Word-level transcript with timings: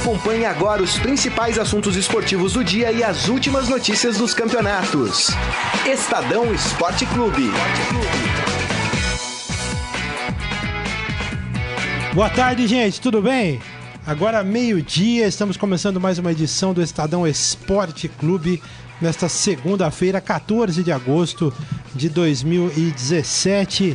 Acompanhe 0.00 0.46
agora 0.46 0.82
os 0.82 0.98
principais 0.98 1.58
assuntos 1.58 1.94
esportivos 1.94 2.54
do 2.54 2.64
dia 2.64 2.90
e 2.90 3.04
as 3.04 3.28
últimas 3.28 3.68
notícias 3.68 4.16
dos 4.16 4.32
campeonatos. 4.32 5.28
Estadão 5.86 6.54
Esporte 6.54 7.04
Clube. 7.04 7.50
Boa 12.14 12.30
tarde, 12.30 12.66
gente, 12.66 12.98
tudo 12.98 13.20
bem? 13.20 13.60
Agora 14.06 14.42
meio-dia, 14.42 15.26
estamos 15.26 15.58
começando 15.58 16.00
mais 16.00 16.18
uma 16.18 16.32
edição 16.32 16.72
do 16.72 16.80
Estadão 16.80 17.26
Esporte 17.26 18.08
Clube 18.08 18.62
nesta 19.02 19.28
segunda-feira, 19.28 20.18
14 20.18 20.82
de 20.82 20.90
agosto 20.90 21.52
de 21.94 22.08
2017 22.08 23.94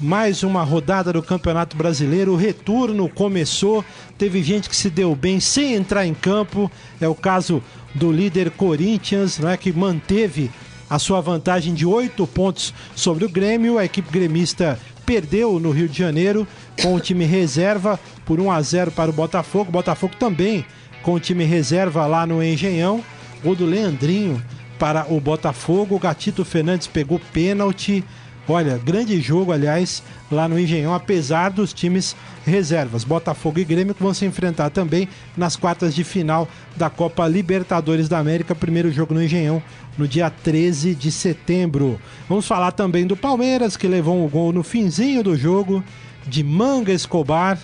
mais 0.00 0.42
uma 0.42 0.62
rodada 0.62 1.12
do 1.12 1.22
Campeonato 1.22 1.76
Brasileiro. 1.76 2.32
O 2.32 2.36
retorno 2.36 3.08
começou, 3.08 3.84
teve 4.16 4.42
gente 4.42 4.68
que 4.68 4.76
se 4.76 4.88
deu 4.88 5.14
bem 5.14 5.40
sem 5.40 5.74
entrar 5.74 6.06
em 6.06 6.14
campo. 6.14 6.70
É 7.00 7.08
o 7.08 7.14
caso 7.14 7.62
do 7.94 8.12
líder 8.12 8.50
Corinthians, 8.52 9.38
não 9.38 9.48
é 9.48 9.56
que 9.56 9.72
manteve 9.72 10.50
a 10.88 10.98
sua 10.98 11.20
vantagem 11.20 11.74
de 11.74 11.84
oito 11.84 12.26
pontos 12.26 12.72
sobre 12.94 13.24
o 13.24 13.28
Grêmio. 13.28 13.78
A 13.78 13.84
equipe 13.84 14.10
gremista 14.10 14.78
perdeu 15.04 15.58
no 15.58 15.70
Rio 15.70 15.88
de 15.88 15.98
Janeiro 15.98 16.46
com 16.80 16.94
o 16.94 17.00
time 17.00 17.24
reserva 17.24 17.98
por 18.24 18.40
1 18.40 18.50
a 18.50 18.62
0 18.62 18.90
para 18.92 19.10
o 19.10 19.14
Botafogo. 19.14 19.72
Botafogo 19.72 20.14
também 20.18 20.64
com 21.02 21.14
o 21.14 21.20
time 21.20 21.44
reserva 21.44 22.06
lá 22.06 22.26
no 22.26 22.42
Engenhão. 22.42 23.02
Gol 23.42 23.54
do 23.54 23.66
Leandrinho 23.66 24.42
para 24.78 25.06
o 25.12 25.20
Botafogo. 25.20 25.96
O 25.96 25.98
Gatito 25.98 26.44
Fernandes 26.44 26.86
pegou 26.86 27.20
pênalti. 27.32 28.04
Olha, 28.48 28.78
grande 28.78 29.20
jogo, 29.20 29.52
aliás, 29.52 30.02
lá 30.32 30.48
no 30.48 30.58
Engenhão, 30.58 30.94
apesar 30.94 31.50
dos 31.50 31.74
times 31.74 32.16
reservas. 32.46 33.04
Botafogo 33.04 33.58
e 33.58 33.64
Grêmio 33.64 33.94
que 33.94 34.02
vão 34.02 34.14
se 34.14 34.24
enfrentar 34.24 34.70
também 34.70 35.06
nas 35.36 35.54
quartas 35.54 35.94
de 35.94 36.02
final 36.02 36.48
da 36.74 36.88
Copa 36.88 37.28
Libertadores 37.28 38.08
da 38.08 38.18
América. 38.18 38.54
Primeiro 38.54 38.90
jogo 38.90 39.12
no 39.12 39.22
Engenhão, 39.22 39.62
no 39.98 40.08
dia 40.08 40.30
13 40.30 40.94
de 40.94 41.12
setembro. 41.12 42.00
Vamos 42.26 42.46
falar 42.46 42.72
também 42.72 43.06
do 43.06 43.16
Palmeiras, 43.16 43.76
que 43.76 43.86
levou 43.86 44.24
um 44.24 44.28
gol 44.28 44.50
no 44.50 44.62
finzinho 44.62 45.22
do 45.22 45.36
jogo, 45.36 45.84
de 46.26 46.42
Manga 46.42 46.92
Escobar. 46.92 47.58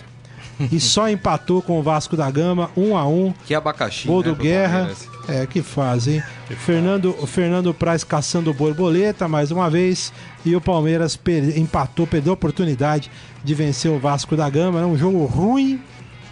e 0.71 0.79
só 0.79 1.09
empatou 1.09 1.61
com 1.61 1.79
o 1.79 1.83
Vasco 1.83 2.15
da 2.15 2.29
Gama, 2.29 2.69
1 2.77 2.89
um 2.89 2.95
a 2.95 3.05
1 3.05 3.25
um. 3.25 3.33
Que 3.45 3.55
abacaxi. 3.55 4.07
Gol 4.07 4.21
né, 4.21 4.29
do 4.29 4.35
Guerra. 4.35 4.77
Palmeiras. 4.77 5.14
É, 5.27 5.45
que 5.47 5.61
faz, 5.61 6.07
hein? 6.07 6.21
Que 6.47 6.55
Fernando, 6.55 7.13
faz. 7.13 7.29
Fernando 7.29 7.73
Praz 7.73 8.03
caçando 8.03 8.53
borboleta 8.53 9.27
mais 9.27 9.51
uma 9.51 9.69
vez. 9.69 10.13
E 10.45 10.55
o 10.55 10.61
Palmeiras 10.61 11.15
per, 11.15 11.57
empatou, 11.57 12.05
perdeu 12.05 12.31
a 12.31 12.35
oportunidade 12.35 13.09
de 13.43 13.55
vencer 13.55 13.91
o 13.91 13.99
Vasco 13.99 14.35
da 14.35 14.49
Gama. 14.49 14.81
É 14.81 14.85
um 14.85 14.97
jogo 14.97 15.25
ruim. 15.25 15.81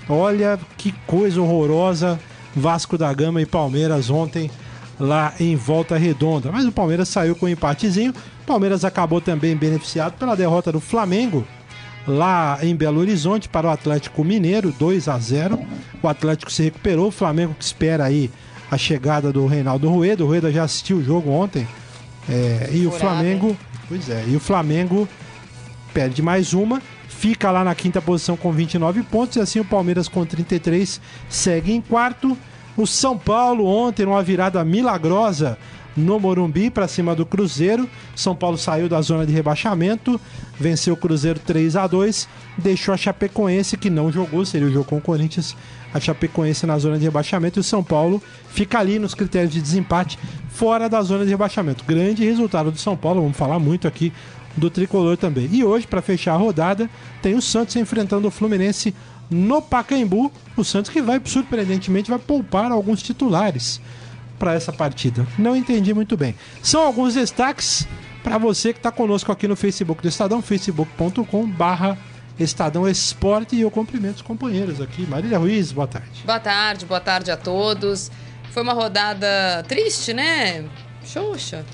Olha 0.08 0.60
que 0.78 0.92
coisa 1.08 1.42
horrorosa. 1.42 2.20
Vasco 2.56 2.98
da 2.98 3.12
Gama 3.14 3.42
e 3.42 3.46
Palmeiras 3.46 4.12
ontem 4.12 4.52
lá 5.00 5.34
em 5.40 5.56
Volta 5.56 5.98
Redonda. 5.98 6.52
Mas 6.52 6.66
o 6.66 6.72
Palmeiras 6.72 7.10
saiu 7.10 7.36
com 7.36 7.48
um 7.48 7.50
empatezinho. 7.50 8.12
O 8.12 8.46
Palmeiras 8.46 8.86
acabou 8.86 9.20
também 9.20 9.56
beneficiado 9.56 10.14
pela 10.20 10.36
derrota 10.36 10.72
do 10.72 10.80
Flamengo 10.80 11.46
lá 12.08 12.60
em 12.62 12.76
Belo 12.76 13.00
Horizonte 13.00 13.48
para 13.48 13.68
o 13.68 13.70
Atlético 13.72 14.24
Mineiro, 14.24 14.72
2 14.78 15.08
a 15.08 15.18
0. 15.18 15.60
O 16.02 16.08
Atlético 16.08 16.52
se 16.52 16.64
recuperou, 16.64 17.08
o 17.08 17.12
Flamengo 17.12 17.56
que 17.58 17.64
espera 17.64 18.06
aí 18.06 18.30
a 18.74 18.78
chegada 18.78 19.32
do 19.32 19.46
Reinaldo 19.46 19.90
Rueda. 19.90 20.24
O 20.24 20.28
Rueda 20.28 20.52
já 20.52 20.64
assistiu 20.64 20.98
o 20.98 21.04
jogo 21.04 21.30
ontem. 21.30 21.68
É, 22.30 22.70
e 22.72 22.86
o 22.86 22.92
Flamengo. 22.92 23.56
Pois 23.88 24.10
é, 24.10 24.24
e 24.28 24.36
o 24.36 24.40
Flamengo 24.40 25.08
perde 25.94 26.22
mais 26.22 26.54
uma, 26.54 26.82
fica 27.08 27.52
lá 27.52 27.64
na 27.64 27.76
quinta 27.76 28.02
posição 28.02 28.36
com 28.36 28.52
29 28.52 29.04
pontos, 29.04 29.36
e 29.36 29.40
assim 29.40 29.60
o 29.60 29.66
Palmeiras 29.66 30.08
com 30.08 30.26
33 30.26 31.00
segue 31.30 31.72
em 31.72 31.82
quarto. 31.82 32.38
O 32.76 32.88
São 32.88 33.18
Paulo 33.18 33.66
ontem, 33.66 34.06
numa 34.06 34.24
virada 34.24 34.64
milagrosa 34.66 35.58
no 35.96 36.20
Morumbi 36.20 36.70
para 36.70 36.88
cima 36.88 37.16
do 37.16 37.26
Cruzeiro. 37.26 37.88
São 38.16 38.36
Paulo 38.36 38.58
saiu 38.58 38.90
da 38.90 39.00
zona 39.02 39.26
de 39.26 39.34
rebaixamento, 39.34 40.20
venceu 40.60 40.96
o 40.96 40.98
Cruzeiro 40.98 41.40
3 41.40 41.76
a 41.76 41.86
2, 41.86 42.28
deixou 42.58 42.94
a 42.94 42.98
Chapecoense 42.98 43.78
que 43.78 43.90
não 43.90 44.12
jogou, 44.12 44.46
seria 44.46 44.68
o 44.68 44.72
jogo 44.72 44.86
com 44.86 44.98
o 44.98 45.02
Corinthians, 45.02 45.56
a 45.94 46.00
Chapecoense 46.00 46.66
na 46.66 46.78
zona 46.78 46.98
de 46.98 47.06
rebaixamento 47.06 47.60
e 47.60 47.62
o 47.62 47.64
São 47.64 47.84
Paulo 47.84 48.22
fica 48.50 48.80
ali 48.80 48.98
nos 49.00 49.14
critérios 49.14 49.54
de 49.54 49.62
desempate 49.62 50.18
fora 50.50 50.90
da 50.90 51.02
zona 51.02 51.24
de 51.24 51.30
rebaixamento. 51.30 51.84
Grande 51.86 52.26
resultado 52.26 52.72
do 52.72 52.78
São 52.78 52.98
Paulo, 52.98 53.22
vamos 53.22 53.38
falar 53.38 53.60
muito 53.60 53.88
aqui 53.88 54.12
do 54.56 54.70
tricolor 54.70 55.18
também. 55.18 55.50
E 55.52 55.64
hoje, 55.64 55.88
para 55.88 56.02
fechar 56.02 56.34
a 56.34 56.38
rodada, 56.38 56.90
tem 57.22 57.36
o 57.36 57.42
Santos 57.42 57.76
enfrentando 57.76 58.28
o 58.28 58.32
Fluminense 58.32 58.94
no 59.30 59.62
Pacaembu. 59.62 60.32
O 60.56 60.64
Santos 60.64 60.92
que 60.92 61.02
vai, 61.02 61.22
surpreendentemente, 61.24 62.10
vai 62.10 62.20
poupar 62.20 62.72
alguns 62.72 63.02
titulares 63.02 63.82
para 64.38 64.54
essa 64.54 64.72
partida. 64.72 65.26
Não 65.38 65.56
entendi 65.56 65.94
muito 65.94 66.18
bem. 66.18 66.36
São 66.62 66.82
alguns 66.82 67.16
destaques 67.16 67.88
para 68.24 68.38
você 68.38 68.74
que 68.74 68.80
está 68.80 68.92
conosco 68.92 69.32
aqui 69.32 69.48
no 69.48 69.56
Facebook 69.56 70.02
do 70.02 70.08
Estadão, 70.08 70.42
facebook.com 70.42 71.48
barra 71.48 71.98
Estadão 72.40 72.88
Esporte 72.88 73.56
e 73.56 73.62
eu 73.62 73.70
cumprimento 73.70 74.18
os 74.18 74.22
companheiros 74.22 74.82
aqui. 74.82 75.06
Marília 75.06 75.38
Ruiz, 75.38 75.72
boa 75.72 75.88
tarde. 75.88 76.24
Boa 76.26 76.40
tarde, 76.40 76.86
boa 76.86 77.00
tarde 77.00 77.32
a 77.32 77.38
todos. 77.38 78.12
Foi 78.52 78.64
uma 78.64 78.74
rodada 78.74 79.64
triste, 79.68 80.14
né? 80.14 80.66
Xoxa. 81.06 81.66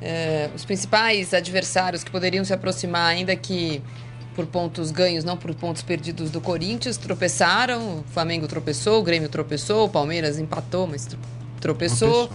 É, 0.00 0.50
os 0.54 0.64
principais 0.64 1.32
adversários 1.32 2.04
que 2.04 2.10
poderiam 2.10 2.44
se 2.44 2.52
aproximar, 2.52 3.06
ainda 3.06 3.34
que 3.34 3.82
por 4.34 4.46
pontos 4.46 4.90
ganhos, 4.90 5.24
não 5.24 5.36
por 5.36 5.54
pontos 5.54 5.82
perdidos 5.82 6.30
do 6.30 6.40
Corinthians, 6.40 6.96
tropeçaram. 6.96 8.00
O 8.00 8.04
Flamengo 8.12 8.46
tropeçou, 8.46 9.00
o 9.00 9.02
Grêmio 9.02 9.28
tropeçou, 9.28 9.86
o 9.86 9.88
Palmeiras 9.88 10.38
empatou, 10.38 10.86
mas 10.86 11.08
tropeçou. 11.60 12.28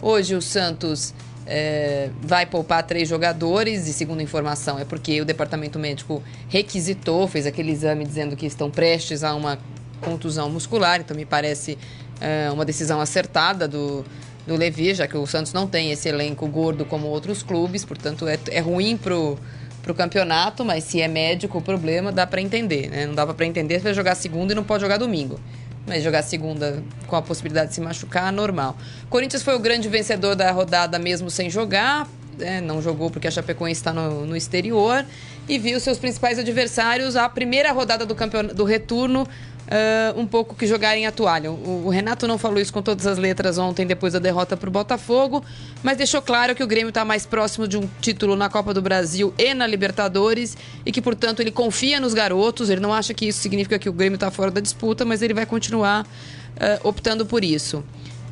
Hoje 0.00 0.34
o 0.34 0.42
Santos 0.42 1.14
é, 1.46 2.10
vai 2.20 2.44
poupar 2.44 2.82
três 2.82 3.08
jogadores 3.08 3.86
e, 3.86 3.92
segundo 3.92 4.20
informação, 4.20 4.78
é 4.78 4.84
porque 4.84 5.20
o 5.20 5.24
departamento 5.24 5.78
médico 5.78 6.22
requisitou, 6.48 7.26
fez 7.28 7.46
aquele 7.46 7.70
exame 7.70 8.04
dizendo 8.04 8.36
que 8.36 8.46
estão 8.46 8.70
prestes 8.70 9.22
a 9.22 9.34
uma 9.34 9.58
contusão 10.00 10.50
muscular. 10.50 11.00
Então, 11.00 11.16
me 11.16 11.24
parece 11.24 11.78
é, 12.20 12.50
uma 12.50 12.64
decisão 12.64 13.00
acertada 13.00 13.68
do, 13.68 14.04
do 14.46 14.56
Levi, 14.56 14.94
já 14.94 15.06
que 15.06 15.16
o 15.16 15.26
Santos 15.26 15.52
não 15.52 15.66
tem 15.66 15.92
esse 15.92 16.08
elenco 16.08 16.46
gordo 16.48 16.84
como 16.84 17.06
outros 17.06 17.42
clubes, 17.42 17.84
portanto, 17.84 18.26
é, 18.26 18.38
é 18.50 18.60
ruim 18.60 18.96
pro 18.96 19.38
para 19.86 19.92
o 19.92 19.94
campeonato, 19.94 20.64
mas 20.64 20.82
se 20.82 21.00
é 21.00 21.06
médico 21.06 21.58
o 21.58 21.62
problema, 21.62 22.10
dá 22.10 22.26
para 22.26 22.40
entender, 22.40 22.90
né? 22.90 23.06
Não 23.06 23.14
dá 23.14 23.24
para 23.24 23.46
entender 23.46 23.78
se 23.78 23.84
vai 23.84 23.94
jogar 23.94 24.16
segunda 24.16 24.52
e 24.52 24.56
não 24.56 24.64
pode 24.64 24.82
jogar 24.82 24.98
domingo. 24.98 25.38
Mas 25.86 26.02
jogar 26.02 26.22
segunda 26.22 26.82
com 27.06 27.14
a 27.14 27.22
possibilidade 27.22 27.68
de 27.68 27.74
se 27.76 27.80
machucar, 27.80 28.32
normal. 28.32 28.76
Corinthians 29.08 29.42
foi 29.42 29.54
o 29.54 29.58
grande 29.58 29.88
vencedor 29.88 30.34
da 30.34 30.50
rodada 30.50 30.98
mesmo 30.98 31.30
sem 31.30 31.48
jogar. 31.48 32.08
É, 32.40 32.60
não 32.60 32.82
jogou 32.82 33.10
porque 33.10 33.28
a 33.28 33.30
Chapecoense 33.30 33.80
está 33.80 33.92
no, 33.92 34.26
no 34.26 34.36
exterior. 34.36 35.04
E 35.48 35.58
viu 35.58 35.78
seus 35.78 35.96
principais 35.96 36.38
adversários 36.38 37.14
a 37.14 37.28
primeira 37.28 37.70
rodada 37.72 38.04
do, 38.04 38.14
campeon... 38.14 38.46
do 38.46 38.64
retorno 38.64 39.26
uh, 39.66 40.18
um 40.18 40.26
pouco 40.26 40.54
que 40.54 40.66
jogarem 40.66 41.06
a 41.06 41.12
toalha. 41.12 41.50
O, 41.50 41.86
o, 41.86 41.88
Renato 41.88 42.26
não 42.26 42.38
falou 42.38 42.58
isso 42.58 42.72
com 42.72 42.82
todas 42.82 43.06
as 43.06 43.18
letras 43.18 43.58
ontem, 43.58 43.86
depois 43.86 44.12
da 44.12 44.18
derrota 44.18 44.56
para 44.56 44.68
o 44.68 44.72
Botafogo, 44.72 45.44
mas 45.82 45.96
deixou 45.96 46.22
claro 46.22 46.54
que 46.54 46.62
o 46.62 46.66
Grêmio 46.66 46.88
está 46.88 47.04
mais 47.04 47.26
próximo 47.26 47.66
de 47.66 47.76
um 47.76 47.88
título 48.00 48.36
na 48.36 48.48
Copa 48.48 48.72
do 48.72 48.80
Brasil 48.80 49.34
e 49.38 49.54
na 49.54 49.66
Libertadores 49.66 50.56
e 50.84 50.92
que, 50.92 51.02
portanto, 51.02 51.40
ele 51.40 51.50
confia 51.50 52.00
nos 52.00 52.14
garotos. 52.14 52.70
Ele 52.70 52.80
não 52.80 52.92
acha 52.92 53.12
que 53.12 53.26
isso 53.26 53.40
significa 53.40 53.78
que 53.78 53.88
o 53.88 53.92
Grêmio 53.92 54.16
está 54.16 54.30
fora 54.30 54.50
da 54.50 54.60
disputa, 54.60 55.04
mas 55.04 55.22
ele 55.22 55.34
vai 55.34 55.46
continuar 55.46 56.02
uh, 56.04 56.88
optando 56.88 57.26
por 57.26 57.44
isso. 57.44 57.84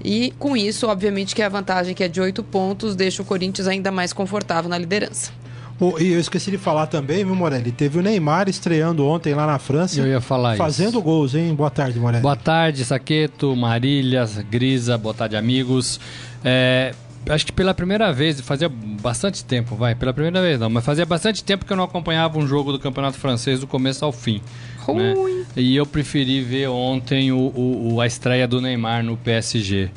E 0.03 0.33
com 0.39 0.57
isso, 0.57 0.87
obviamente, 0.87 1.35
que 1.35 1.43
a 1.43 1.49
vantagem 1.49 1.95
que 1.95 2.05
é 2.05 2.09
de 2.09 2.21
oito 2.21 2.43
pontos 2.43 2.95
deixa 2.95 3.23
o 3.23 3.25
Corinthians 3.25 3.67
ainda 3.67 3.91
mais 3.91 4.13
confortável 4.13 4.69
na 4.69 4.77
liderança. 4.77 5.33
Oh, 5.81 5.99
e 5.99 6.13
eu 6.13 6.21
esqueci 6.21 6.51
de 6.51 6.59
falar 6.59 6.87
também, 6.87 7.25
viu, 7.25 7.35
Morelli? 7.35 7.73
Teve 7.73 7.99
o 7.99 8.03
Neymar 8.03 8.49
estreando 8.49 9.05
ontem 9.07 9.35
lá 9.35 9.47
na 9.47 9.59
França. 9.59 10.01
Eu 10.01 10.07
ia 10.07 10.21
falar 10.21 10.57
Fazendo 10.57 10.91
isso. 10.91 11.03
gols, 11.03 11.35
hein? 11.35 11.53
Boa 11.55 11.71
tarde, 11.71 11.99
Morelli. 11.99 12.23
Boa 12.23 12.37
tarde, 12.37 12.85
Saqueto, 12.85 13.55
Marília, 13.57 14.25
Grisa, 14.49 14.97
boa 14.97 15.15
tarde, 15.15 15.37
amigos. 15.37 15.99
É, 16.45 16.95
acho 17.29 17.47
que 17.47 17.53
pela 17.53 17.75
primeira 17.75 18.13
vez, 18.13 18.41
fazia 18.41 18.69
bastante 18.69 19.45
tempo, 19.45 19.75
vai, 19.75 19.95
pela 19.95 20.13
primeira 20.13 20.41
vez 20.41 20.61
não, 20.61 20.71
mas 20.71 20.85
fazia 20.85 21.05
bastante 21.05 21.43
tempo 21.43 21.65
que 21.65 21.73
eu 21.73 21.77
não 21.77 21.85
acompanhava 21.85 22.39
um 22.39 22.47
jogo 22.47 22.71
do 22.71 22.79
Campeonato 22.79 23.19
Francês 23.19 23.61
do 23.61 23.67
começo 23.67 24.05
ao 24.05 24.13
fim. 24.13 24.41
Né? 24.89 25.15
E 25.57 25.75
eu 25.75 25.87
preferi 25.87 26.41
ver 26.43 26.69
ontem 26.69 27.33
o, 27.33 27.53
o, 27.55 28.01
a 28.01 28.07
estreia 28.07 28.47
do 28.47 28.61
Neymar 28.61 29.03
no 29.03 29.17
PSG. 29.17 29.91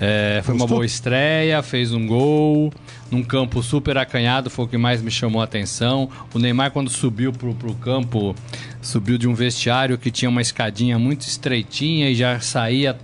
É, 0.00 0.40
foi 0.44 0.54
uma 0.54 0.66
boa 0.66 0.84
estreia, 0.84 1.62
fez 1.62 1.92
um 1.92 2.04
gol, 2.06 2.72
num 3.14 3.22
campo 3.22 3.62
super 3.62 3.96
acanhado, 3.96 4.50
foi 4.50 4.64
o 4.64 4.68
que 4.68 4.76
mais 4.76 5.00
me 5.00 5.10
chamou 5.10 5.40
a 5.40 5.44
atenção. 5.44 6.10
O 6.34 6.38
Neymar, 6.38 6.72
quando 6.72 6.90
subiu 6.90 7.32
pro, 7.32 7.54
pro 7.54 7.72
campo, 7.74 8.34
subiu 8.82 9.16
de 9.16 9.28
um 9.28 9.34
vestiário 9.34 9.96
que 9.96 10.10
tinha 10.10 10.28
uma 10.28 10.42
escadinha 10.42 10.98
muito 10.98 11.22
estreitinha 11.22 12.10
e 12.10 12.14
já 12.14 12.40
saía 12.40 12.98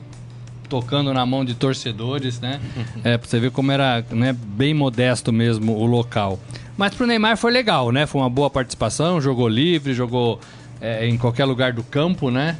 tocando 0.69 1.15
na 1.15 1.25
mão 1.25 1.45
de 1.45 1.55
torcedores, 1.55 2.41
né? 2.41 2.61
é, 3.05 3.17
pra 3.17 3.29
você 3.29 3.39
ver 3.39 3.53
como 3.53 3.71
era 3.71 4.05
né, 4.11 4.33
bem 4.33 4.75
modesto 4.75 5.33
mesmo 5.33 5.77
o 5.77 5.87
local. 5.87 6.41
Mas 6.77 6.93
pro 6.95 7.07
Neymar 7.07 7.37
foi 7.37 7.53
legal, 7.53 7.93
né? 7.93 8.05
Foi 8.05 8.21
uma 8.21 8.31
boa 8.31 8.51
participação, 8.51 9.21
jogou 9.21 9.49
livre, 9.49 9.95
jogou 9.95 10.41
é, 10.81 11.07
em 11.07 11.17
qualquer 11.17 11.45
lugar 11.45 11.73
do 11.73 11.85
campo, 11.85 12.33
né? 12.33 12.59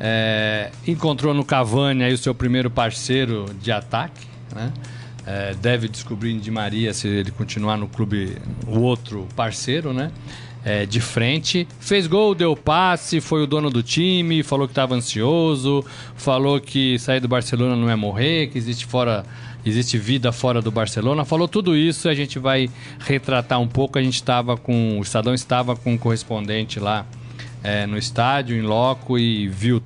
É, 0.00 0.70
encontrou 0.86 1.32
no 1.32 1.44
Cavani 1.44 2.02
aí 2.02 2.12
o 2.12 2.18
seu 2.18 2.34
primeiro 2.34 2.70
parceiro 2.70 3.46
de 3.60 3.70
ataque, 3.70 4.26
né? 4.54 4.72
É, 5.30 5.54
deve 5.60 5.88
descobrir 5.88 6.32
Di 6.38 6.50
Maria 6.50 6.94
se 6.94 7.06
ele 7.06 7.30
continuar 7.30 7.76
no 7.76 7.86
clube, 7.86 8.38
o 8.66 8.80
outro 8.80 9.28
parceiro, 9.36 9.92
né? 9.92 10.10
É, 10.64 10.86
de 10.86 11.00
frente, 11.02 11.68
fez 11.78 12.06
gol, 12.06 12.34
deu 12.34 12.56
passe, 12.56 13.20
foi 13.20 13.42
o 13.42 13.46
dono 13.46 13.68
do 13.68 13.82
time, 13.82 14.42
falou 14.42 14.66
que 14.66 14.72
estava 14.72 14.94
ansioso, 14.94 15.84
falou 16.16 16.58
que 16.58 16.98
sair 16.98 17.20
do 17.20 17.28
Barcelona 17.28 17.76
não 17.76 17.90
é 17.90 17.94
morrer, 17.94 18.46
que 18.48 18.56
existe 18.56 18.86
fora 18.86 19.22
existe 19.66 19.98
vida 19.98 20.32
fora 20.32 20.62
do 20.62 20.70
Barcelona. 20.70 21.26
Falou 21.26 21.46
tudo 21.46 21.76
isso, 21.76 22.08
a 22.08 22.14
gente 22.14 22.38
vai 22.38 22.70
retratar 22.98 23.60
um 23.60 23.68
pouco. 23.68 23.98
A 23.98 24.02
gente 24.02 24.14
estava 24.14 24.56
com 24.56 24.98
o 24.98 25.02
Estadão 25.02 25.34
estava 25.34 25.76
com 25.76 25.92
um 25.92 25.98
correspondente 25.98 26.80
lá 26.80 27.04
é, 27.62 27.86
no 27.86 27.98
estádio, 27.98 28.56
em 28.56 28.62
loco 28.62 29.18
e 29.18 29.46
viu 29.46 29.82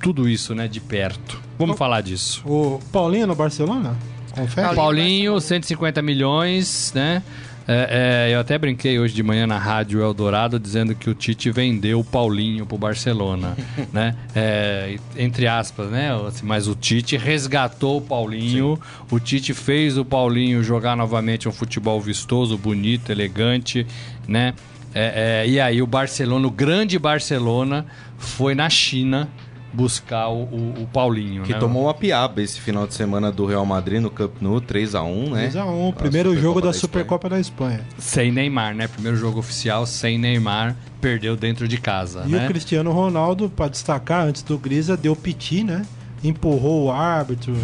tudo 0.00 0.26
isso, 0.26 0.54
né, 0.54 0.66
de 0.66 0.80
perto. 0.80 1.38
Vamos 1.58 1.74
o, 1.74 1.78
falar 1.78 2.00
disso. 2.00 2.42
O 2.46 2.80
Paulinho 2.90 3.26
no 3.26 3.34
Barcelona? 3.34 3.94
Confere? 4.36 4.74
Paulinho, 4.74 5.40
150 5.40 6.02
milhões, 6.02 6.92
né? 6.94 7.22
É, 7.68 8.28
é, 8.28 8.34
eu 8.34 8.38
até 8.38 8.56
brinquei 8.56 8.96
hoje 8.96 9.12
de 9.12 9.24
manhã 9.24 9.44
na 9.44 9.58
rádio 9.58 10.00
Eldorado 10.00 10.58
dizendo 10.60 10.94
que 10.94 11.10
o 11.10 11.14
Tite 11.14 11.50
vendeu 11.50 11.98
o 11.98 12.04
Paulinho 12.04 12.64
pro 12.64 12.78
Barcelona, 12.78 13.56
né? 13.92 14.14
É, 14.36 14.96
entre 15.16 15.48
aspas, 15.48 15.90
né? 15.90 16.10
Assim, 16.28 16.46
mas 16.46 16.68
o 16.68 16.76
Tite 16.76 17.16
resgatou 17.16 17.98
o 17.98 18.00
Paulinho, 18.00 18.76
Sim. 18.76 19.16
o 19.16 19.18
Tite 19.18 19.52
fez 19.52 19.98
o 19.98 20.04
Paulinho 20.04 20.62
jogar 20.62 20.96
novamente 20.96 21.48
um 21.48 21.52
futebol 21.52 22.00
vistoso, 22.00 22.56
bonito, 22.56 23.10
elegante, 23.10 23.84
né? 24.28 24.54
É, 24.94 25.42
é, 25.44 25.48
e 25.48 25.60
aí 25.60 25.82
o 25.82 25.86
Barcelona, 25.86 26.46
o 26.46 26.50
grande 26.50 26.98
Barcelona, 26.98 27.84
foi 28.16 28.54
na 28.54 28.70
China 28.70 29.28
buscar 29.76 30.28
o, 30.28 30.44
o, 30.44 30.82
o 30.82 30.86
Paulinho. 30.86 31.42
Que 31.42 31.52
né? 31.52 31.58
tomou 31.58 31.84
uma 31.84 31.94
piaba 31.94 32.40
esse 32.40 32.58
final 32.58 32.86
de 32.86 32.94
semana 32.94 33.30
do 33.30 33.44
Real 33.44 33.66
Madrid 33.66 34.00
no 34.00 34.10
Camp 34.10 34.32
Nou, 34.40 34.60
3x1, 34.60 35.30
né? 35.30 35.50
3x1, 35.50 35.94
primeiro 35.94 36.34
jogo 36.40 36.60
da, 36.60 36.68
da 36.68 36.72
Supercopa 36.72 37.28
da 37.28 37.38
Espanha. 37.38 37.84
Sem 37.98 38.32
Neymar, 38.32 38.74
né? 38.74 38.88
Primeiro 38.88 39.18
jogo 39.18 39.38
oficial 39.38 39.84
sem 39.86 40.18
Neymar, 40.18 40.74
perdeu 41.00 41.36
dentro 41.36 41.68
de 41.68 41.76
casa. 41.76 42.24
E 42.26 42.30
né? 42.30 42.44
o 42.44 42.48
Cristiano 42.48 42.90
Ronaldo, 42.90 43.50
para 43.50 43.68
destacar, 43.68 44.26
antes 44.26 44.42
do 44.42 44.56
Grisa, 44.56 44.96
deu 44.96 45.14
piti, 45.14 45.62
né? 45.62 45.84
empurrou 46.24 46.84
o 46.84 46.90
árbitro. 46.90 47.54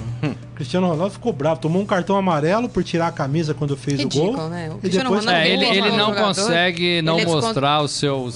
Cristiano 0.63 0.87
Ronaldo 0.87 1.15
ficou 1.15 1.33
bravo, 1.33 1.61
tomou 1.61 1.83
um 1.83 1.87
cartão 1.87 2.17
amarelo 2.17 2.69
por 2.69 2.85
tirar 2.85 3.09
a 3.09 3.13
camisa 3.13 3.53
quando 3.53 3.77
fez 3.77 3.99
Ridículo, 3.99 4.33
o 4.33 4.37
gol. 4.37 4.49
Né? 4.49 4.71
O 4.71 4.79
e 4.87 4.89
depois 4.89 5.27
é, 5.27 5.49
ele, 5.49 5.65
ele 5.65 5.91
não 5.91 6.15
consegue 6.15 7.03
não 7.03 7.19
mostrar 7.25 7.81
o 7.81 7.89
seu, 7.89 8.29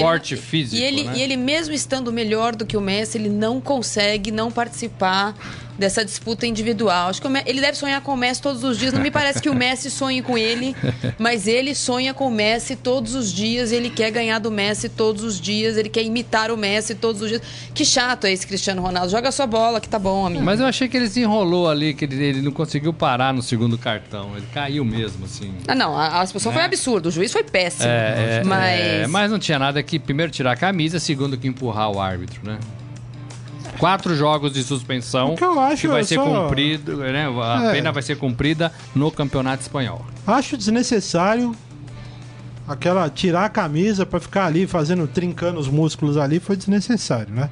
porte 0.00 0.32
ele, 0.32 0.40
físico. 0.40 0.80
E 0.80 0.82
ele, 0.82 1.04
né? 1.04 1.12
e 1.14 1.22
ele, 1.22 1.36
mesmo 1.36 1.74
estando 1.74 2.10
melhor 2.10 2.56
do 2.56 2.64
que 2.64 2.74
o 2.74 2.80
Messi, 2.80 3.18
ele 3.18 3.28
não 3.28 3.60
consegue 3.60 4.30
não 4.30 4.50
participar 4.50 5.34
dessa 5.78 6.04
disputa 6.04 6.46
individual. 6.46 7.08
Acho 7.08 7.20
que 7.20 7.28
ele 7.46 7.60
deve 7.60 7.76
sonhar 7.76 8.00
com 8.00 8.14
o 8.14 8.16
Messi 8.16 8.40
todos 8.40 8.62
os 8.64 8.78
dias. 8.78 8.92
Não 8.92 9.00
me 9.00 9.10
parece 9.10 9.40
que 9.40 9.48
o 9.48 9.54
Messi 9.54 9.90
sonhe 9.90 10.22
com 10.22 10.38
ele, 10.38 10.74
mas 11.18 11.46
ele 11.46 11.74
sonha 11.74 12.14
com 12.14 12.28
o 12.28 12.30
Messi 12.30 12.76
todos 12.76 13.14
os 13.14 13.32
dias. 13.32 13.72
Ele 13.72 13.90
quer 13.90 14.10
ganhar 14.10 14.38
do 14.38 14.50
Messi 14.50 14.88
todos 14.88 15.22
os 15.22 15.40
dias. 15.40 15.76
Ele 15.76 15.88
quer 15.88 16.02
imitar 16.02 16.50
o 16.50 16.56
Messi 16.56 16.94
todos 16.94 17.22
os 17.22 17.28
dias. 17.28 17.42
Que 17.74 17.84
chato 17.84 18.26
é 18.26 18.32
esse 18.32 18.46
Cristiano 18.46 18.82
Ronaldo. 18.82 19.10
Joga 19.10 19.30
sua 19.32 19.46
bola, 19.46 19.80
que 19.80 19.88
tá 19.88 19.98
bom, 19.98 20.26
amigo. 20.26 20.44
Mas 20.44 20.60
eu 20.60 20.66
achei 20.66 20.88
que 20.88 20.96
ele 20.96 21.08
se 21.08 21.20
enrolou 21.20 21.68
ali, 21.74 21.92
que 21.92 22.04
ele, 22.04 22.22
ele 22.22 22.42
não 22.42 22.52
conseguiu 22.52 22.92
parar 22.92 23.34
no 23.34 23.42
segundo 23.42 23.76
cartão. 23.76 24.32
Ele 24.36 24.46
caiu 24.52 24.84
mesmo, 24.84 25.24
assim. 25.24 25.52
Ah, 25.68 25.74
não. 25.74 25.96
A, 25.96 26.20
a 26.20 26.24
expulsão 26.24 26.52
é. 26.52 26.54
foi 26.54 26.64
absurda. 26.64 27.08
O 27.08 27.12
juiz 27.12 27.32
foi 27.32 27.44
péssimo. 27.44 27.88
É, 27.88 28.40
é, 28.40 28.44
mas... 28.44 28.80
É, 28.80 29.06
mas 29.06 29.30
não 29.30 29.38
tinha 29.38 29.58
nada 29.58 29.82
que, 29.82 29.98
primeiro, 29.98 30.32
tirar 30.32 30.52
a 30.52 30.56
camisa, 30.56 30.98
segundo, 30.98 31.36
que 31.36 31.46
empurrar 31.46 31.90
o 31.90 32.00
árbitro, 32.00 32.40
né? 32.42 32.58
quatro 33.78 34.14
jogos 34.14 34.52
de 34.52 34.62
suspensão. 34.62 35.34
O 35.34 35.36
que 35.36 35.44
eu 35.44 35.58
acho 35.58 35.82
que 35.82 35.88
vai 35.88 36.02
é 36.02 36.04
ser 36.04 36.14
só... 36.14 36.24
cumprido, 36.24 36.96
né? 36.98 37.26
A 37.42 37.64
é. 37.64 37.72
pena 37.72 37.92
vai 37.92 38.02
ser 38.02 38.16
cumprida 38.16 38.72
no 38.94 39.10
Campeonato 39.10 39.62
Espanhol. 39.62 40.04
Acho 40.26 40.56
desnecessário 40.56 41.54
aquela 42.66 43.08
tirar 43.10 43.44
a 43.44 43.48
camisa 43.48 44.06
para 44.06 44.18
ficar 44.18 44.46
ali 44.46 44.66
fazendo 44.66 45.06
trincando 45.06 45.60
os 45.60 45.68
músculos 45.68 46.16
ali 46.16 46.40
foi 46.40 46.56
desnecessário, 46.56 47.32
né? 47.34 47.50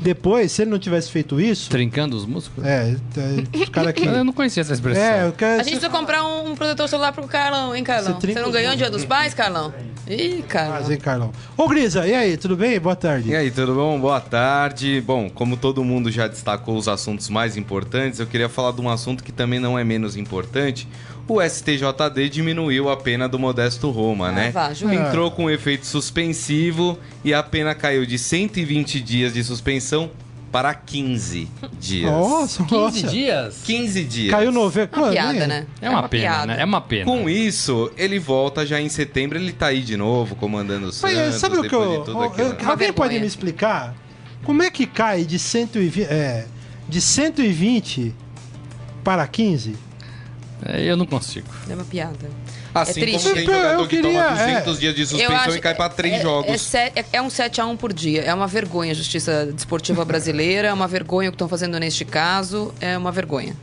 Depois, 0.00 0.52
se 0.52 0.62
ele 0.62 0.70
não 0.70 0.78
tivesse 0.78 1.10
feito 1.10 1.40
isso. 1.40 1.70
Trincando 1.70 2.16
os 2.16 2.26
músculos? 2.26 2.68
É, 2.68 2.96
é 3.16 3.58
os 3.58 3.68
cara 3.68 3.90
aqui. 3.90 4.04
Eu 4.06 4.24
não 4.24 4.32
conhecia 4.32 4.60
essa 4.60 4.72
expressão. 4.72 5.02
É, 5.02 5.26
eu 5.26 5.32
quero... 5.32 5.60
A 5.60 5.64
gente 5.64 5.76
precisa 5.76 5.90
comprar 5.90 6.24
um, 6.24 6.50
um 6.50 6.54
protetor 6.54 6.88
solar 6.88 7.12
pro 7.12 7.26
Carlão, 7.26 7.74
hein, 7.74 7.82
Carlão? 7.82 8.20
Você, 8.20 8.32
Você 8.32 8.40
não 8.40 8.50
ganhou 8.50 8.72
o 8.72 8.76
Dia 8.76 8.90
dos 8.90 9.04
Pais, 9.04 9.34
Carlão? 9.34 9.72
Ih, 10.08 10.44
Carlão. 10.48 10.74
Mas, 10.74 10.90
hein, 10.90 10.98
Carlão. 10.98 11.32
Ô, 11.56 11.68
Grisa, 11.68 12.06
e 12.06 12.14
aí, 12.14 12.36
tudo 12.36 12.56
bem? 12.56 12.78
Boa 12.78 12.96
tarde. 12.96 13.30
E 13.30 13.36
aí, 13.36 13.50
tudo 13.50 13.74
bom? 13.74 13.98
Boa 14.00 14.20
tarde. 14.20 15.00
Bom, 15.00 15.30
como 15.30 15.56
todo 15.56 15.82
mundo 15.84 16.10
já 16.10 16.26
destacou 16.26 16.76
os 16.76 16.88
assuntos 16.88 17.28
mais 17.28 17.56
importantes, 17.56 18.20
eu 18.20 18.26
queria 18.26 18.48
falar 18.48 18.72
de 18.72 18.80
um 18.80 18.90
assunto 18.90 19.22
que 19.22 19.32
também 19.32 19.60
não 19.60 19.78
é 19.78 19.84
menos 19.84 20.16
importante 20.16 20.88
o 21.28 21.40
STJD 21.40 22.28
diminuiu 22.28 22.90
a 22.90 22.96
pena 22.96 23.28
do 23.28 23.38
Modesto 23.38 23.90
Roma, 23.90 24.28
ah, 24.28 24.32
né? 24.32 24.50
Vá, 24.50 24.72
Entrou 24.72 25.30
com 25.30 25.44
um 25.44 25.50
efeito 25.50 25.86
suspensivo 25.86 26.98
e 27.24 27.32
a 27.32 27.42
pena 27.42 27.74
caiu 27.74 28.04
de 28.04 28.18
120 28.18 29.00
dias 29.00 29.34
de 29.34 29.42
suspensão 29.42 30.10
para 30.52 30.74
15 30.74 31.48
dias. 31.80 32.12
Nossa, 32.12 32.62
15 32.64 32.74
nossa. 32.74 33.06
dias? 33.08 33.62
15 33.64 34.04
dias. 34.04 34.30
Caiu 34.30 34.52
no 34.52 34.70
É 34.70 34.88
uma 34.94 35.10
piada, 35.10 35.46
né? 35.46 35.66
É 35.80 35.88
uma, 35.88 35.98
é 35.98 36.00
uma 36.00 36.08
pena, 36.08 36.22
piada. 36.22 36.46
né? 36.46 36.56
É 36.60 36.64
uma 36.64 36.80
pena. 36.82 37.04
Com 37.06 37.28
isso, 37.28 37.90
ele 37.96 38.18
volta 38.18 38.66
já 38.66 38.78
em 38.78 38.88
setembro, 38.90 39.38
ele 39.38 39.52
tá 39.52 39.68
aí 39.68 39.80
de 39.80 39.96
novo, 39.96 40.36
comandando 40.36 40.88
o 40.88 40.92
Santos, 40.92 41.16
Mas, 41.16 41.34
sabe 41.36 41.56
o 41.56 41.62
que 41.62 41.74
eu, 41.74 42.04
de 42.04 42.10
eu, 42.10 42.56
eu 42.60 42.68
Alguém 42.68 42.92
pode 42.92 43.18
me 43.18 43.26
explicar? 43.26 43.94
Como 44.44 44.62
é 44.62 44.70
que 44.70 44.86
cai 44.86 45.24
de 45.24 45.38
120, 45.38 46.02
é, 46.02 46.46
de 46.86 47.00
120 47.00 48.14
para 49.02 49.26
15? 49.26 49.74
É, 50.64 50.82
eu 50.84 50.96
não 50.96 51.06
consigo. 51.06 51.46
É 51.68 51.74
uma 51.74 51.84
piada. 51.84 52.30
Assim 52.74 53.00
é 53.00 53.04
triste. 53.04 53.22
como 53.22 53.34
tem 53.34 53.44
jogador 53.46 53.88
queria, 53.88 54.10
que 54.10 54.16
toma 54.16 54.30
200 54.30 54.76
é, 54.76 54.80
dias 54.80 54.94
de 54.94 55.06
suspensão 55.06 55.56
e 55.56 55.60
cai 55.60 55.74
para 55.74 55.88
três 55.88 56.14
é, 56.14 56.22
jogos. 56.22 56.74
É, 56.74 56.92
é, 56.94 57.04
é 57.14 57.22
um 57.22 57.28
7 57.28 57.60
a 57.60 57.66
1 57.66 57.76
por 57.76 57.92
dia. 57.92 58.22
É 58.22 58.32
uma 58.32 58.46
vergonha 58.46 58.92
a 58.92 58.94
justiça 58.94 59.46
desportiva 59.46 60.04
brasileira. 60.04 60.68
É 60.68 60.72
uma 60.72 60.86
vergonha 60.86 61.28
o 61.28 61.32
que 61.32 61.36
estão 61.36 61.48
fazendo 61.48 61.78
neste 61.78 62.04
caso. 62.04 62.72
É 62.80 62.96
uma 62.96 63.10
vergonha. 63.10 63.54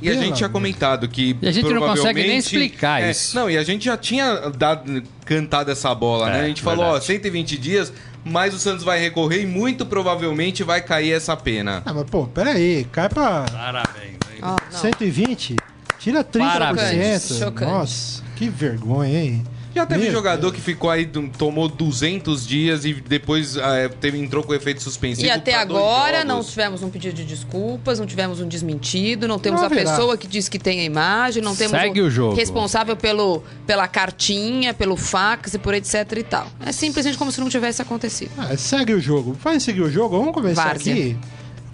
E 0.00 0.10
a 0.10 0.14
gente 0.14 0.36
tinha 0.36 0.48
comentado 0.48 1.08
que. 1.08 1.36
E 1.40 1.48
a 1.48 1.52
gente 1.52 1.72
não 1.72 1.80
consegue 1.80 2.22
nem 2.22 2.38
explicar 2.38 3.02
é, 3.02 3.10
isso. 3.10 3.34
Não, 3.34 3.48
e 3.48 3.56
a 3.56 3.62
gente 3.62 3.84
já 3.86 3.96
tinha 3.96 4.50
dado, 4.50 5.02
cantado 5.24 5.70
essa 5.70 5.94
bola, 5.94 6.26
né? 6.26 6.38
É, 6.38 6.42
a 6.42 6.48
gente 6.48 6.62
verdade. 6.62 6.82
falou, 6.82 6.96
ó, 6.96 7.00
120 7.00 7.56
dias, 7.56 7.92
mas 8.24 8.52
o 8.54 8.58
Santos 8.58 8.84
vai 8.84 9.00
recorrer 9.00 9.42
e 9.42 9.46
muito 9.46 9.86
provavelmente 9.86 10.62
vai 10.62 10.82
cair 10.82 11.12
essa 11.12 11.36
pena. 11.36 11.82
Ah, 11.84 11.94
mas 11.94 12.10
pô, 12.10 12.26
peraí, 12.26 12.86
cai 12.92 13.08
pra. 13.08 13.46
Parabéns. 13.50 14.16
Oh, 14.42 14.76
120? 14.76 15.56
Tira 15.98 16.22
30%. 16.22 16.38
Parabéns. 16.38 17.40
Nossa, 17.60 18.22
que 18.36 18.48
vergonha, 18.48 19.22
hein? 19.22 19.44
Já 19.76 19.84
teve 19.84 20.04
Meu 20.04 20.12
jogador 20.12 20.40
Deus. 20.40 20.54
que 20.54 20.60
ficou 20.62 20.88
aí, 20.88 21.04
tomou 21.36 21.68
200 21.68 22.46
dias 22.46 22.86
e 22.86 22.94
depois 22.94 23.58
é, 23.58 23.88
teve, 23.88 24.18
entrou 24.18 24.42
com 24.42 24.54
efeito 24.54 24.82
suspensivo. 24.82 25.26
E 25.26 25.30
até 25.30 25.54
agora 25.54 26.24
não 26.24 26.42
tivemos 26.42 26.82
um 26.82 26.88
pedido 26.88 27.14
de 27.14 27.24
desculpas, 27.24 27.98
não 27.98 28.06
tivemos 28.06 28.40
um 28.40 28.48
desmentido, 28.48 29.28
não 29.28 29.38
temos 29.38 29.60
não 29.60 29.66
a 29.66 29.70
pessoa 29.70 30.16
que 30.16 30.26
diz 30.26 30.48
que 30.48 30.58
tem 30.58 30.80
a 30.80 30.84
imagem, 30.84 31.42
não 31.42 31.54
temos 31.54 31.78
Segue 31.78 32.00
o, 32.00 32.06
o 32.06 32.10
jogo. 32.10 32.34
responsável 32.34 32.96
pelo, 32.96 33.42
pela 33.66 33.86
cartinha, 33.86 34.72
pelo 34.72 34.96
fax 34.96 35.52
e 35.52 35.58
por 35.58 35.74
etc 35.74 36.10
e 36.16 36.22
tal. 36.22 36.46
É 36.64 36.72
simplesmente 36.72 37.18
como 37.18 37.30
se 37.30 37.38
não 37.38 37.50
tivesse 37.50 37.82
acontecido. 37.82 38.30
Ah, 38.38 38.56
segue 38.56 38.94
o 38.94 39.00
jogo. 39.00 39.36
Vai 39.44 39.60
seguir 39.60 39.82
o 39.82 39.90
jogo? 39.90 40.18
Vamos 40.18 40.32
começar 40.32 40.68
Várzea. 40.68 40.94
aqui. 40.94 41.16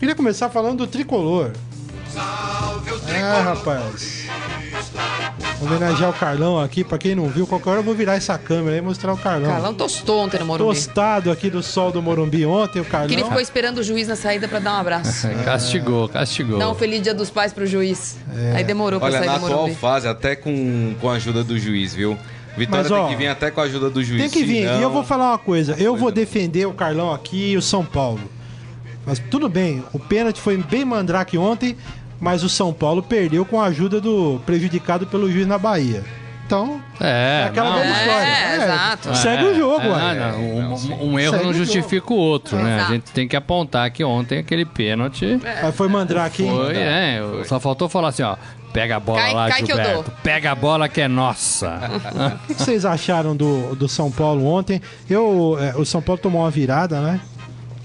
Queria 0.00 0.17
começar 0.17 0.50
falando 0.50 0.79
do 0.79 0.87
tricolor. 0.88 1.52
É, 3.09 3.40
rapaz. 3.40 4.26
Vou 5.59 5.69
homenagear 5.69 6.11
o 6.11 6.12
Carlão 6.12 6.59
aqui, 6.59 6.83
pra 6.83 6.99
quem 6.99 7.14
não 7.14 7.28
viu, 7.28 7.47
qualquer 7.47 7.71
hora 7.71 7.78
eu 7.78 7.85
vou 7.85 7.95
virar 7.95 8.16
essa 8.16 8.37
câmera 8.37 8.76
e 8.76 8.81
mostrar 8.81 9.12
o 9.12 9.16
Carlão. 9.16 9.49
Carlão 9.49 9.75
tostou 9.75 10.25
ontem 10.25 10.40
no 10.40 10.47
Morumbi. 10.47 10.75
Tostado 10.75 11.31
aqui 11.31 11.49
do 11.49 11.62
sol 11.62 11.92
do 11.92 12.02
Morumbi 12.02 12.45
ontem, 12.45 12.81
o 12.81 12.85
Carlão. 12.85 13.09
Que 13.09 13.14
ele 13.14 13.25
ficou 13.25 13.40
esperando 13.40 13.78
o 13.78 13.83
juiz 13.83 14.09
na 14.09 14.16
saída 14.16 14.49
pra 14.49 14.59
dar 14.59 14.75
um 14.75 14.81
abraço. 14.81 15.26
É. 15.28 15.35
castigou, 15.45 16.09
castigou. 16.09 16.59
Dá 16.59 16.69
um 16.69 16.75
feliz 16.75 17.00
dia 17.00 17.14
dos 17.14 17.31
pais 17.31 17.52
pro 17.52 17.64
juiz. 17.64 18.16
É. 18.35 18.57
Aí 18.57 18.64
demorou 18.64 18.99
pra 18.99 19.09
Olha, 19.09 19.19
sair 19.19 19.28
do 19.28 19.40
Morumbi. 19.40 19.52
Olha, 19.52 19.57
na 19.57 19.62
atual 19.62 19.76
fase, 19.76 20.09
até 20.09 20.35
com, 20.35 20.95
com 21.00 21.09
a 21.09 21.14
ajuda 21.14 21.45
do 21.45 21.57
juiz, 21.59 21.95
viu? 21.95 22.19
Vitória 22.57 22.83
Mas, 22.83 22.90
ó, 22.90 23.07
tem 23.07 23.09
que 23.11 23.16
vir 23.16 23.28
até 23.28 23.50
com 23.50 23.61
a 23.61 23.64
ajuda 23.64 23.88
do 23.88 24.02
juiz. 24.02 24.21
Tem 24.21 24.31
que 24.31 24.45
vir. 24.45 24.66
Não... 24.66 24.78
E 24.78 24.83
eu 24.83 24.90
vou 24.90 25.04
falar 25.04 25.31
uma 25.31 25.38
coisa. 25.38 25.75
Eu 25.78 25.97
vou 25.97 26.11
defender 26.11 26.66
o 26.66 26.73
Carlão 26.73 27.12
aqui 27.12 27.52
e 27.52 27.57
o 27.57 27.62
São 27.62 27.85
Paulo. 27.85 28.21
Mas 29.07 29.19
tudo 29.19 29.49
bem, 29.49 29.83
o 29.92 29.99
pênalti 29.99 30.40
foi 30.40 30.57
bem 30.57 30.85
mandrake 30.85 31.37
ontem, 31.37 31.76
mas 32.23 32.45
o 32.45 32.49
São 32.49 32.73
Paulo 32.73 33.02
perdeu 33.02 33.45
com 33.45 33.61
a 33.61 33.67
ajuda 33.67 34.00
do 34.00 34.41
prejudicado 34.47 35.09
pelo 35.09 35.31
juiz 35.31 35.45
na 35.45 35.59
Bahia. 35.59 36.05
Então, 36.47 36.81
é, 37.00 37.43
é 37.43 37.47
aquela 37.47 37.71
não, 37.71 37.79
mesma 37.79 37.97
história. 37.97 38.29
É, 38.29 38.52
é, 38.52 38.57
exato. 38.57 39.17
Segue 39.17 39.45
é, 39.45 39.47
o 39.49 39.55
jogo, 39.57 39.87
é, 39.87 40.14
não, 40.14 40.41
um, 40.41 41.12
um, 41.12 41.19
erro 41.19 41.33
segue 41.33 41.45
não 41.47 41.52
justifica 41.55 42.12
o, 42.12 42.17
o 42.17 42.19
outro, 42.21 42.57
né? 42.59 42.76
Exato. 42.76 42.91
A 42.91 42.95
gente 42.95 43.11
tem 43.11 43.26
que 43.26 43.35
apontar 43.35 43.91
que 43.91 44.05
ontem 44.05 44.38
aquele 44.38 44.64
pênalti. 44.64 45.41
É. 45.43 45.73
Foi 45.73 45.88
Mandrake, 45.88 46.45
hein? 46.45 46.50
Foi, 46.50 46.76
é. 46.76 47.21
Só 47.45 47.59
faltou 47.59 47.88
falar 47.88 48.09
assim, 48.09 48.23
ó. 48.23 48.37
Pega 48.73 48.97
a 48.97 49.00
bola 49.00 49.19
cai, 49.21 49.35
lá, 49.35 49.49
cai 49.49 49.67
Gilberto. 49.67 50.12
Pega 50.23 50.52
a 50.52 50.55
bola 50.55 50.88
que 50.88 51.00
é 51.00 51.09
nossa. 51.09 51.79
o 52.49 52.55
que 52.55 52.55
vocês 52.55 52.87
acharam 52.87 53.37
do, 53.37 53.75
do 53.75 53.87
São 53.87 54.11
Paulo 54.11 54.47
ontem? 54.47 54.81
Eu, 55.11 55.59
é, 55.61 55.76
o 55.76 55.85
São 55.85 56.00
Paulo 56.00 56.21
tomou 56.21 56.43
uma 56.43 56.50
virada, 56.50 57.00
né? 57.00 57.21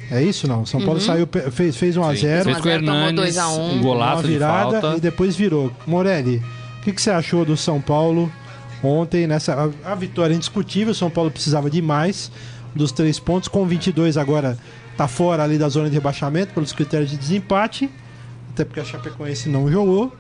É 0.10 0.22
isso 0.24 0.48
não? 0.48 0.66
São 0.66 0.80
Paulo 0.82 1.02
saiu, 1.02 1.28
pe- 1.28 1.52
fez, 1.52 1.76
fez 1.76 1.98
1 1.98 2.04
a 2.04 2.16
Sim. 2.16 2.22
0 2.22 2.44
Fez 2.46 2.58
com 2.60 2.68
o 2.70 2.72
1 2.72 2.74
a 2.74 2.78
0, 2.78 2.86
tomou 2.86 3.00
Hernandes, 3.02 3.16
2 3.36 3.38
a 3.38 3.48
1. 3.50 3.60
um 3.60 3.72
uma 3.74 3.82
golaço 3.84 4.24
de 4.24 4.30
virada 4.30 4.82
falta. 4.82 4.98
e 4.98 5.02
depois 5.02 5.36
virou. 5.36 5.72
Morelli, 5.86 6.42
o 6.80 6.84
que, 6.84 6.94
que 6.94 7.02
você 7.02 7.12
achou 7.12 7.44
do 7.44 7.58
São 7.58 7.82
Paulo 7.82 8.32
ontem 8.84 9.28
nessa 9.28 9.72
a, 9.86 9.92
a 9.92 9.96
vitória 9.96 10.34
indiscutível? 10.34 10.92
O 10.92 10.96
São 10.96 11.10
Paulo 11.10 11.30
precisava 11.30 11.70
de 11.70 11.82
mais 11.82 12.32
dos 12.74 12.92
três 12.92 13.20
pontos 13.20 13.50
com 13.50 13.66
22 13.66 14.18
agora 14.18 14.58
tá 14.96 15.08
fora 15.08 15.44
ali 15.44 15.58
da 15.58 15.68
zona 15.70 15.90
de 15.90 15.94
rebaixamento 15.96 16.54
pelos 16.54 16.72
critérios 16.74 17.10
de 17.12 17.18
desempate, 17.18 17.90
até 18.52 18.64
porque 18.66 18.80
a 18.80 18.84
Chapecoense 18.86 19.48
não 19.50 19.70
jogou. 19.72 20.16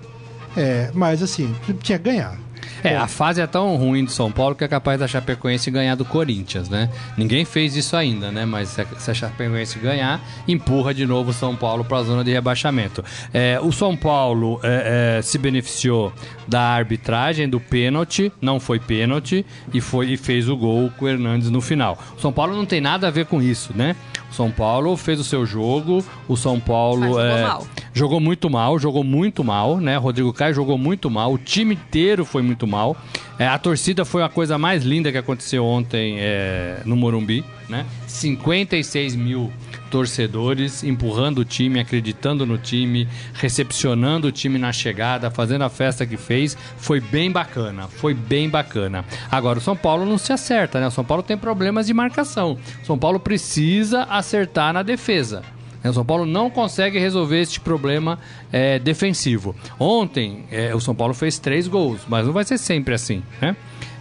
É, 0.55 0.89
mas 0.93 1.21
assim, 1.23 1.53
tinha 1.83 1.97
que 1.97 2.03
ganhar. 2.03 2.37
É, 2.83 2.95
a 2.95 3.07
fase 3.07 3.41
é 3.41 3.47
tão 3.47 3.75
ruim 3.75 4.03
do 4.05 4.11
São 4.11 4.31
Paulo 4.31 4.55
que 4.55 4.63
é 4.63 4.67
capaz 4.67 4.99
da 4.99 5.07
Chapecoense 5.07 5.69
ganhar 5.71 5.95
do 5.95 6.05
Corinthians, 6.05 6.69
né? 6.69 6.89
Ninguém 7.17 7.43
fez 7.45 7.75
isso 7.75 7.95
ainda, 7.95 8.31
né? 8.31 8.45
Mas 8.45 8.69
se 8.69 8.81
a- 8.81 8.85
se 8.97 9.11
a 9.11 9.13
Chapecoense 9.13 9.79
ganhar, 9.79 10.21
empurra 10.47 10.93
de 10.93 11.05
novo 11.05 11.31
o 11.31 11.33
São 11.33 11.55
Paulo 11.55 11.83
para 11.83 11.97
a 11.97 12.03
zona 12.03 12.23
de 12.23 12.31
rebaixamento. 12.31 13.03
É, 13.33 13.59
o 13.61 13.71
São 13.71 13.95
Paulo 13.95 14.59
é, 14.63 15.17
é, 15.17 15.21
se 15.21 15.37
beneficiou 15.37 16.13
da 16.47 16.61
arbitragem, 16.61 17.49
do 17.49 17.59
pênalti, 17.59 18.31
não 18.41 18.59
foi 18.59 18.79
pênalti, 18.79 19.45
e, 19.73 19.81
foi, 19.81 20.11
e 20.11 20.17
fez 20.17 20.47
o 20.47 20.55
gol 20.55 20.91
com 20.97 21.05
o 21.05 21.07
Hernandes 21.09 21.49
no 21.49 21.59
final. 21.61 21.97
O 22.17 22.21
São 22.21 22.31
Paulo 22.31 22.55
não 22.55 22.65
tem 22.65 22.79
nada 22.79 23.07
a 23.07 23.11
ver 23.11 23.25
com 23.25 23.41
isso, 23.41 23.73
né? 23.75 23.95
O 24.29 24.33
São 24.33 24.51
Paulo 24.51 24.95
fez 24.97 25.19
o 25.19 25.23
seu 25.23 25.45
jogo, 25.45 26.03
o 26.27 26.35
São 26.35 26.59
Paulo... 26.59 27.03
Jogou 27.03 27.21
é, 27.21 27.41
mal. 27.43 27.67
Jogou 27.93 28.19
muito 28.19 28.49
mal, 28.49 28.77
jogou 28.77 29.03
muito 29.03 29.43
mal, 29.43 29.79
né? 29.79 29.97
Rodrigo 29.97 30.31
Caio 30.33 30.53
jogou 30.53 30.77
muito 30.77 31.09
mal, 31.09 31.33
o 31.33 31.37
time 31.37 31.75
inteiro 31.75 32.25
foi 32.25 32.41
muito 32.41 32.67
mal. 32.67 32.95
É, 33.39 33.47
a 33.47 33.57
torcida 33.57 34.03
foi 34.03 34.23
a 34.23 34.29
coisa 34.29 34.57
mais 34.57 34.83
linda 34.83 35.11
que 35.11 35.17
aconteceu 35.17 35.65
ontem 35.65 36.17
é, 36.19 36.81
no 36.85 36.95
Morumbi, 36.95 37.43
né? 37.69 37.85
56 38.07 39.15
mil 39.15 39.51
torcedores 39.89 40.83
empurrando 40.83 41.39
o 41.39 41.45
time, 41.45 41.79
acreditando 41.79 42.45
no 42.45 42.57
time, 42.57 43.07
recepcionando 43.33 44.27
o 44.27 44.31
time 44.31 44.57
na 44.57 44.71
chegada, 44.71 45.31
fazendo 45.31 45.63
a 45.63 45.69
festa 45.69 46.05
que 46.05 46.17
fez. 46.17 46.57
Foi 46.77 46.99
bem 46.99 47.31
bacana, 47.31 47.87
foi 47.87 48.13
bem 48.13 48.49
bacana. 48.49 49.03
Agora, 49.31 49.59
o 49.59 49.61
São 49.61 49.75
Paulo 49.75 50.05
não 50.05 50.17
se 50.17 50.31
acerta, 50.31 50.79
né? 50.79 50.87
O 50.87 50.91
São 50.91 51.03
Paulo 51.03 51.23
tem 51.23 51.37
problemas 51.37 51.87
de 51.87 51.93
marcação. 51.93 52.57
O 52.83 52.85
São 52.85 52.97
Paulo 52.97 53.19
precisa 53.19 54.03
acertar 54.03 54.73
na 54.73 54.83
defesa. 54.83 55.41
O 55.83 55.93
São 55.93 56.05
Paulo 56.05 56.25
não 56.25 56.49
consegue 56.49 56.99
resolver 56.99 57.39
este 57.39 57.59
problema 57.59 58.19
é, 58.51 58.79
defensivo. 58.79 59.55
Ontem, 59.79 60.43
é, 60.51 60.75
o 60.75 60.79
São 60.79 60.93
Paulo 60.93 61.13
fez 61.13 61.39
três 61.39 61.67
gols, 61.67 62.01
mas 62.07 62.25
não 62.25 62.33
vai 62.33 62.43
ser 62.43 62.57
sempre 62.57 62.93
assim, 62.93 63.23
né? 63.41 63.55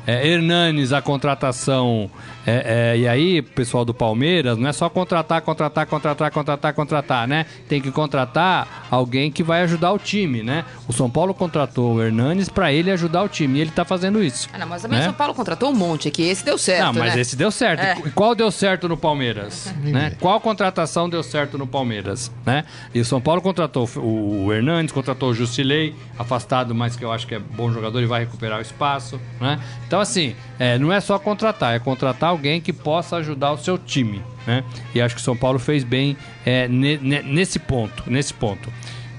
É, 0.06 0.26
Hernanes, 0.28 0.92
a 0.92 1.02
contratação. 1.02 2.10
é, 2.46 2.92
é, 2.94 2.98
e 2.98 3.08
aí, 3.08 3.42
pessoal 3.42 3.84
do 3.84 3.92
Palmeiras, 3.92 4.56
não 4.56 4.68
é 4.68 4.72
só 4.72 4.88
contratar, 4.88 5.42
contratar, 5.42 5.86
contratar, 5.86 6.30
contratar, 6.30 6.74
contratar, 6.74 7.28
né? 7.28 7.46
Tem 7.68 7.80
que 7.80 7.90
contratar 7.90 8.86
alguém 8.90 9.30
que 9.30 9.42
vai 9.42 9.62
ajudar 9.62 9.92
o 9.92 9.98
time, 9.98 10.42
né? 10.42 10.64
O 10.86 10.92
São 10.92 11.10
Paulo 11.10 11.34
contratou 11.34 11.94
o 11.94 12.02
Hernanes 12.02 12.48
para 12.48 12.72
ele 12.72 12.90
ajudar 12.90 13.24
o 13.24 13.28
time 13.28 13.58
e 13.58 13.62
ele 13.62 13.70
tá 13.70 13.84
fazendo 13.84 14.22
isso. 14.22 14.48
Ah, 14.52 14.58
não, 14.58 14.66
mas 14.66 14.82
também 14.82 14.98
né? 14.98 15.04
o 15.04 15.08
São 15.08 15.14
Paulo 15.14 15.34
contratou 15.34 15.70
um 15.70 15.74
monte 15.74 16.08
aqui. 16.08 16.22
Esse 16.22 16.44
deu 16.44 16.56
certo, 16.56 16.84
Não, 16.84 16.92
mas 16.92 17.14
né? 17.14 17.20
esse 17.20 17.36
deu 17.36 17.50
certo. 17.50 17.80
É. 17.80 17.96
E 18.06 18.10
qual 18.10 18.34
deu 18.34 18.50
certo 18.50 18.88
no 18.88 18.96
Palmeiras? 18.96 19.74
né? 19.82 20.14
Qual 20.20 20.40
contratação 20.40 21.08
deu 21.08 21.22
certo 21.22 21.58
no 21.58 21.66
Palmeiras? 21.66 22.30
Né? 22.44 22.64
E 22.94 23.00
o 23.00 23.04
São 23.04 23.20
Paulo 23.20 23.42
contratou 23.42 23.88
o, 23.96 24.52
Hernandes, 24.52 24.92
contratou 24.92 25.30
o 25.30 25.34
Jusilei, 25.34 25.94
afastado, 26.18 26.74
mas 26.74 26.96
que 26.96 27.04
eu 27.04 27.12
acho 27.12 27.26
que 27.26 27.34
é 27.34 27.38
bom 27.38 27.72
jogador 27.72 28.00
e 28.00 28.06
vai 28.06 28.20
recuperar 28.20 28.58
o 28.58 28.62
espaço. 28.62 29.20
Né? 29.40 29.58
Então, 29.86 29.95
assim, 30.00 30.34
é, 30.58 30.78
não 30.78 30.92
é 30.92 31.00
só 31.00 31.18
contratar, 31.18 31.74
é 31.74 31.78
contratar 31.78 32.30
alguém 32.30 32.60
que 32.60 32.72
possa 32.72 33.16
ajudar 33.16 33.52
o 33.52 33.58
seu 33.58 33.76
time. 33.78 34.22
Né? 34.46 34.62
E 34.94 35.00
acho 35.00 35.14
que 35.14 35.20
o 35.20 35.24
São 35.24 35.36
Paulo 35.36 35.58
fez 35.58 35.82
bem 35.84 36.16
é, 36.44 36.68
ne- 36.68 36.98
ne- 36.98 37.22
nesse 37.22 37.58
ponto. 37.58 38.04
Nesse 38.06 38.32
ponto. 38.32 38.72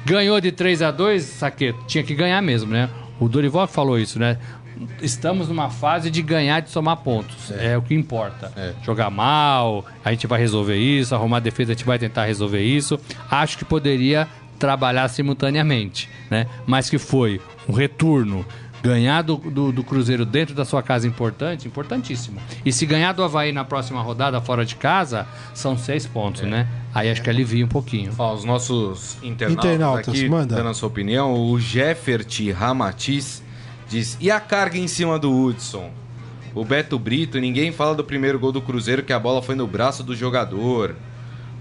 Ganhou 0.05 0.39
de 0.39 0.51
3 0.51 0.81
a 0.81 0.91
2 0.91 1.21
Saqueto, 1.23 1.83
tinha 1.85 2.03
que 2.03 2.15
ganhar 2.15 2.41
mesmo, 2.41 2.71
né? 2.71 2.89
O 3.19 3.27
Dorival 3.27 3.67
falou 3.67 3.99
isso, 3.99 4.17
né? 4.19 4.37
Estamos 5.01 5.47
numa 5.49 5.69
fase 5.69 6.09
de 6.11 6.21
ganhar, 6.21 6.59
de 6.61 6.69
somar 6.69 6.97
pontos. 6.97 7.51
É, 7.51 7.75
o 7.77 7.81
que 7.81 7.95
importa. 7.95 8.51
É. 8.55 8.73
Jogar 8.83 9.09
mal, 9.09 9.83
a 10.05 10.11
gente 10.11 10.27
vai 10.27 10.39
resolver 10.39 10.77
isso, 10.77 11.13
arrumar 11.15 11.39
defesa, 11.39 11.71
a 11.71 11.75
gente 11.75 11.83
vai 11.85 11.97
tentar 11.97 12.25
resolver 12.25 12.61
isso. 12.61 12.99
Acho 13.29 13.57
que 13.57 13.65
poderia 13.65 14.27
trabalhar 14.59 15.07
simultaneamente, 15.07 16.09
né? 16.29 16.47
Mas 16.65 16.89
que 16.89 16.97
foi 16.97 17.41
um 17.67 17.73
retorno. 17.73 18.45
Ganhar 18.83 19.21
do, 19.21 19.37
do, 19.37 19.71
do 19.71 19.83
Cruzeiro 19.83 20.25
dentro 20.25 20.53
da 20.53 20.63
sua 20.63 20.83
casa 20.83 21.07
é 21.07 21.09
importante, 21.09 21.67
importantíssimo. 21.67 22.39
E 22.65 22.71
se 22.71 22.85
ganhar 22.85 23.13
do 23.13 23.23
Havaí 23.23 23.51
na 23.51 23.63
próxima 23.63 24.01
rodada 24.01 24.39
fora 24.39 24.65
de 24.65 24.75
casa, 24.75 25.27
são 25.53 25.77
seis 25.77 26.05
pontos, 26.05 26.43
né? 26.43 26.67
Aí 26.93 27.09
acho 27.09 27.21
que 27.21 27.29
alivia 27.29 27.65
um 27.65 27.69
pouquinho. 27.69 28.11
Ó, 28.17 28.33
os 28.33 28.43
nossos 28.43 29.17
internautas, 29.23 29.65
Internautas, 29.65 30.07
aqui, 30.09 30.29
manda. 30.29 30.55
dando 30.55 30.69
a 30.69 30.73
sua 30.73 30.87
opinião, 30.87 31.33
o 31.33 31.59
Jeffert 31.59 32.51
Ramatiz 32.55 33.43
diz, 33.89 34.17
e 34.19 34.29
a 34.29 34.39
carga 34.39 34.77
em 34.77 34.87
cima 34.87 35.17
do 35.17 35.31
Hudson? 35.31 35.91
O 36.53 36.65
Beto 36.65 36.97
Brito, 36.97 37.39
ninguém 37.39 37.71
fala 37.71 37.93
do 37.93 38.03
primeiro 38.03 38.39
gol 38.39 38.51
do 38.51 38.61
Cruzeiro, 38.61 39.03
que 39.03 39.13
a 39.13 39.19
bola 39.19 39.41
foi 39.41 39.53
no 39.53 39.67
braço 39.67 40.03
do 40.03 40.15
jogador. 40.15 40.95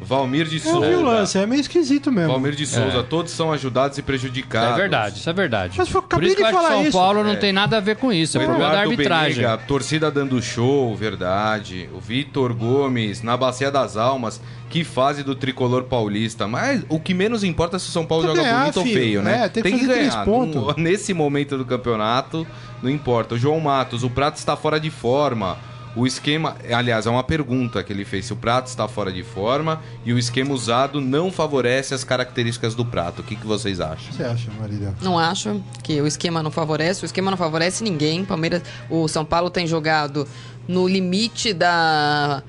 Valmir 0.00 0.46
de 0.46 0.56
Eu 0.56 0.62
vi 0.62 0.68
o 0.68 0.72
Souza. 0.98 1.02
lance, 1.02 1.38
é 1.38 1.46
meio 1.46 1.60
esquisito 1.60 2.12
mesmo. 2.12 2.30
Valmir 2.32 2.54
de 2.54 2.66
Souza, 2.66 3.02
todos 3.02 3.32
são 3.32 3.50
ajudados 3.52 3.96
e 3.98 4.02
prejudicados. 4.02 4.74
É 4.74 4.76
verdade, 4.76 5.18
isso 5.18 5.30
é 5.30 5.32
verdade. 5.32 5.74
Mas 5.78 5.88
eu 5.88 6.02
Por 6.02 6.06
acabei 6.06 6.28
isso 6.28 6.36
que 6.36 6.42
de 6.42 6.48
que 6.48 6.54
falar 6.54 6.68
São 6.68 6.82
isso. 6.82 6.92
Paulo 6.92 7.24
não 7.24 7.30
É. 7.32 7.36
tem 7.36 7.52
nada 7.52 7.78
a 7.78 7.80
ver 7.80 7.96
com 7.96 8.12
isso, 8.12 8.38
O 8.38 8.42
é 8.42 8.44
problema 8.44 8.72
da 8.72 8.80
arbitragem. 8.80 9.36
Benega, 9.42 9.56
torcida 9.66 10.10
dando 10.10 10.40
show, 10.42 10.94
verdade. 10.94 11.88
O 11.94 12.00
Vitor 12.00 12.52
Gomes, 12.54 13.22
na 13.22 13.36
Bacia 13.36 13.70
das 13.70 13.96
Almas, 13.96 14.40
que 14.68 14.84
fase 14.84 15.22
do 15.22 15.34
tricolor 15.34 15.84
paulista. 15.84 16.46
Mas 16.46 16.84
o 16.88 17.00
que 17.00 17.14
menos 17.14 17.42
importa 17.42 17.76
é 17.76 17.78
se 17.78 17.88
o 17.88 17.92
São 17.92 18.04
Paulo 18.04 18.24
Tem 18.24 18.32
que 18.32 18.36
joga 18.38 18.48
ganhar, 18.50 18.60
bonito 18.64 18.76
ou 18.78 18.84
filho. 18.84 19.00
feio, 19.00 19.22
né? 19.22 19.44
É, 19.44 19.48
tem 19.48 19.62
que 19.62 19.70
fazer 19.70 19.92
três 19.92 20.14
pontos. 20.16 20.54
No- 20.56 20.74
nesse 20.76 21.14
momento 21.14 21.56
do 21.56 21.64
campeonato, 21.64 22.46
não 22.82 22.90
importa. 22.90 23.34
O 23.34 23.38
João 23.38 23.58
Matos, 23.60 24.02
o 24.04 24.10
Prato 24.10 24.36
está 24.36 24.56
fora 24.56 24.78
de 24.78 24.90
forma. 24.90 25.56
O 25.96 26.06
esquema, 26.06 26.56
aliás, 26.70 27.06
é 27.06 27.10
uma 27.10 27.24
pergunta 27.24 27.82
que 27.82 27.90
ele 27.90 28.04
fez: 28.04 28.26
se 28.26 28.32
o 28.34 28.36
prato 28.36 28.66
está 28.66 28.86
fora 28.86 29.10
de 29.10 29.22
forma 29.22 29.82
e 30.04 30.12
o 30.12 30.18
esquema 30.18 30.52
usado 30.52 31.00
não 31.00 31.32
favorece 31.32 31.94
as 31.94 32.04
características 32.04 32.74
do 32.74 32.84
prato. 32.84 33.22
O 33.22 33.24
que, 33.24 33.34
que 33.34 33.46
vocês 33.46 33.80
acham? 33.80 34.04
O 34.04 34.10
que 34.10 34.14
você 34.14 34.24
acha, 34.24 34.50
Marília? 34.60 34.94
Não 35.00 35.18
acho 35.18 35.62
que 35.82 35.98
o 35.98 36.06
esquema 36.06 36.42
não 36.42 36.50
favorece. 36.50 37.02
O 37.02 37.06
esquema 37.06 37.30
não 37.30 37.38
favorece 37.38 37.82
ninguém. 37.82 38.26
Palmeiras, 38.26 38.62
o 38.90 39.08
São 39.08 39.24
Paulo 39.24 39.48
tem 39.48 39.66
jogado 39.66 40.28
no 40.68 40.86
limite 40.86 41.54
da, 41.54 42.42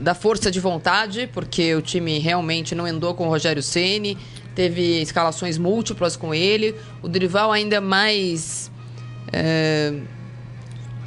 da 0.00 0.14
força 0.14 0.50
de 0.50 0.58
vontade, 0.58 1.28
porque 1.30 1.74
o 1.74 1.82
time 1.82 2.18
realmente 2.18 2.74
não 2.74 2.86
andou 2.86 3.14
com 3.14 3.26
o 3.26 3.28
Rogério 3.28 3.62
Ceni, 3.62 4.16
teve 4.54 5.02
escalações 5.02 5.58
múltiplas 5.58 6.16
com 6.16 6.34
ele. 6.34 6.74
O 7.02 7.08
Dorival 7.08 7.52
ainda 7.52 7.82
mais 7.82 8.70
é, 9.30 9.92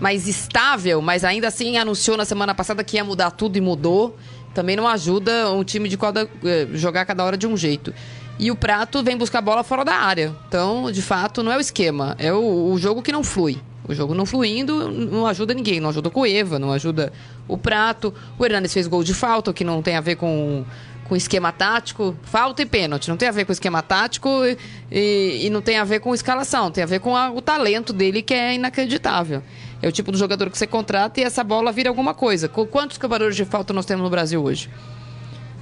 mais 0.01 0.27
estável, 0.27 1.01
mas 1.01 1.23
ainda 1.23 1.47
assim 1.47 1.77
anunciou 1.77 2.17
na 2.17 2.25
semana 2.25 2.53
passada 2.53 2.83
que 2.83 2.97
ia 2.97 3.03
mudar 3.05 3.31
tudo 3.31 3.55
e 3.57 3.61
mudou. 3.61 4.17
Também 4.53 4.75
não 4.75 4.85
ajuda 4.87 5.49
um 5.51 5.63
time 5.63 5.87
de 5.87 5.95
cada, 5.97 6.27
eh, 6.43 6.67
jogar 6.73 7.05
cada 7.05 7.23
hora 7.23 7.37
de 7.37 7.47
um 7.47 7.55
jeito. 7.55 7.93
E 8.39 8.49
o 8.51 8.55
Prato 8.55 9.01
vem 9.03 9.15
buscar 9.15 9.37
a 9.39 9.41
bola 9.41 9.63
fora 9.63 9.85
da 9.85 9.93
área. 9.93 10.35
Então, 10.47 10.91
de 10.91 11.01
fato, 11.01 11.43
não 11.43 11.51
é 11.51 11.57
o 11.57 11.59
esquema. 11.61 12.15
É 12.19 12.33
o, 12.33 12.71
o 12.73 12.77
jogo 12.77 13.01
que 13.03 13.11
não 13.11 13.23
flui. 13.23 13.59
O 13.87 13.93
jogo 13.93 14.13
não 14.15 14.25
fluindo 14.25 14.89
não 14.89 15.25
ajuda 15.27 15.53
ninguém. 15.53 15.79
Não 15.79 15.89
ajuda 15.89 16.07
o 16.07 16.11
Cueva, 16.11 16.57
não 16.57 16.71
ajuda 16.71 17.13
o 17.47 17.57
Prato. 17.57 18.13
O 18.39 18.43
Hernandes 18.45 18.73
fez 18.73 18.87
gol 18.87 19.03
de 19.03 19.13
falta, 19.13 19.53
que 19.53 19.63
não 19.63 19.81
tem 19.83 19.95
a 19.95 20.01
ver 20.01 20.15
com, 20.15 20.65
com 21.07 21.15
esquema 21.15 21.51
tático. 21.51 22.15
Falta 22.23 22.61
e 22.61 22.65
pênalti. 22.65 23.07
Não 23.09 23.17
tem 23.17 23.29
a 23.29 23.31
ver 23.31 23.45
com 23.45 23.51
esquema 23.53 23.81
tático 23.83 24.27
e, 24.43 24.57
e- 24.91 25.45
e 25.45 25.49
não 25.51 25.61
tem 25.61 25.77
a 25.77 25.83
ver 25.83 25.99
com 25.99 26.13
escalação. 26.13 26.71
Tem 26.71 26.83
a 26.83 26.87
ver 26.87 26.99
com 26.99 27.15
a- 27.15 27.29
o 27.31 27.41
talento 27.41 27.93
dele, 27.93 28.21
que 28.21 28.33
é 28.33 28.55
inacreditável. 28.55 29.41
É 29.81 29.87
o 29.87 29.91
tipo 29.91 30.11
do 30.11 30.17
jogador 30.17 30.49
que 30.49 30.57
você 30.57 30.67
contrata 30.67 31.19
e 31.19 31.23
essa 31.23 31.43
bola 31.43 31.71
vira 31.71 31.89
alguma 31.89 32.13
coisa. 32.13 32.47
Qu- 32.47 32.67
Quantos 32.67 32.97
cobradores 32.97 33.35
de 33.35 33.45
falta 33.45 33.73
nós 33.73 33.85
temos 33.85 34.03
no 34.03 34.09
Brasil 34.09 34.43
hoje? 34.43 34.69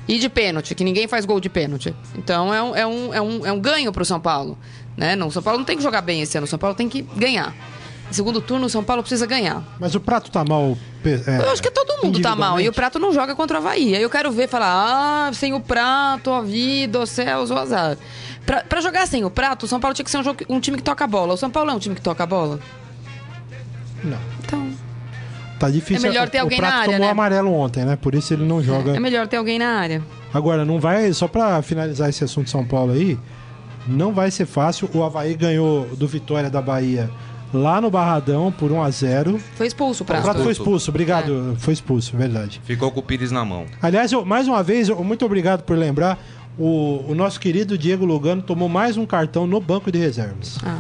E 0.08 0.18
de 0.18 0.28
pênalti, 0.28 0.74
que 0.74 0.84
ninguém 0.84 1.08
faz 1.08 1.24
gol 1.26 1.40
de 1.40 1.50
pênalti. 1.50 1.96
Então 2.18 2.54
é 2.54 2.62
um, 2.64 2.76
é 2.76 2.86
um, 2.88 3.14
é 3.14 3.22
um, 3.22 3.46
é 3.46 3.52
um 3.52 3.60
ganho 3.60 3.92
pro 3.92 4.04
São 4.04 4.20
Paulo. 4.20 4.58
Né? 4.98 5.16
Não, 5.16 5.28
o 5.28 5.32
São 5.32 5.42
Paulo 5.44 5.60
não 5.60 5.66
tem 5.66 5.78
que 5.78 5.84
jogar 5.84 6.02
bem 6.02 6.22
esse 6.22 6.38
ano, 6.38 6.46
o 6.46 6.50
São 6.50 6.58
Paulo 6.60 6.76
tem 6.76 6.90
que 6.90 7.02
ganhar. 7.16 7.56
Segundo 8.12 8.42
turno, 8.42 8.66
o 8.66 8.70
São 8.70 8.84
Paulo 8.84 9.04
precisa 9.04 9.28
ganhar. 9.28 9.62
Mas 9.80 9.94
o 9.94 10.00
prato 10.00 10.32
tá 10.32 10.44
mal. 10.44 10.76
é, 11.06 11.38
Eu 11.46 11.52
acho 11.52 11.62
que 11.62 11.70
todo 11.70 12.04
mundo 12.04 12.20
tá 12.20 12.36
mal. 12.36 12.60
E 12.60 12.68
o? 12.68 12.74
Prato 12.74 12.98
não 12.98 13.14
joga 13.14 13.36
contra 13.36 13.58
o 13.58 13.62
Havaí. 13.62 13.96
Aí 13.96 14.02
eu 14.02 14.10
quero 14.10 14.32
ver 14.32 14.50
falar, 14.50 15.28
ah, 15.30 15.32
sem 15.34 15.54
o 15.54 15.60
Prato, 15.60 16.32
a 16.32 16.42
vida, 16.42 17.00
os 17.00 17.10
céus, 17.12 17.52
o 17.52 17.54
azar. 17.56 17.96
Pra, 18.48 18.64
pra 18.64 18.82
jogar 18.82 19.06
sem 19.06 19.24
o 19.24 19.30
Prato, 19.30 19.68
o 19.68 19.70
São 19.70 19.80
Paulo 19.80 19.94
tinha 19.94 20.04
que 20.04 20.10
ser 20.10 20.18
um, 20.18 20.24
jogo- 20.24 20.44
um 20.50 20.60
time 20.60 20.76
que 20.78 20.82
toca 20.84 21.04
a 21.04 21.08
bola. 21.08 21.36
O 21.36 21.38
São 21.38 21.52
Paulo 21.52 21.70
é 21.70 21.74
um 21.76 21.78
time 21.80 21.94
que 21.94 22.02
toca 22.02 22.24
a 22.24 22.28
bola? 22.28 22.60
Não. 24.04 24.18
Então, 24.44 24.70
Tá 25.60 25.70
difícil. 25.70 26.06
É 26.08 26.10
melhor 26.10 26.30
ter 26.30 26.38
o 26.38 26.42
alguém 26.44 26.58
prato 26.58 26.72
na 26.74 26.80
área, 26.80 26.92
tomou 26.94 27.06
né? 27.08 27.12
amarelo 27.12 27.54
ontem, 27.54 27.84
né? 27.84 27.98
Por 27.98 28.16
isso 28.16 28.34
ele 28.34 28.46
não 28.46 28.64
joga. 28.64 28.96
é 28.96 29.00
melhor 29.00 29.28
ter 29.28 29.36
alguém 29.36 29.60
na 29.60 29.68
área. 29.68 30.02
Agora, 30.34 30.64
não 30.64 30.80
vai. 30.80 31.12
Só 31.12 31.28
pra 31.28 31.62
finalizar 31.62 32.08
esse 32.08 32.24
assunto 32.24 32.46
de 32.46 32.52
São 32.52 32.64
Paulo 32.66 32.94
aí, 32.94 33.20
não 33.86 34.14
vai 34.14 34.32
ser 34.32 34.46
fácil. 34.46 34.90
O 34.94 35.04
Havaí 35.04 35.34
ganhou 35.34 35.86
do 35.98 36.08
Vitória 36.08 36.50
da 36.50 36.62
Bahia 36.62 37.10
lá 37.54 37.82
no 37.82 37.90
Barradão 37.92 38.54
por 38.54 38.72
1 38.72 38.82
a 38.82 38.90
0 38.90 39.38
Foi 39.56 39.68
expulso 39.68 40.04
o 40.04 40.06
O 40.06 40.08
Prato. 40.08 40.24
Prato 40.24 40.44
foi 40.44 40.54
Expulso. 40.54 40.92
obrigado. 40.92 41.56
Foi 41.60 41.74
expulso, 41.74 42.16
verdade. 42.16 42.62
Ficou 42.64 42.90
com 42.90 43.02
o 43.02 43.04
Pires 43.04 43.30
na 43.32 43.44
mão. 43.44 43.66
Aliás, 43.82 44.14
eu- 44.14 44.24
mais 44.24 44.48
uma 44.48 44.64
vez, 44.64 44.88
eu- 44.88 45.04
muito 45.04 45.26
obrigado 45.26 45.64
por 45.64 45.78
lembrar. 45.78 46.18
O, 46.58 47.04
o 47.10 47.14
nosso 47.16 47.38
querido 47.38 47.78
Diego 47.78 48.06
Lugano 48.06 48.42
tomou 48.42 48.70
mais 48.70 48.96
um 48.96 49.06
cartão 49.06 49.46
no 49.46 49.60
banco 49.60 49.92
de 49.92 49.98
reservas. 50.00 50.58
Ah. 50.64 50.78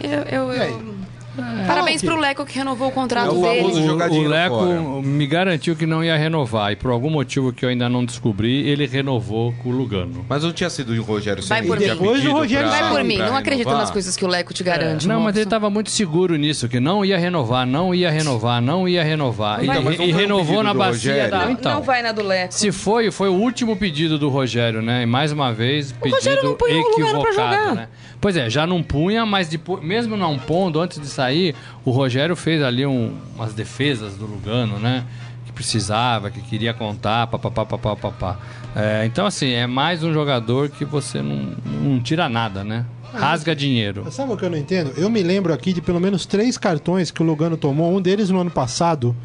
Eu, 0.00 0.20
eu, 0.22 0.52
E 0.52 0.99
eu- 1.38 1.66
Parabéns 1.66 2.02
Ah, 2.02 2.06
ok. 2.06 2.10
pro 2.10 2.20
Leco 2.20 2.44
que 2.46 2.58
renovou 2.58 2.88
o 2.88 2.90
É 2.90 2.94
contrato 2.94 3.36
o 3.38 3.42
dele. 3.42 3.60
O, 3.62 4.14
o 4.14 4.28
Leco 4.28 4.56
fora. 4.58 4.80
me 5.02 5.26
garantiu 5.26 5.76
que 5.76 5.86
não 5.86 6.02
ia 6.02 6.16
renovar 6.16 6.72
e 6.72 6.76
por 6.76 6.90
algum 6.90 7.10
motivo 7.10 7.52
que 7.52 7.64
eu 7.64 7.68
ainda 7.68 7.88
não 7.88 8.04
descobri, 8.04 8.68
ele 8.68 8.86
renovou 8.86 9.52
com 9.62 9.68
o 9.68 9.72
Lugano. 9.72 10.24
Mas 10.28 10.42
não 10.42 10.52
tinha 10.52 10.68
sido 10.70 10.92
o 10.92 11.02
Rogério 11.02 11.42
Vai 11.44 11.58
Ceni 11.58 11.68
por 11.68 11.78
mim. 11.78 11.86
Depois 11.86 12.24
o 12.26 12.32
Rogério 12.32 12.68
pra- 12.68 12.80
Vai 12.80 12.90
por 12.90 13.04
mim, 13.04 13.18
não 13.18 13.36
acredito 13.36 13.66
renovar? 13.66 13.80
nas 13.82 13.90
coisas 13.90 14.16
que 14.16 14.24
o 14.24 14.28
Leco 14.28 14.52
te 14.52 14.62
garante. 14.64 15.06
Não, 15.06 15.20
mas 15.20 15.34
ele 15.36 15.44
estava 15.44 15.70
muito 15.70 15.90
seguro 15.90 16.36
nisso, 16.36 16.68
que 16.68 16.80
não 16.80 17.04
ia 17.04 17.18
renovar, 17.18 17.66
não 17.66 17.94
ia 17.94 18.10
renovar, 18.10 18.60
não 18.60 18.88
ia 18.88 19.02
renovar. 19.04 19.62
Então, 19.64 19.80
e 19.80 19.84
não 19.84 19.92
e 20.06 20.12
um 20.12 20.16
renovou 20.16 20.62
na 20.62 20.74
bacia 20.74 21.28
da. 21.28 21.44
Não, 21.44 21.50
Então, 21.52 21.74
não 21.74 21.82
vai 21.82 22.02
na 22.02 22.12
do 22.12 22.22
Leco. 22.22 22.54
se 22.54 22.72
foi, 22.72 23.10
foi 23.10 23.28
o 23.28 23.34
último 23.34 23.76
pedido 23.76 24.18
do 24.18 24.28
Rogério, 24.28 24.82
né? 24.82 25.02
E 25.02 25.06
mais 25.06 25.32
uma 25.32 25.52
vez, 25.52 25.92
pedido 25.92 26.16
Rogério 26.16 26.42
não 26.44 26.54
punha 26.54 26.74
o 26.74 26.78
Lugano 26.78 27.20
pra 27.20 27.30
equivocado, 27.30 27.34
jogar. 27.34 27.74
né? 27.74 27.88
Pois 28.20 28.36
é, 28.36 28.50
já 28.50 28.66
não 28.66 28.82
punha, 28.82 29.24
mas 29.24 29.48
depois, 29.48 29.82
mesmo 29.82 30.16
não 30.16 30.38
pondo, 30.38 30.78
antes 30.80 31.00
de 31.00 31.06
sair, 31.06 31.54
o 31.84 31.90
Rogério 31.90 32.36
fez 32.36 32.62
ali 32.62 32.84
um- 32.84 33.14
umas 33.34 33.54
defesas 33.54 34.14
do 34.16 34.26
Lugano, 34.26 34.78
né? 34.78 35.04
Que 35.46 35.52
precisava, 35.52 36.30
que 36.30 36.40
queria 36.42 36.74
contar, 36.74 37.26
papapá, 37.28 37.64
papapá, 37.64 37.96
papá. 37.96 38.38
É, 38.76 39.04
então, 39.06 39.24
assim, 39.24 39.50
é 39.52 39.66
mais 39.66 40.04
um 40.04 40.12
jogador 40.12 40.68
que 40.68 40.84
você 40.84 41.22
não, 41.22 41.54
não 41.82 41.98
tira 42.00 42.28
nada, 42.28 42.62
né? 42.62 42.84
Rasga 43.12 43.56
dinheiro. 43.56 44.06
Sabe 44.12 44.32
o 44.32 44.36
que 44.36 44.44
eu 44.44 44.50
não 44.50 44.58
entendo? 44.58 44.92
Eu 44.96 45.08
me 45.10 45.22
lembro 45.22 45.52
aqui 45.52 45.72
de 45.72 45.80
pelo 45.80 45.98
menos 45.98 46.26
três 46.26 46.56
cartões 46.58 47.10
que 47.10 47.22
o 47.22 47.26
Lugano 47.26 47.56
tomou. 47.56 47.92
Um 47.96 48.00
deles 48.00 48.28
no 48.30 48.38
ano 48.40 48.50
passado, 48.50 49.16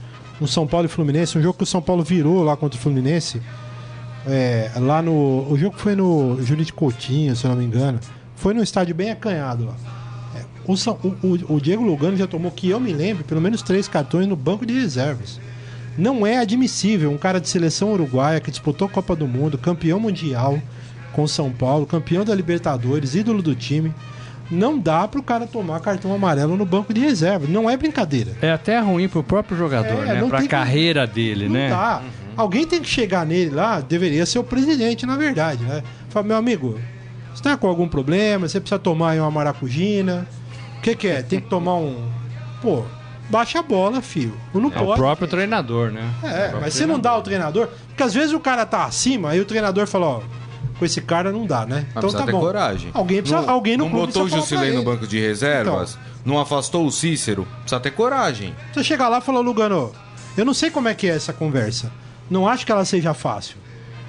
no 0.42 0.48
São 0.48 0.66
Paulo 0.66 0.86
e 0.86 0.90
Fluminense, 0.90 1.38
um 1.38 1.42
jogo 1.42 1.58
que 1.58 1.64
o 1.64 1.68
São 1.68 1.82
Paulo 1.82 2.02
virou 2.04 2.42
lá 2.44 2.56
contra 2.58 2.80
o 2.80 2.82
Fluminense. 2.82 3.42
É, 4.25 4.72
lá 4.78 5.02
no. 5.04 5.46
O 5.52 5.56
jogo 5.58 5.75
foi 5.78 5.96
no 5.96 6.42
Júlio 6.42 6.66
de 6.66 6.74
Coutinho, 6.74 7.36
se 7.36 7.46
eu 7.46 7.52
não 7.52 7.58
me 7.58 7.66
engano. 7.66 8.00
Foi 8.36 8.54
num 8.54 8.62
estádio 8.63 8.94
bem 8.96 9.12
acanhado 9.12 9.65
lá. 9.65 9.75
É, 10.36 10.44
o, 10.65 10.74
o- 10.74 11.18
o- 11.51 11.56
o 11.56 11.62
Diego 11.62 11.84
Lugano 11.84 12.18
já 12.18 12.27
tomou, 12.27 12.51
que 12.51 12.70
eu 12.70 12.80
me 12.80 12.92
lembro, 12.94 13.24
pelo 13.24 13.42
menos 13.42 13.62
três 13.62 13.88
cartões 13.88 14.27
no 14.27 14.36
banco 14.36 14.65
de 14.65 14.74
reservas. 14.74 15.39
Não 15.98 16.27
é 16.27 16.38
admissível 16.39 17.10
um 17.12 17.18
cara 17.18 17.39
de 17.39 17.48
seleção 17.48 17.94
uruguaia 17.94 18.39
que 18.42 18.51
disputou 18.51 18.88
a 18.88 18.92
Copa 18.92 19.15
do 19.15 19.27
Mundo, 19.27 19.58
campeão 19.58 20.00
mundial 20.00 20.60
com 21.13 21.24
o 21.24 21.27
São 21.27 21.50
Paulo, 21.51 21.86
campeão 21.86 22.25
da 22.25 22.36
Libertadores, 22.36 23.15
ídolo 23.15 23.42
do 23.42 23.56
time. 23.56 23.94
Não 24.51 24.77
dá 24.77 25.08
pro 25.08 25.24
cara 25.24 25.48
tomar 25.48 25.80
cartão 25.80 26.13
amarelo 26.13 26.56
no 26.58 26.65
banco 26.65 26.94
de 26.94 27.00
reserva. 27.01 27.48
Não 27.48 27.70
é 27.70 27.75
brincadeira. 27.77 28.34
É 28.42 28.51
até 28.51 28.77
ruim 28.80 29.08
pro 29.08 29.24
próprio 29.24 29.58
jogador, 29.58 30.04
É, 30.04 30.15
né? 30.22 30.24
Pra 30.27 30.38
como- 30.39 30.50
carreira 30.50 31.08
dele, 31.08 31.46
Não 31.46 31.54
né? 31.54 31.70
dá. 31.70 32.01
Alguém 32.38 32.68
tem 32.68 32.82
que 32.82 32.89
chegar 32.89 33.25
nele 33.25 33.51
lá, 33.51 33.80
deveria 33.80 34.25
ser 34.25 34.38
o 34.39 34.44
presidente, 34.44 35.06
na 35.06 35.15
verdade, 35.15 35.63
né? 35.63 35.82
Fala, 36.10 36.27
meu 36.27 36.36
amigo, 36.36 36.77
você 37.36 37.44
tá 37.44 37.56
com 37.58 37.68
algum 37.68 37.88
problema? 37.88 38.48
Você 38.48 38.60
precisa 38.60 38.80
tomar 38.80 39.12
aí 39.12 39.20
uma 39.20 39.30
maracujina? 39.30 40.27
O 40.80 40.82
que, 40.82 40.96
que 40.96 41.08
é? 41.08 41.22
Tem 41.22 41.39
que 41.39 41.48
tomar 41.48 41.75
um. 41.75 42.10
Pô, 42.62 42.84
baixa 43.30 43.60
a 43.60 43.63
bola, 43.63 44.01
filho. 44.01 44.36
Não 44.54 44.70
É 44.70 44.72
pode. 44.72 44.92
o 44.92 44.96
próprio 44.96 45.27
treinador, 45.27 45.92
né? 45.92 46.10
É, 46.24 46.51
mas 46.60 46.74
você 46.74 46.86
não 46.86 47.00
dá 47.00 47.12
ao 47.12 47.22
treinador, 47.22 47.68
porque 47.88 48.01
às 48.04 48.13
vezes 48.13 48.34
o 48.34 48.39
cara 48.39 48.65
tá 48.65 48.86
acima, 48.86 49.30
aí 49.32 49.39
o 49.39 49.46
treinador 49.46 49.86
fala, 49.88 50.06
ó, 50.08 50.22
com 50.80 50.86
esse 50.86 51.01
cara 51.01 51.32
não 51.32 51.46
dá, 51.46 51.65
né? 51.65 51.86
Mas 51.94 52.04
precisa 52.04 52.24
ter 52.24 52.32
coragem. 52.32 52.92
Alguém 52.94 53.22
precisa, 53.22 53.42
não, 53.42 53.50
alguém 53.50 53.77
no 53.77 53.86
Não 53.86 53.92
clube 53.92 54.08
botou 54.08 54.24
o 54.25 54.30
falar 54.30 54.42
Jusilei 54.42 54.72
no. 54.74 54.82
Então. 54.82 54.94
banco 54.94 55.08
de 55.08 55.20
reservas? 55.20 55.98
Não 56.24 56.39
afastou 56.39 56.86
o 56.86 56.92
Cícero? 56.92 57.48
Precisa 57.62 57.80
ter 57.80 57.92
coragem. 57.92 58.56
Você 58.74 58.84
chega 58.84 59.08
lá 59.08 59.20
e 59.20 59.22
fala, 59.22 59.39
Lugano, 59.39 59.92
eu 60.38 60.44
não 60.46 60.54
sei 60.54 60.70
como 60.72 60.88
é 60.88 60.94
que 60.94 61.08
é 61.08 61.15
essa 61.15 61.32
conversa. 61.34 61.92
Não 62.30 62.48
acho 62.48 62.65
que 62.65 62.72
ela 62.72 62.84
seja 62.84 63.13
fácil, 63.13 63.58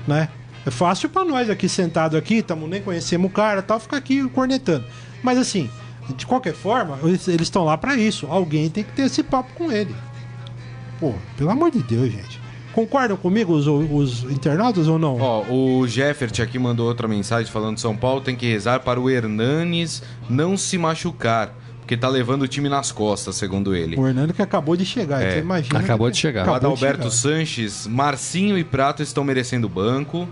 né? 0.08 0.28
É 0.66 0.70
fácil 0.70 1.08
pra 1.08 1.24
nós 1.24 1.48
aqui 1.48 1.68
sentado 1.68 2.16
aqui, 2.16 2.42
tamo 2.42 2.66
nem 2.66 2.82
conhecemos 2.82 3.30
o 3.30 3.32
cara, 3.32 3.62
tal, 3.62 3.78
ficar 3.78 3.96
aqui 3.98 4.28
cornetando. 4.30 4.84
Mas 5.22 5.38
assim, 5.38 5.70
de 6.16 6.26
qualquer 6.26 6.54
forma, 6.54 6.98
eles 7.04 7.26
estão 7.28 7.64
lá 7.64 7.78
pra 7.78 7.94
isso. 7.96 8.26
Alguém 8.28 8.68
tem 8.68 8.82
que 8.82 8.92
ter 8.92 9.02
esse 9.02 9.22
papo 9.22 9.52
com 9.54 9.70
ele. 9.70 9.94
Pô, 10.98 11.14
pelo 11.36 11.50
amor 11.50 11.70
de 11.70 11.82
Deus, 11.82 12.10
gente. 12.10 12.40
Concordam 12.72 13.16
comigo 13.16 13.54
os, 13.54 13.66
os 13.66 14.24
internautas 14.30 14.86
ou 14.88 14.98
não? 14.98 15.18
Ó, 15.18 15.44
o 15.50 15.86
Jeffert 15.88 16.40
aqui 16.42 16.58
mandou 16.58 16.86
outra 16.88 17.08
mensagem 17.08 17.50
falando 17.50 17.78
São 17.78 17.96
Paulo 17.96 18.20
tem 18.20 18.36
que 18.36 18.46
rezar 18.46 18.80
para 18.80 19.00
o 19.00 19.08
Hernanes 19.08 20.02
não 20.28 20.56
se 20.58 20.76
machucar, 20.76 21.54
porque 21.80 21.96
tá 21.96 22.06
levando 22.08 22.42
o 22.42 22.48
time 22.48 22.68
nas 22.68 22.92
costas, 22.92 23.36
segundo 23.36 23.74
ele. 23.74 23.96
O 23.98 24.06
Hernando 24.06 24.34
que 24.34 24.42
acabou 24.42 24.76
de 24.76 24.84
chegar, 24.84 25.22
É, 25.22 25.30
você 25.34 25.38
imagina. 25.38 25.78
acabou 25.78 26.08
que- 26.08 26.12
de 26.14 26.18
chegar. 26.18 26.42
O 26.42 26.50
de 26.50 26.56
Adalberto 26.56 27.04
chegar. 27.04 27.10
Sanches, 27.12 27.86
Marcinho 27.86 28.58
e 28.58 28.64
Prato 28.64 29.02
estão 29.02 29.22
merecendo 29.24 29.68
banco. 29.70 30.28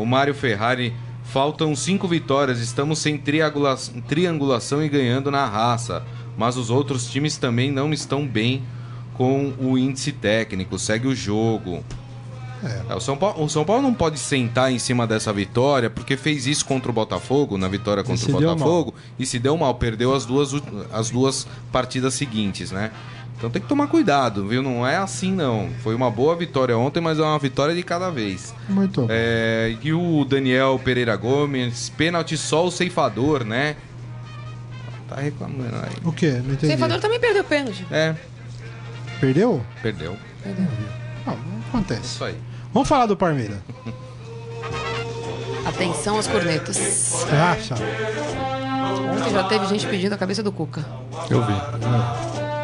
O 0.00 0.06
Mário 0.06 0.34
Ferrari, 0.34 0.92
faltam 1.24 1.74
cinco 1.76 2.08
vitórias, 2.08 2.58
estamos 2.60 2.98
sem 2.98 3.16
triangula- 3.16 3.78
triangulação 4.08 4.82
e 4.82 4.88
ganhando 4.88 5.30
na 5.30 5.46
raça. 5.46 6.02
Mas 6.36 6.56
os 6.56 6.70
outros 6.70 7.06
times 7.10 7.36
também 7.36 7.70
não 7.70 7.92
estão 7.92 8.26
bem 8.26 8.62
com 9.14 9.52
o 9.58 9.76
índice 9.76 10.12
técnico, 10.12 10.78
segue 10.78 11.06
o 11.06 11.14
jogo. 11.14 11.84
É, 12.62 12.94
o, 12.94 13.00
São 13.00 13.16
Paulo, 13.16 13.44
o 13.44 13.48
São 13.48 13.64
Paulo 13.64 13.82
não 13.82 13.94
pode 13.94 14.18
sentar 14.18 14.70
em 14.70 14.78
cima 14.78 15.06
dessa 15.06 15.32
vitória, 15.32 15.88
porque 15.88 16.16
fez 16.16 16.46
isso 16.46 16.64
contra 16.64 16.90
o 16.90 16.94
Botafogo, 16.94 17.56
na 17.56 17.68
vitória 17.68 18.02
contra 18.02 18.22
o 18.28 18.40
Botafogo, 18.54 18.94
e 19.18 19.24
se 19.24 19.38
deu 19.38 19.56
mal, 19.56 19.74
perdeu 19.74 20.14
as 20.14 20.26
duas, 20.26 20.52
as 20.92 21.10
duas 21.10 21.46
partidas 21.72 22.14
seguintes, 22.14 22.70
né? 22.70 22.90
Então 23.40 23.48
tem 23.48 23.62
que 23.62 23.66
tomar 23.68 23.86
cuidado, 23.86 24.46
viu? 24.46 24.62
Não 24.62 24.86
é 24.86 24.98
assim, 24.98 25.32
não. 25.32 25.70
Foi 25.82 25.94
uma 25.94 26.10
boa 26.10 26.36
vitória 26.36 26.76
ontem, 26.76 27.00
mas 27.00 27.18
é 27.18 27.22
uma 27.22 27.38
vitória 27.38 27.74
de 27.74 27.82
cada 27.82 28.10
vez. 28.10 28.54
Muito 28.68 29.00
bom. 29.00 29.06
É, 29.08 29.74
e 29.82 29.94
o 29.94 30.26
Daniel 30.26 30.78
Pereira 30.84 31.16
Gomes, 31.16 31.88
pênalti 31.88 32.36
só 32.36 32.66
o 32.66 32.70
ceifador, 32.70 33.42
né? 33.42 33.76
Tá 35.08 35.16
reclamando 35.16 35.74
aí. 35.74 35.96
O 36.04 36.12
quê? 36.12 36.32
Não 36.32 36.50
O 36.50 36.52
entendi. 36.52 36.66
ceifador 36.66 37.00
também 37.00 37.18
perdeu 37.18 37.42
pênalti. 37.42 37.86
É, 37.90 38.14
Perdeu? 39.18 39.64
perdeu. 39.82 40.16
Não, 41.26 41.34
não 41.34 41.60
acontece. 41.70 42.02
Isso 42.02 42.24
aí. 42.24 42.36
Vamos 42.74 42.88
falar 42.90 43.06
do 43.06 43.16
Parmeira. 43.16 43.58
Atenção 45.66 46.16
aos 46.16 46.26
cornetos. 46.26 46.76
Relaxa. 47.30 47.74
Ontem 49.14 49.30
já 49.32 49.44
teve 49.44 49.66
gente 49.66 49.86
pedindo 49.86 50.14
a 50.14 50.18
cabeça 50.18 50.42
do 50.42 50.52
Cuca. 50.52 50.84
Eu 51.30 51.42
vi. 51.44 51.52
É 51.52 52.59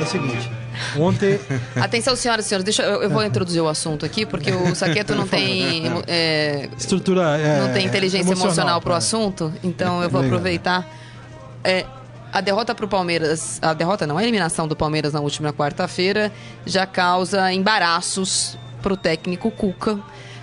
o 0.00 0.06
seguinte. 0.06 0.50
Ontem. 0.98 1.38
Atenção, 1.76 2.16
senhoras 2.16 2.46
e 2.46 2.48
senhores, 2.48 2.64
deixa 2.64 2.82
eu, 2.82 3.02
eu 3.02 3.10
vou 3.10 3.24
introduzir 3.24 3.62
o 3.62 3.68
assunto 3.68 4.04
aqui, 4.06 4.24
porque 4.24 4.50
o 4.52 4.74
Saqueto 4.74 5.14
não 5.14 5.26
tem. 5.28 5.84
é, 6.06 6.68
Estrutura. 6.76 7.38
é, 7.38 7.60
não 7.60 7.72
tem 7.72 7.86
inteligência 7.86 8.32
emocional, 8.32 8.80
pro 8.80 8.92
é. 8.92 8.96
assunto, 8.96 9.52
então 9.62 10.02
eu 10.02 10.08
vou 10.08 10.20
Legal. 10.20 10.36
aproveitar. 10.36 10.88
É, 11.64 11.84
a 12.32 12.40
derrota 12.40 12.74
pro 12.74 12.88
Palmeiras, 12.88 13.58
a 13.60 13.74
derrota 13.74 14.06
não, 14.06 14.16
a 14.16 14.22
eliminação 14.22 14.66
do 14.66 14.74
Palmeiras 14.74 15.12
na 15.12 15.20
última 15.20 15.52
quarta-feira 15.52 16.32
já 16.64 16.86
causa 16.86 17.52
embaraços 17.52 18.56
pro 18.80 18.96
técnico 18.96 19.50
Cuca, 19.50 19.98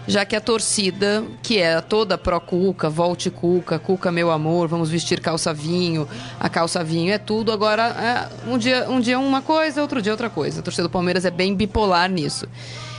já 0.09 0.25
que 0.25 0.35
a 0.35 0.41
torcida, 0.41 1.23
que 1.43 1.59
era 1.59 1.83
toda 1.83 2.17
pró-Cuca, 2.17 2.89
volte 2.89 3.29
Cuca, 3.29 3.77
Cuca 3.77 4.11
meu 4.11 4.31
amor, 4.31 4.67
vamos 4.67 4.89
vestir 4.89 5.21
calça 5.21 5.53
vinho, 5.53 6.07
a 6.39 6.49
calça 6.49 6.83
vinho 6.83 7.13
é 7.13 7.19
tudo, 7.19 7.51
agora 7.51 7.83
é, 7.83 8.49
um, 8.49 8.57
dia, 8.57 8.89
um 8.89 8.99
dia 8.99 9.19
uma 9.19 9.43
coisa, 9.43 9.83
outro 9.83 10.01
dia 10.01 10.11
outra 10.11 10.27
coisa. 10.27 10.61
A 10.61 10.63
torcida 10.63 10.87
do 10.87 10.89
Palmeiras 10.89 11.25
é 11.25 11.31
bem 11.31 11.53
bipolar 11.53 12.09
nisso. 12.09 12.47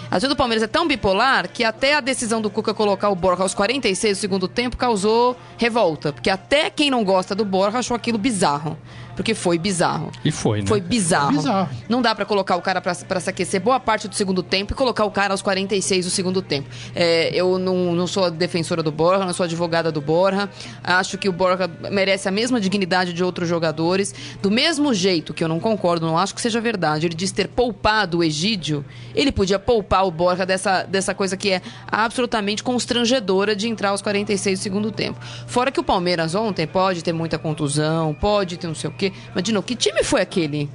A 0.07 0.11
torcida 0.11 0.35
do 0.35 0.37
Palmeiras 0.37 0.63
é 0.63 0.69
tão 0.69 0.87
bipolar 0.87 1.49
que 1.49 1.65
até 1.65 1.95
a 1.95 2.01
decisão 2.01 2.41
do 2.41 2.49
Cuca 2.49 2.73
colocar 2.73 3.09
o 3.11 3.17
Borja 3.17 3.43
aos 3.43 3.55
46 3.55 4.17
do 4.17 4.21
segundo 4.21 4.47
tempo 4.47 4.77
causou 4.77 5.37
revolta. 5.59 6.13
Porque 6.13 6.31
até 6.31 6.71
quem 6.71 6.93
não 6.93 7.03
gosta 7.03 7.35
do 7.35 7.45
Borja 7.45 7.79
achou 7.79 7.97
aquilo 7.97 8.19
bizarro. 8.19 8.79
Porque 9.21 9.35
foi 9.35 9.59
bizarro. 9.59 10.11
E 10.25 10.33
foi, 10.33 10.63
né? 10.63 10.67
Foi 10.67 10.81
bizarro. 10.81 11.33
Bizarro. 11.33 11.69
Não 11.91 12.01
dá 12.01 12.15
pra 12.15 12.25
colocar 12.25 12.57
o 12.57 12.63
cara 12.63 12.81
pra, 12.81 12.95
pra 12.95 13.21
se 13.21 13.29
aquecer 13.29 13.61
boa 13.61 13.79
parte 13.79 14.09
do 14.09 14.15
segundo 14.15 14.43
tempo 14.43 14.73
e 14.73 14.75
colocar 14.75 15.05
o 15.05 15.11
cara 15.11 15.35
aos 15.35 15.43
46 15.43 16.07
do 16.07 16.11
segundo 16.11 16.41
tempo. 16.41 16.71
É, 16.95 17.31
eu 17.35 17.59
não, 17.59 17.95
não 17.95 18.07
sou 18.07 18.25
a 18.25 18.31
defensora 18.31 18.83
do 18.83 18.91
Borja, 18.91 19.27
não 19.27 19.35
sou 19.35 19.45
advogada 19.45 19.93
do 19.93 20.01
Borja. 20.01 20.49
Acho 20.83 21.19
que 21.19 21.29
o 21.29 21.33
Borja 21.33 21.71
merece 21.91 22.29
a 22.29 22.31
mesma 22.31 22.59
dignidade 22.59 23.13
de 23.13 23.23
outros 23.23 23.47
jogadores. 23.47 24.15
Do 24.41 24.51
mesmo 24.51 24.95
jeito 24.95 25.35
que 25.35 25.45
eu 25.45 25.49
não 25.49 25.61
concordo, 25.61 26.07
não 26.07 26.17
acho 26.17 26.35
que 26.35 26.41
seja 26.41 26.59
verdade, 26.59 27.07
ele 27.07 27.15
diz 27.15 27.31
ter 27.31 27.47
poupado 27.47 28.21
o 28.21 28.25
Egídio, 28.25 28.83
ele 29.15 29.31
podia 29.31 29.59
poupar 29.59 30.07
o 30.07 30.11
Borja 30.11 30.47
dessa, 30.47 30.85
dessa 30.85 31.15
coisa 31.15 31.37
que 31.37 31.51
é 31.51 31.61
absolutamente 31.87 32.63
constrangedora 32.63 33.55
de 33.55 33.69
entrar 33.69 33.91
aos 33.91 34.01
46 34.01 34.61
do 34.61 34.63
segundo 34.63 34.91
tempo. 34.91 35.21
Fora 35.47 35.71
que 35.71 35.79
o 35.79 35.85
Palmeiras 35.85 36.35
ontem 36.35 36.67
pode 36.67 37.05
ter 37.05 37.13
muita 37.13 37.39
contusão, 37.39 38.15
pode 38.15 38.57
ter 38.57 38.67
não 38.67 38.75
sei 38.75 38.89
o 38.89 38.93
quê. 38.95 39.10
Mas, 39.35 39.43
de 39.45 39.53
novo, 39.53 39.67
que 39.67 39.75
time 39.77 40.03
foi 40.05 40.21
aquele? 40.21 40.71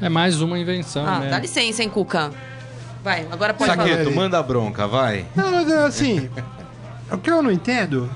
É 0.00 0.08
mais 0.08 0.40
uma 0.40 0.58
invenção, 0.58 1.06
Ah, 1.06 1.20
né? 1.20 1.30
dá 1.30 1.38
licença, 1.38 1.82
hein, 1.82 1.88
Cuca. 1.88 2.30
Vai, 3.04 3.26
agora 3.30 3.52
pode 3.54 3.70
falar. 3.74 3.88
Saqueto, 3.88 4.08
aí. 4.10 4.14
manda 4.14 4.38
a 4.38 4.42
bronca, 4.42 4.86
vai. 4.86 5.26
Não, 5.34 5.50
mas 5.50 5.68
é 5.70 5.84
assim. 5.84 6.28
o 7.10 7.18
que 7.18 7.30
eu 7.30 7.42
não 7.42 7.50
entendo 7.50 8.08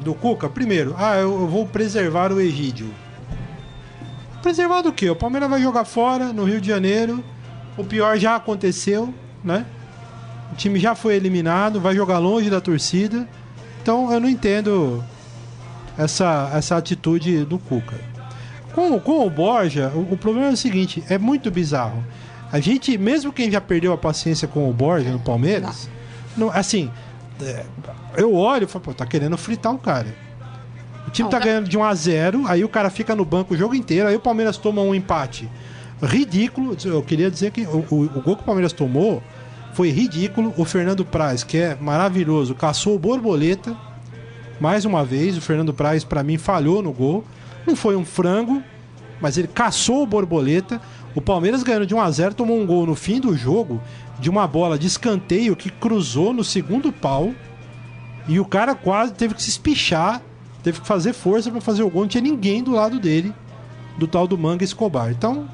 do 0.00 0.14
Cuca, 0.14 0.48
primeiro, 0.48 0.94
ah, 0.98 1.16
eu, 1.16 1.40
eu 1.40 1.46
vou 1.48 1.66
preservar 1.66 2.32
o 2.32 2.40
Egídio. 2.40 2.92
preservado 4.42 4.88
o 4.88 4.92
quê? 4.92 5.10
O 5.10 5.16
Palmeiras 5.16 5.48
vai 5.50 5.60
jogar 5.60 5.84
fora, 5.84 6.32
no 6.32 6.44
Rio 6.44 6.60
de 6.60 6.68
Janeiro. 6.68 7.22
O 7.76 7.84
pior 7.84 8.16
já 8.16 8.36
aconteceu, 8.36 9.12
né? 9.42 9.66
O 10.52 10.54
time 10.56 10.78
já 10.78 10.94
foi 10.94 11.14
eliminado, 11.16 11.80
vai 11.80 11.94
jogar 11.94 12.18
longe 12.18 12.48
da 12.48 12.60
torcida. 12.60 13.28
Então 13.82 14.12
eu 14.12 14.20
não 14.20 14.28
entendo 14.28 15.04
essa, 15.98 16.50
essa 16.54 16.76
atitude 16.76 17.44
do 17.44 17.58
Cuca. 17.58 17.96
Com, 18.76 19.00
com 19.00 19.26
o 19.26 19.30
Borja, 19.30 19.90
o, 19.94 20.12
o 20.12 20.16
problema 20.16 20.48
é 20.50 20.52
o 20.52 20.56
seguinte: 20.56 21.02
é 21.08 21.18
muito 21.18 21.50
bizarro. 21.50 22.04
A 22.52 22.60
gente, 22.60 22.96
mesmo 22.96 23.32
quem 23.32 23.50
já 23.50 23.60
perdeu 23.60 23.92
a 23.92 23.98
paciência 23.98 24.46
com 24.46 24.70
o 24.70 24.72
Borja 24.72 25.10
no 25.10 25.18
Palmeiras, 25.18 25.88
não, 26.36 26.48
assim, 26.50 26.88
é, 27.42 27.64
eu 28.16 28.32
olho 28.34 28.64
e 28.64 28.66
falo, 28.68 28.84
pô, 28.84 28.94
tá 28.94 29.04
querendo 29.04 29.36
fritar 29.36 29.74
o 29.74 29.78
cara. 29.78 30.14
O 31.06 31.10
time 31.10 31.24
Não, 31.24 31.30
tá 31.30 31.38
tá- 31.38 31.44
ganhando 31.46 31.68
de 31.68 31.76
1 31.78 31.82
a 31.84 31.94
0 31.94 32.44
aí 32.46 32.62
o 32.64 32.68
cara 32.68 32.88
fica 32.90 33.16
no 33.16 33.24
banco 33.24 33.54
o 33.54 33.56
jogo 33.56 33.74
inteiro, 33.74 34.08
aí 34.08 34.14
o 34.14 34.20
Palmeiras 34.20 34.56
toma 34.56 34.82
um 34.82 34.94
empate 34.94 35.48
ridículo. 36.02 36.76
Eu 36.84 37.02
queria 37.02 37.30
dizer 37.30 37.50
que 37.52 37.62
o, 37.62 37.84
o- 37.90 38.02
o 38.16 38.20
gol 38.22 38.36
que 38.36 38.42
o 38.42 38.46
Palmeiras 38.46 38.72
tomou 38.72 39.22
foi 39.72 39.90
ridículo. 39.90 40.52
O 40.56 40.64
Fernando 40.64 41.04
Praz, 41.04 41.42
que 41.42 41.58
é 41.58 41.76
maravilhoso, 41.80 42.54
caçou 42.54 42.94
o 42.94 42.98
borboleta. 42.98 43.74
Mais 44.60 44.84
uma 44.84 45.04
vez, 45.04 45.36
o 45.36 45.40
Fernando 45.40 45.72
Praz, 45.74 46.04
pra 46.04 46.22
mim, 46.22 46.38
falhou 46.38 46.82
no 46.82 46.92
gol. 46.92 47.24
Não 47.66 47.74
foi 47.74 47.96
um 47.96 48.04
frango, 48.04 48.62
mas 49.20 49.36
ele 49.36 49.48
caçou 49.48 50.02
o 50.02 50.06
borboleta. 50.06 50.80
O 51.14 51.20
Palmeiras 51.20 51.62
ganhando 51.62 51.86
de 51.86 51.94
1 51.94 52.00
a 52.00 52.10
0 52.10 52.34
tomou 52.34 52.60
um 52.60 52.66
gol 52.66 52.86
no 52.86 52.94
fim 52.94 53.20
do 53.20 53.36
jogo 53.36 53.80
de 54.18 54.30
uma 54.30 54.46
bola 54.46 54.78
de 54.78 54.86
escanteio 54.86 55.56
que 55.56 55.70
cruzou 55.70 56.32
no 56.32 56.44
segundo 56.44 56.92
pau. 56.92 57.32
E 58.28 58.40
o 58.40 58.44
cara 58.44 58.74
quase 58.74 59.12
teve 59.12 59.34
que 59.34 59.42
se 59.42 59.50
espichar, 59.50 60.20
teve 60.62 60.80
que 60.80 60.86
fazer 60.86 61.12
força 61.12 61.50
pra 61.50 61.60
fazer 61.60 61.82
o 61.82 61.90
gol. 61.90 62.02
Não 62.02 62.08
tinha 62.08 62.22
ninguém 62.22 62.62
do 62.62 62.72
lado 62.72 62.98
dele, 62.98 63.32
do 63.96 64.06
tal 64.06 64.26
do 64.26 64.36
Manga 64.36 64.64
Escobar. 64.64 65.10
Então, 65.10 65.48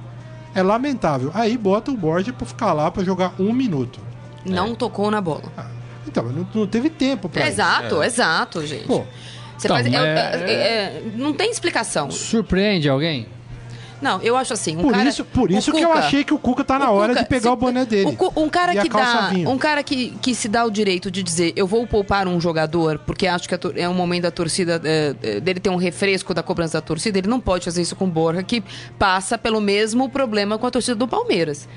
é 0.55 0.63
lamentável. 0.63 1.31
Aí 1.35 1.57
bota 1.57 1.91
o 1.91 1.97
Borja 1.97 2.33
pra 2.33 2.47
ficar 2.47 2.73
lá 2.73 2.91
pra 2.91 3.05
jogar 3.05 3.35
um 3.39 3.53
minuto. 3.53 4.01
Não 4.45 4.75
tocou 4.75 5.11
na 5.11 5.21
bola. 5.21 5.45
Então, 6.07 6.25
não, 6.25 6.47
não 6.55 6.67
teve 6.67 6.91
tempo 6.91 7.29
pra 7.29 7.43
isso. 7.43 7.53
exato, 7.53 8.03
exato, 8.03 8.67
gente. 8.67 8.87
Pô, 8.87 9.05
Você 9.63 9.69
Então, 9.69 9.77
faz- 9.77 9.87
é- 9.87 9.91
mas- 9.91 10.43
é- 10.43 10.53
é- 10.53 11.03
não 11.17 11.33
tem 11.33 11.51
explicação. 11.51 12.11
Surpreende 12.11 12.89
alguém? 12.89 13.27
Não, 14.01 14.21
eu 14.21 14.37
acho 14.37 14.53
assim. 14.53 14.77
Um 14.77 14.81
por 14.83 14.91
cara, 14.93 15.09
isso, 15.09 15.25
por 15.25 15.49
isso 15.53 15.71
que 15.71 15.81
eu 15.81 15.87
Cuca- 15.91 16.01
achei 16.01 16.25
que 16.25 16.35
o 16.35 16.39
Cuca 16.39 16.65
tá 16.65 16.77
na 16.77 16.91
hora 16.91 17.11
Cuca, 17.13 17.23
de 17.23 17.29
pegar 17.29 17.43
se- 17.43 17.49
o 17.51 17.55
boné 17.57 17.85
dele. 17.85 18.19
o 18.35 18.41
um 18.43 18.49
cara 18.49 18.75
E 18.75 18.79
a 18.79 18.83
que 18.83 18.89
calça 18.89 19.13
dá, 19.23 19.29
vinho. 19.29 19.49
um 19.49 19.57
cara 19.57 19.81
que, 19.85 20.11
que 20.21 20.35
se 20.35 20.49
dá 20.49 20.65
o 20.65 20.71
direito 20.73 21.09
de 21.09 21.23
dizer, 21.23 21.53
eu 21.55 21.69
vou 21.69 21.87
poupar 21.87 22.27
um 22.27 22.41
jogador 22.41 22.99
porque 23.07 23.29
acho 23.29 23.49
que 23.49 23.55
é 23.77 23.89
um 23.89 23.95
momento 23.95 24.25
da 24.25 24.33
torcida 24.33 24.81
é, 24.83 25.15
é, 25.23 25.39
dele 25.41 25.61
ter 25.61 25.71
um 25.71 25.77
refresco 25.77 26.35
da 26.35 26.43
cobrança 26.43 26.79
da 26.79 26.83
torcida, 26.83 27.17
ele 27.17 27.29
não 27.29 27.39
pode 27.39 27.65
fazer 27.65 27.81
isso 27.81 27.95
com 27.95 28.07
o 28.07 28.09
Borja, 28.09 28.43
que 28.43 28.61
passa 28.99 29.39
pelo 29.39 29.61
mesmo 29.61 30.09
problema 30.09 30.59
com 30.59 30.67
a 30.67 30.71
torcida 30.73 30.97
do 30.97 31.07
Palmeiras. 31.07 31.69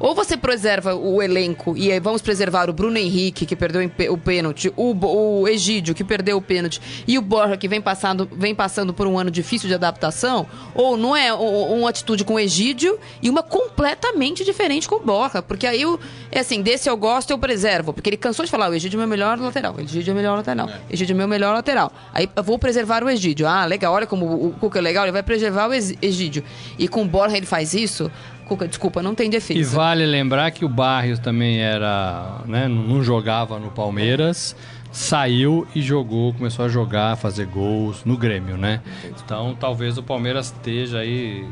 Ou 0.00 0.14
você 0.14 0.36
preserva 0.36 0.94
o 0.94 1.20
elenco 1.20 1.76
e 1.76 1.90
aí 1.90 2.00
vamos 2.00 2.22
preservar 2.22 2.70
o 2.70 2.72
Bruno 2.72 2.96
Henrique, 2.98 3.44
que 3.44 3.56
perdeu 3.56 3.82
o 4.10 4.18
pênalti, 4.18 4.72
o, 4.76 4.94
o 5.40 5.48
Egídio, 5.48 5.94
que 5.94 6.04
perdeu 6.04 6.36
o 6.36 6.42
pênalti, 6.42 6.80
e 7.06 7.18
o 7.18 7.22
Borja, 7.22 7.56
que 7.56 7.68
vem 7.68 7.80
passando, 7.80 8.28
vem 8.32 8.54
passando 8.54 8.94
por 8.94 9.06
um 9.06 9.18
ano 9.18 9.30
difícil 9.30 9.68
de 9.68 9.74
adaptação, 9.74 10.46
ou 10.74 10.96
não 10.96 11.16
é 11.16 11.32
uma 11.32 11.90
atitude 11.90 12.24
com 12.24 12.34
o 12.34 12.40
Egídio 12.40 12.98
e 13.22 13.28
uma 13.28 13.42
completamente 13.42 14.44
diferente 14.44 14.88
com 14.88 14.96
o 14.96 15.00
Borja. 15.00 15.42
Porque 15.42 15.66
aí, 15.66 15.82
eu, 15.82 15.98
é 16.30 16.40
assim, 16.40 16.62
desse 16.62 16.88
eu 16.88 16.96
gosto, 16.96 17.30
eu 17.30 17.38
preservo. 17.38 17.92
Porque 17.92 18.08
ele 18.08 18.16
cansou 18.16 18.44
de 18.44 18.50
falar, 18.50 18.70
o 18.70 18.74
Egídio 18.74 18.96
é 18.96 19.00
meu 19.00 19.08
melhor 19.08 19.38
lateral, 19.38 19.74
o 19.76 19.80
Egídio 19.80 20.10
é 20.10 20.14
meu 20.14 20.22
melhor 20.22 20.36
lateral, 20.36 20.68
o 20.68 20.92
Egídio 20.92 21.14
é 21.14 21.16
meu 21.16 21.28
melhor 21.28 21.54
lateral. 21.54 21.92
Aí 22.12 22.28
eu 22.34 22.42
vou 22.42 22.58
preservar 22.58 23.02
o 23.02 23.10
Egídio. 23.10 23.46
Ah, 23.46 23.64
legal, 23.64 23.92
olha 23.92 24.06
como 24.06 24.26
o 24.26 24.52
Cuca 24.52 24.78
é 24.78 24.82
legal, 24.82 25.04
ele 25.04 25.12
vai 25.12 25.22
preservar 25.22 25.68
o 25.68 25.74
Egídio. 25.74 26.44
E 26.78 26.86
com 26.86 27.02
o 27.02 27.04
Borja 27.04 27.36
ele 27.36 27.46
faz 27.46 27.74
isso, 27.74 28.10
Cuca, 28.48 28.66
desculpa, 28.66 29.02
não 29.02 29.14
tem 29.14 29.30
defesa. 29.30 29.60
E 29.60 29.62
vale 29.62 30.04
lembrar 30.06 30.50
que 30.50 30.64
o 30.64 30.68
Barrios 30.68 31.18
também 31.18 31.60
era, 31.60 32.40
né, 32.46 32.66
não 32.66 33.02
jogava 33.02 33.58
no 33.58 33.70
Palmeiras, 33.70 34.56
saiu 34.90 35.66
e 35.74 35.82
jogou, 35.82 36.32
começou 36.32 36.64
a 36.64 36.68
jogar, 36.68 37.16
fazer 37.16 37.46
gols 37.46 38.04
no 38.04 38.16
Grêmio, 38.16 38.56
né? 38.56 38.80
Então 39.24 39.56
talvez 39.58 39.98
o 39.98 40.02
Palmeiras 40.02 40.46
esteja 40.46 40.98
aí 40.98 41.46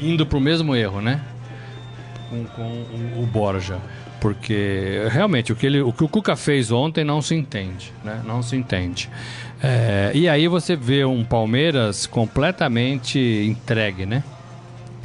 indo 0.00 0.26
pro 0.26 0.40
mesmo 0.40 0.74
erro, 0.74 1.00
né? 1.00 1.20
Com, 2.30 2.44
com 2.44 2.62
o, 2.62 3.22
o 3.22 3.26
Borja. 3.26 3.78
Porque 4.20 5.06
realmente 5.10 5.52
o 5.52 5.56
que, 5.56 5.66
ele, 5.66 5.80
o 5.82 5.92
que 5.92 6.02
o 6.02 6.08
Cuca 6.08 6.34
fez 6.34 6.72
ontem 6.72 7.04
não 7.04 7.20
se 7.20 7.34
entende, 7.34 7.92
né? 8.02 8.22
Não 8.24 8.42
se 8.42 8.56
entende. 8.56 9.10
É, 9.62 10.10
e 10.14 10.28
aí 10.28 10.48
você 10.48 10.74
vê 10.74 11.04
um 11.04 11.24
Palmeiras 11.24 12.06
completamente 12.06 13.18
entregue, 13.18 14.06
né? 14.06 14.22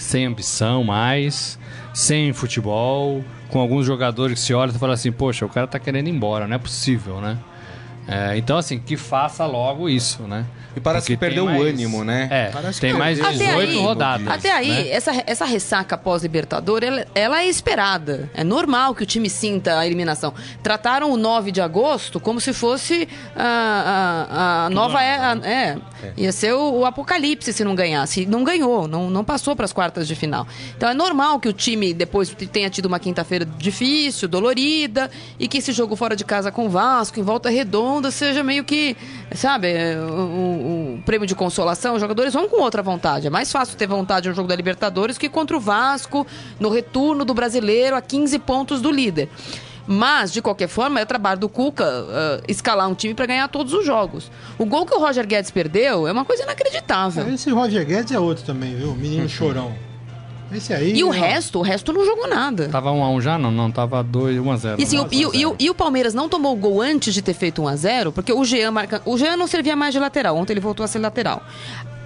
Sem 0.01 0.25
ambição 0.25 0.83
mais, 0.83 1.57
sem 1.93 2.33
futebol, 2.33 3.23
com 3.49 3.59
alguns 3.59 3.85
jogadores 3.85 4.39
que 4.39 4.45
se 4.45 4.53
olham 4.53 4.73
e 4.73 4.77
falam 4.77 4.93
assim, 4.93 5.11
poxa, 5.11 5.45
o 5.45 5.49
cara 5.49 5.67
tá 5.67 5.79
querendo 5.79 6.07
ir 6.07 6.11
embora, 6.11 6.47
não 6.47 6.55
é 6.55 6.59
possível, 6.59 7.19
né? 7.21 7.37
É, 8.07 8.35
então, 8.37 8.57
assim, 8.57 8.79
que 8.79 8.97
faça 8.97 9.45
logo 9.45 9.87
isso, 9.87 10.23
né? 10.23 10.45
E 10.75 10.79
parece 10.79 11.03
Porque 11.05 11.15
que 11.15 11.19
perdeu 11.19 11.45
tem 11.47 11.55
o 11.55 11.59
mais- 11.59 11.73
ânimo, 11.73 12.03
né? 12.05 12.27
É, 12.31 12.49
Parece 12.49 12.79
tem 12.79 12.93
que 12.93 12.97
mais 12.97 13.19
perdeu 13.19 13.35
Até 13.35 13.45
18 13.57 13.69
aí- 13.71 13.77
rodadas. 13.85 14.27
Até 14.27 14.51
aí, 14.53 14.69
né? 14.69 14.89
essa, 14.89 15.11
essa 15.27 15.43
ressaca 15.45 15.97
pós-Libertador, 15.97 16.81
ela, 16.81 17.05
ela 17.13 17.41
é 17.41 17.47
esperada. 17.47 18.29
É 18.33 18.41
normal 18.43 18.95
que 18.95 19.03
o 19.03 19.05
time 19.05 19.29
sinta 19.29 19.77
a 19.79 19.85
eliminação. 19.85 20.33
Trataram 20.63 21.11
o 21.11 21.17
9 21.17 21.51
de 21.51 21.59
agosto 21.59 22.21
como 22.21 22.39
se 22.39 22.53
fosse 22.53 23.05
a, 23.35 24.63
a, 24.63 24.65
a 24.65 24.69
nova 24.69 25.01
era. 25.03 25.37
É, 25.45 25.77
ia 26.15 26.31
ser 26.31 26.53
o, 26.53 26.79
o 26.79 26.85
apocalipse 26.85 27.51
se 27.51 27.63
não 27.65 27.75
ganhasse. 27.75 28.25
Não 28.25 28.41
ganhou, 28.43 28.87
não, 28.87 29.09
não 29.09 29.25
passou 29.25 29.55
para 29.57 29.65
as 29.65 29.73
quartas 29.73 30.07
de 30.07 30.15
final. 30.15 30.47
Então 30.77 30.87
é 30.89 30.93
normal 30.93 31.37
que 31.39 31.49
o 31.49 31.53
time 31.53 31.93
depois 31.93 32.33
tenha 32.49 32.69
tido 32.69 32.85
uma 32.85 32.97
quinta-feira 32.99 33.43
difícil, 33.45 34.27
dolorida, 34.29 35.11
e 35.37 35.49
que 35.49 35.57
esse 35.57 35.73
jogo 35.73 35.97
fora 35.97 36.15
de 36.15 36.23
casa 36.23 36.49
com 36.49 36.65
o 36.67 36.69
Vasco, 36.69 37.19
em 37.19 37.23
volta 37.23 37.49
redonda, 37.49 37.90
seja 38.11 38.43
meio 38.43 38.63
que, 38.63 38.95
sabe, 39.35 39.73
o, 39.97 40.13
o- 40.13 40.95
o 40.99 41.03
prêmio 41.03 41.27
de 41.27 41.33
consolação. 41.35 41.95
Os 41.95 42.01
jogadores 42.01 42.33
vão 42.33 42.47
com 42.47 42.61
outra 42.61 42.81
vontade. 42.83 43.27
É 43.27 43.29
mais 43.29 43.51
fácil 43.51 43.75
ter 43.77 43.87
vontade 43.87 44.29
no 44.29 44.35
jogo 44.35 44.47
da 44.47 44.55
Libertadores 44.55 45.17
que 45.17 45.27
contra 45.27 45.57
o 45.57 45.59
Vasco, 45.59 46.25
no 46.59 46.69
retorno 46.69 47.25
do 47.25 47.33
brasileiro, 47.33 47.95
a 47.95 48.01
15 48.01 48.37
pontos 48.39 48.81
do 48.81 48.91
líder. 48.91 49.27
Mas, 49.87 50.31
de 50.31 50.41
qualquer 50.43 50.67
forma, 50.67 50.99
é 50.99 51.05
trabalho 51.05 51.39
do 51.39 51.49
Cuca 51.49 51.83
ah, 51.85 52.39
escalar 52.47 52.87
um 52.87 52.93
time 52.93 53.13
para 53.15 53.25
ganhar 53.25 53.47
todos 53.47 53.73
os 53.73 53.83
jogos. 53.85 54.31
O 54.57 54.65
gol 54.65 54.85
que 54.85 54.93
o 54.93 54.99
Roger 54.99 55.25
Guedes 55.25 55.49
perdeu 55.49 56.07
é 56.07 56.11
uma 56.11 56.23
coisa 56.23 56.43
inacreditável. 56.43 57.27
Esse 57.33 57.49
Roger 57.49 57.83
Guedes 57.85 58.11
é 58.11 58.19
outro 58.19 58.43
também, 58.45 58.75
viu? 58.75 58.93
Menino 58.93 59.27
chorão. 59.29 59.73
Esse 60.53 60.73
aí. 60.73 60.93
E 60.95 61.03
o 61.03 61.07
ó, 61.07 61.11
resto, 61.11 61.59
o 61.59 61.61
resto 61.61 61.93
não 61.93 62.05
jogou 62.05 62.27
nada. 62.27 62.67
Tava 62.69 62.91
1 62.91 63.03
a 63.03 63.09
1 63.11 63.21
já? 63.21 63.37
Não, 63.37 63.51
não, 63.51 63.71
tava 63.71 64.03
2, 64.03 64.37
1 64.39 64.51
a 64.51 64.57
0. 64.57 64.79
E, 64.81 64.83
assim, 64.83 64.99
o, 64.99 65.07
e, 65.11 65.25
o- 65.25 65.35
e 65.35 65.45
o- 65.45 65.55
e 65.59 65.69
o 65.69 65.75
Palmeiras 65.75 66.13
não 66.13 66.27
tomou 66.27 66.53
o 66.53 66.55
gol 66.57 66.81
antes 66.81 67.13
de 67.13 67.21
ter 67.21 67.33
feito 67.33 67.61
1 67.61 67.67
a 67.67 67.75
0 67.75 68.11
porque 68.11 68.33
o 68.33 68.43
Jean 68.43 68.71
marca. 68.71 69.01
O 69.05 69.17
Jean 69.17 69.37
não 69.37 69.47
servia 69.47 69.75
mais 69.75 69.93
de 69.93 69.99
lateral. 69.99 70.35
Ontem 70.35 70.53
ele 70.53 70.59
voltou 70.59 70.83
a 70.83 70.87
ser 70.87 70.99
lateral. 70.99 71.41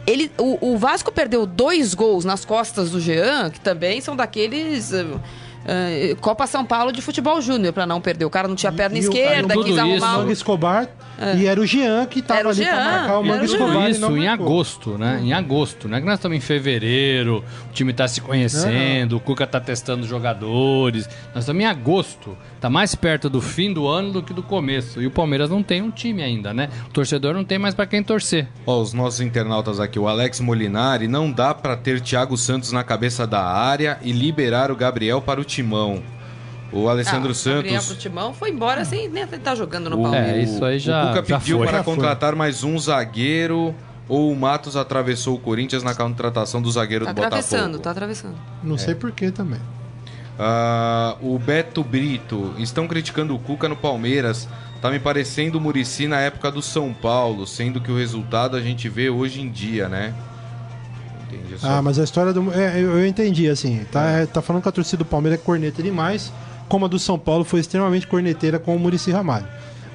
Ele, 0.07 0.31
o, 0.37 0.73
o 0.73 0.77
Vasco 0.77 1.11
perdeu 1.11 1.45
dois 1.47 1.93
gols 1.95 2.23
nas 2.25 2.45
costas 2.45 2.91
do 2.91 2.99
Jean, 2.99 3.49
que 3.49 3.59
também 3.59 3.99
são 4.01 4.15
daqueles. 4.15 4.91
eh, 4.93 6.15
Copa 6.21 6.45
São 6.45 6.63
Paulo 6.63 6.91
de 6.91 7.01
futebol 7.01 7.41
júnior, 7.41 7.73
pra 7.73 7.85
não 7.87 7.99
perder. 7.99 8.25
O 8.25 8.29
cara 8.29 8.47
não 8.47 8.55
tinha 8.55 8.71
perna 8.71 8.97
e 8.97 9.01
o- 9.01 9.03
esquerda, 9.03 9.53
tudo 9.53 9.65
quis 9.65 9.73
isso- 9.73 9.81
arrumar. 9.81 10.17
Manga 10.17 10.29
o- 10.29 10.31
Escobar. 10.31 10.87
E 11.37 11.45
era 11.45 11.59
o 11.59 11.65
Jean 11.65 12.05
que 12.05 12.21
tava 12.21 12.39
Era 12.41 12.47
o 12.49 12.51
ali 12.51 12.63
pra 12.63 12.73
Jean, 12.73 12.85
marcar 12.85 13.19
o 13.19 13.23
Manga. 13.23 13.45
Escobar. 13.45 13.89
Isso 13.89 14.01
não 14.01 14.17
em 14.17 14.27
agosto, 14.27 14.97
né? 14.97 15.19
Em 15.23 15.33
agosto, 15.33 15.87
né? 15.87 15.99
Que 15.99 16.05
nós 16.05 16.15
estamos 16.15 16.37
em 16.37 16.41
fevereiro, 16.41 17.43
o 17.69 17.73
time 17.73 17.93
tá 17.93 18.07
se 18.07 18.21
conhecendo, 18.21 19.17
o 19.17 19.19
Cuca 19.19 19.47
tá 19.47 19.59
testando 19.59 20.05
jogadores. 20.05 21.09
Nós 21.33 21.43
estamos 21.43 21.61
em 21.61 21.65
agosto. 21.65 22.37
Tá 22.59 22.69
mais 22.69 22.95
perto 22.95 23.29
do 23.29 23.41
fim 23.41 23.71
do 23.71 23.87
ano 23.87 24.11
do 24.11 24.23
que 24.23 24.33
do 24.33 24.41
começo. 24.41 25.01
E 25.01 25.05
o 25.05 25.11
Palmeiras 25.11 25.49
não 25.49 25.61
tem 25.61 25.81
um 25.81 25.91
time 25.91 26.23
ainda, 26.23 26.53
né? 26.53 26.69
O 26.87 26.89
torcedor 26.89 27.33
não 27.33 27.45
tem 27.45 27.59
mais 27.59 27.75
pra 27.75 27.85
quem 27.85 28.01
torcer. 28.03 28.47
Ó, 28.65 28.81
os 28.81 28.91
nossos 28.91 29.21
internautas 29.21 29.79
aqui, 29.79 29.99
o 29.99 30.07
Alex 30.07 30.39
Molinari, 30.39 31.07
não 31.07 31.31
dá 31.31 31.53
pra 31.53 31.77
ter 31.77 32.01
Thiago 32.01 32.35
Santos 32.35 32.71
na 32.71 32.83
cabeça 32.83 33.27
da 33.27 33.43
área 33.43 33.99
e 34.01 34.11
liberar 34.11 34.71
o 34.71 34.75
Gabriel 34.75 35.21
para 35.21 35.39
o 35.39 35.43
timão. 35.43 36.01
O 36.71 36.89
Alessandro 36.89 37.29
Ah, 37.29 37.31
o 37.31 37.53
Gabriel 37.55 37.81
Santos. 37.81 37.87
pro 37.87 37.95
Timão 37.97 38.33
foi 38.33 38.49
embora 38.49 38.83
sem 38.83 39.07
nem 39.07 39.23
estar 39.23 39.55
jogando 39.55 39.89
no 39.89 39.99
O, 39.99 40.01
Palmeiras. 40.03 40.29
É, 40.31 40.39
isso 40.41 40.65
aí 40.65 40.79
já- 40.79 41.03
o 41.05 41.07
Cuca 41.15 41.25
já 41.27 41.39
pediu 41.39 41.57
foi. 41.59 41.67
para 41.67 41.77
Já 41.77 41.83
foi. 41.83 41.95
contratar 41.95 42.35
mais 42.35 42.63
um 42.63 42.77
zagueiro 42.77 43.73
ou 44.09 44.31
o 44.31 44.35
Matos 44.35 44.75
atravessou 44.75 45.35
o 45.35 45.39
Corinthians 45.39 45.83
na 45.83 45.93
contratação 45.95 46.61
do 46.61 46.69
zagueiro 46.71 47.05
Tá 47.05 47.13
do 47.13 47.21
atravessando, 47.23 47.59
Botafogo. 47.61 47.83
tá 47.83 47.91
atravessando. 47.91 48.35
Não 48.63 48.77
sei 48.77 48.93
porquê 48.95 49.31
também. 49.31 49.59
Ah, 50.37 51.15
o 51.21 51.39
Beto 51.39 51.81
Brito, 51.83 52.53
estão 52.57 52.87
criticando 52.87 53.33
o 53.33 53.39
Cuca 53.39 53.69
no 53.69 53.75
Palmeiras. 53.75 54.49
Tá 54.81 54.91
me 54.91 54.99
parecendo 54.99 55.57
o 55.57 55.61
Murici 55.61 56.07
na 56.07 56.19
época 56.19 56.51
do 56.51 56.61
São 56.61 56.93
Paulo, 56.93 57.47
sendo 57.47 57.79
que 57.79 57.89
o 57.91 57.97
resultado 57.97 58.57
a 58.57 58.61
gente 58.61 58.89
vê 58.89 59.09
hoje 59.09 59.39
em 59.41 59.49
dia, 59.49 59.87
né? 59.87 60.13
Entendi. 61.31 61.57
só. 61.59 61.67
Ah, 61.69 61.81
mas 61.81 61.97
a 61.97 62.03
história 62.03 62.33
do. 62.33 62.51
é, 62.53 62.79
eu, 62.81 62.97
eu 62.99 63.07
entendi, 63.07 63.49
assim. 63.49 63.85
Tá, 63.91 64.03
é, 64.11 64.25
tá 64.25 64.41
falando 64.41 64.61
que 64.61 64.69
a 64.69 64.71
torcida 64.71 64.97
do 65.03 65.05
Palmeiras 65.05 65.39
é 65.39 65.43
corneta 65.43 65.81
demais, 65.81 66.31
como 66.69 66.85
a 66.85 66.87
do 66.87 66.99
São 66.99 67.17
Paulo 67.19 67.43
foi 67.43 67.59
extremamente 67.59 68.07
corneteira 68.07 68.59
com 68.59 68.75
o 68.75 68.79
Murici 68.79 69.11
Ramalho. 69.11 69.47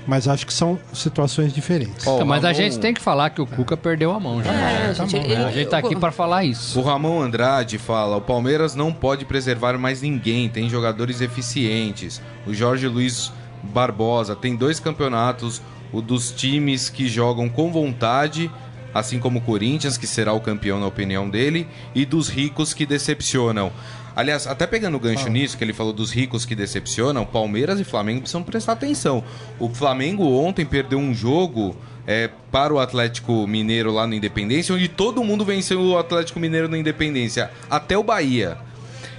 Mas 0.06 0.26
acho 0.26 0.46
que 0.46 0.52
são 0.52 0.78
situações 0.94 1.52
diferentes. 1.52 2.02
Então, 2.06 2.24
mas 2.24 2.42
a 2.44 2.48
Ramon- 2.48 2.54
gente 2.62 2.78
tem 2.80 2.92
que 2.94 3.00
falar 3.00 3.30
que 3.30 3.40
o 3.40 3.46
Cuca 3.46 3.76
perdeu 3.76 4.10
a 4.12 4.18
mão 4.18 4.42
já. 4.42 4.50
É, 4.50 4.92
Tá 4.94 5.04
gente, 5.06 5.20
bom, 5.20 5.24
ele- 5.26 5.36
a 5.44 5.50
gente 5.52 5.68
tá 5.68 5.78
aqui 5.78 5.94
pra 5.94 6.10
falar 6.10 6.42
isso. 6.42 6.80
O 6.80 6.82
Ramon 6.82 7.20
Andrade 7.22 7.76
fala: 7.78 8.16
o 8.16 8.20
Palmeiras 8.20 8.74
não 8.74 8.92
pode 8.92 9.24
preservar 9.26 9.76
mais 9.78 10.00
ninguém, 10.02 10.48
tem 10.48 10.68
jogadores 10.70 11.20
eficientes. 11.20 12.20
O 12.46 12.54
Jorge 12.54 12.88
Luiz 12.88 13.30
Barbosa 13.62 14.34
tem 14.34 14.56
dois 14.56 14.80
campeonatos, 14.80 15.60
o 15.92 16.00
dos 16.00 16.30
times 16.32 16.88
que 16.88 17.06
jogam 17.06 17.48
com 17.48 17.70
vontade, 17.70 18.50
assim 18.94 19.18
como 19.20 19.38
o 19.38 19.42
Corinthians, 19.42 19.98
que 19.98 20.06
será 20.06 20.32
o 20.32 20.40
campeão 20.40 20.80
na 20.80 20.86
opinião 20.86 21.28
dele, 21.28 21.68
e 21.94 22.04
dos 22.06 22.28
ricos 22.28 22.72
que 22.72 22.86
decepcionam. 22.86 23.70
Aliás, 24.14 24.46
até 24.46 24.66
pegando 24.66 24.96
o 24.96 25.00
gancho 25.00 25.28
nisso, 25.28 25.56
que 25.56 25.64
ele 25.64 25.72
falou 25.72 25.92
dos 25.92 26.10
ricos 26.12 26.44
que 26.44 26.54
decepcionam, 26.54 27.24
Palmeiras 27.24 27.78
e 27.80 27.84
Flamengo 27.84 28.20
precisam 28.20 28.42
prestar 28.42 28.72
atenção. 28.72 29.22
O 29.58 29.68
Flamengo 29.68 30.24
ontem 30.38 30.64
perdeu 30.64 30.98
um 30.98 31.14
jogo 31.14 31.76
é, 32.06 32.28
para 32.50 32.74
o 32.74 32.78
Atlético 32.78 33.46
Mineiro 33.46 33.92
lá 33.92 34.06
no 34.06 34.14
Independência, 34.14 34.74
onde 34.74 34.88
todo 34.88 35.22
mundo 35.22 35.44
venceu 35.44 35.80
o 35.80 35.98
Atlético 35.98 36.40
Mineiro 36.40 36.68
no 36.68 36.76
Independência, 36.76 37.50
até 37.70 37.96
o 37.96 38.02
Bahia. 38.02 38.58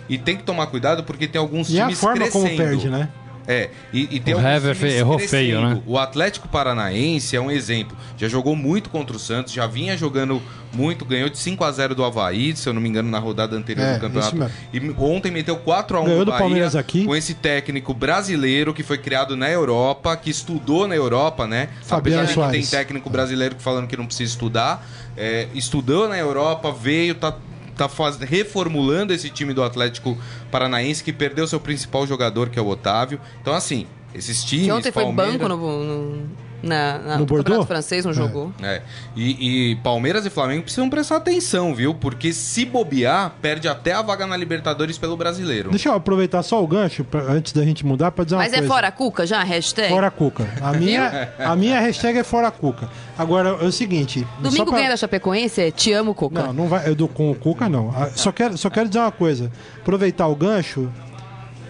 E 0.10 0.18
tem 0.18 0.36
que 0.36 0.44
tomar 0.44 0.68
cuidado 0.68 1.04
porque 1.04 1.26
tem 1.28 1.40
alguns 1.40 1.70
E 1.70 1.80
a 1.80 1.86
times 1.86 2.00
forma 2.00 2.30
como 2.30 2.46
crescendo. 2.46 2.70
perde, 2.70 2.90
né? 2.90 3.08
É, 3.48 3.70
e, 3.92 4.08
e 4.16 4.20
tem 4.20 4.36
O 4.36 4.40
Hever 4.40 4.76
fe- 4.76 4.88
errou 4.98 5.18
crescendo. 5.18 5.40
feio, 5.40 5.62
né? 5.62 5.82
O 5.88 5.98
Atlético 5.98 6.48
Paranaense 6.48 7.36
é 7.36 7.42
um 7.42 7.50
exemplo. 7.50 7.98
Já 8.18 8.28
jogou 8.28 8.56
muito 8.56 8.90
contra 8.90 9.16
o 9.16 9.20
Santos, 9.20 9.52
já 9.54 9.66
vinha 9.68 9.98
jogando 9.98 10.42
muito, 10.74 11.04
ganhou 11.04 11.28
de 11.30 11.38
5 11.38 11.64
a 11.64 11.72
0 11.72 11.94
do 11.96 12.04
Havaí, 12.04 12.56
se 12.56 12.70
eu 12.70 12.74
não 12.74 12.80
me 12.82 12.88
engano, 12.88 13.10
na 13.10 13.20
rodada 13.20 13.56
anterior 13.56 13.86
É, 13.86 13.94
do 13.96 14.00
campeonato. 14.02 14.52
E 14.72 14.80
ontem 14.98 15.32
meteu 15.32 15.58
4 15.58 15.98
a 15.98 16.02
1 16.02 16.06
Ganhou 16.06 16.26
do 16.26 16.32
Bahia, 16.32 16.40
Palmeiras 16.40 16.76
aqui. 16.76 17.04
com 17.06 17.16
esse 17.16 17.34
técnico 17.34 17.94
brasileiro 17.94 18.74
que 18.74 18.84
foi 18.84 18.98
criado 18.98 19.36
na 19.36 19.50
Europa, 19.50 20.16
que 20.16 20.30
estudou 20.30 20.88
na 20.88 20.96
Europa, 20.96 21.46
né? 21.48 21.70
Fabiano 21.84 22.22
Apesar 22.24 22.42
de 22.52 22.58
que 22.58 22.62
tem 22.62 22.66
técnico 22.80 23.10
brasileiro 23.10 23.56
que 23.56 23.62
falando 23.64 23.88
que 23.88 23.98
não 23.98 24.06
precisa 24.06 24.32
estudar, 24.32 24.88
é, 25.18 25.48
estudou 25.54 26.08
na 26.08 26.18
Europa, 26.18 26.72
veio, 26.72 27.16
tá 27.16 27.36
tá 27.84 27.90
faz- 27.90 28.18
reformulando 28.18 29.14
esse 29.14 29.30
time 29.30 29.54
do 29.54 29.64
Atlético 29.64 30.18
Paranaense 30.52 31.04
que 31.04 31.12
perdeu 31.14 31.48
seu 31.48 31.60
principal 31.60 32.06
jogador, 32.06 32.50
que 32.50 32.60
é 32.60 32.62
o 32.62 32.68
Otávio. 32.68 33.20
Então, 33.42 33.54
assim, 33.54 33.88
esses 34.14 34.44
times. 34.44 34.66
Que 34.66 34.72
ontem 34.72 34.92
foi 34.92 35.04
Palmeiras- 35.04 35.34
banco 35.38 35.48
no, 35.50 35.84
no, 35.84 36.30
na, 36.64 36.98
na, 37.00 37.18
No? 37.18 37.26
Campeonato 37.26 37.66
francês, 37.66 38.06
não 38.06 38.14
jogou. 38.14 38.52
É. 38.62 38.82
E, 39.16 39.72
e 39.72 39.76
Palmeiras 39.78 40.26
e 40.26 40.30
Flamengo 40.30 40.64
precisam 40.64 40.90
prestar 40.90 41.18
atenção, 41.18 41.74
viu? 41.74 41.94
Porque 41.94 42.32
se 42.34 42.66
bobear, 42.66 43.34
perde 43.42 43.68
até 43.68 43.94
a 43.94 44.02
vaga 44.02 44.26
na 44.28 44.38
Libertadores 44.38 44.98
pelo 44.98 45.16
brasileiro. 45.18 45.70
Deixa 45.70 45.90
eu 45.90 45.94
aproveitar 45.94 46.44
só 46.44 46.64
o 46.64 46.68
gancho 46.68 47.04
pra- 47.04 47.22
antes 47.22 47.54
da 47.54 47.64
gente 47.64 47.86
mudar 47.86 48.12
pra 48.12 48.24
dizer 48.24 48.36
uma 48.36 48.44
Mas 48.44 48.54
é 48.54 48.58
coisa. 48.58 48.74
fora 48.74 48.88
a 48.88 48.92
Cuca 48.92 49.26
já, 49.26 49.44
hashtag? 49.44 49.90
Fora 49.90 50.12
Cuca. 50.12 50.48
A 50.62 50.74
minha, 50.78 51.34
a 51.40 51.56
minha 51.56 51.80
hashtag 51.80 52.20
é 52.20 52.24
fora 52.24 52.52
Cuca. 52.52 52.90
Agora, 53.18 53.50
é 53.50 53.66
o 53.66 53.72
seguinte. 53.72 54.26
Domingo 54.40 54.66
pra- 54.72 54.78
ganha 54.80 54.90
da 54.90 54.98
Chapecoense 54.98 55.62
é 55.62 55.72
Te 55.72 55.92
amo, 55.94 56.14
Cuca. 56.14 56.44
Não, 56.44 56.54
não 56.54 56.68
vai. 56.68 56.88
Eu 56.88 56.96
do, 56.96 57.08
com 57.08 57.32
o 57.32 57.36
Cuca, 57.36 57.68
não. 57.70 57.94
Ah, 57.96 58.10
Só 58.16 58.32
quero, 58.32 58.58
só 58.58 58.70
quero 58.70 58.88
dizer 58.88 59.00
uma 59.00 59.12
coisa. 59.12 59.52
Aproveitar 59.82 60.28
o 60.28 60.36
gancho, 60.36 60.92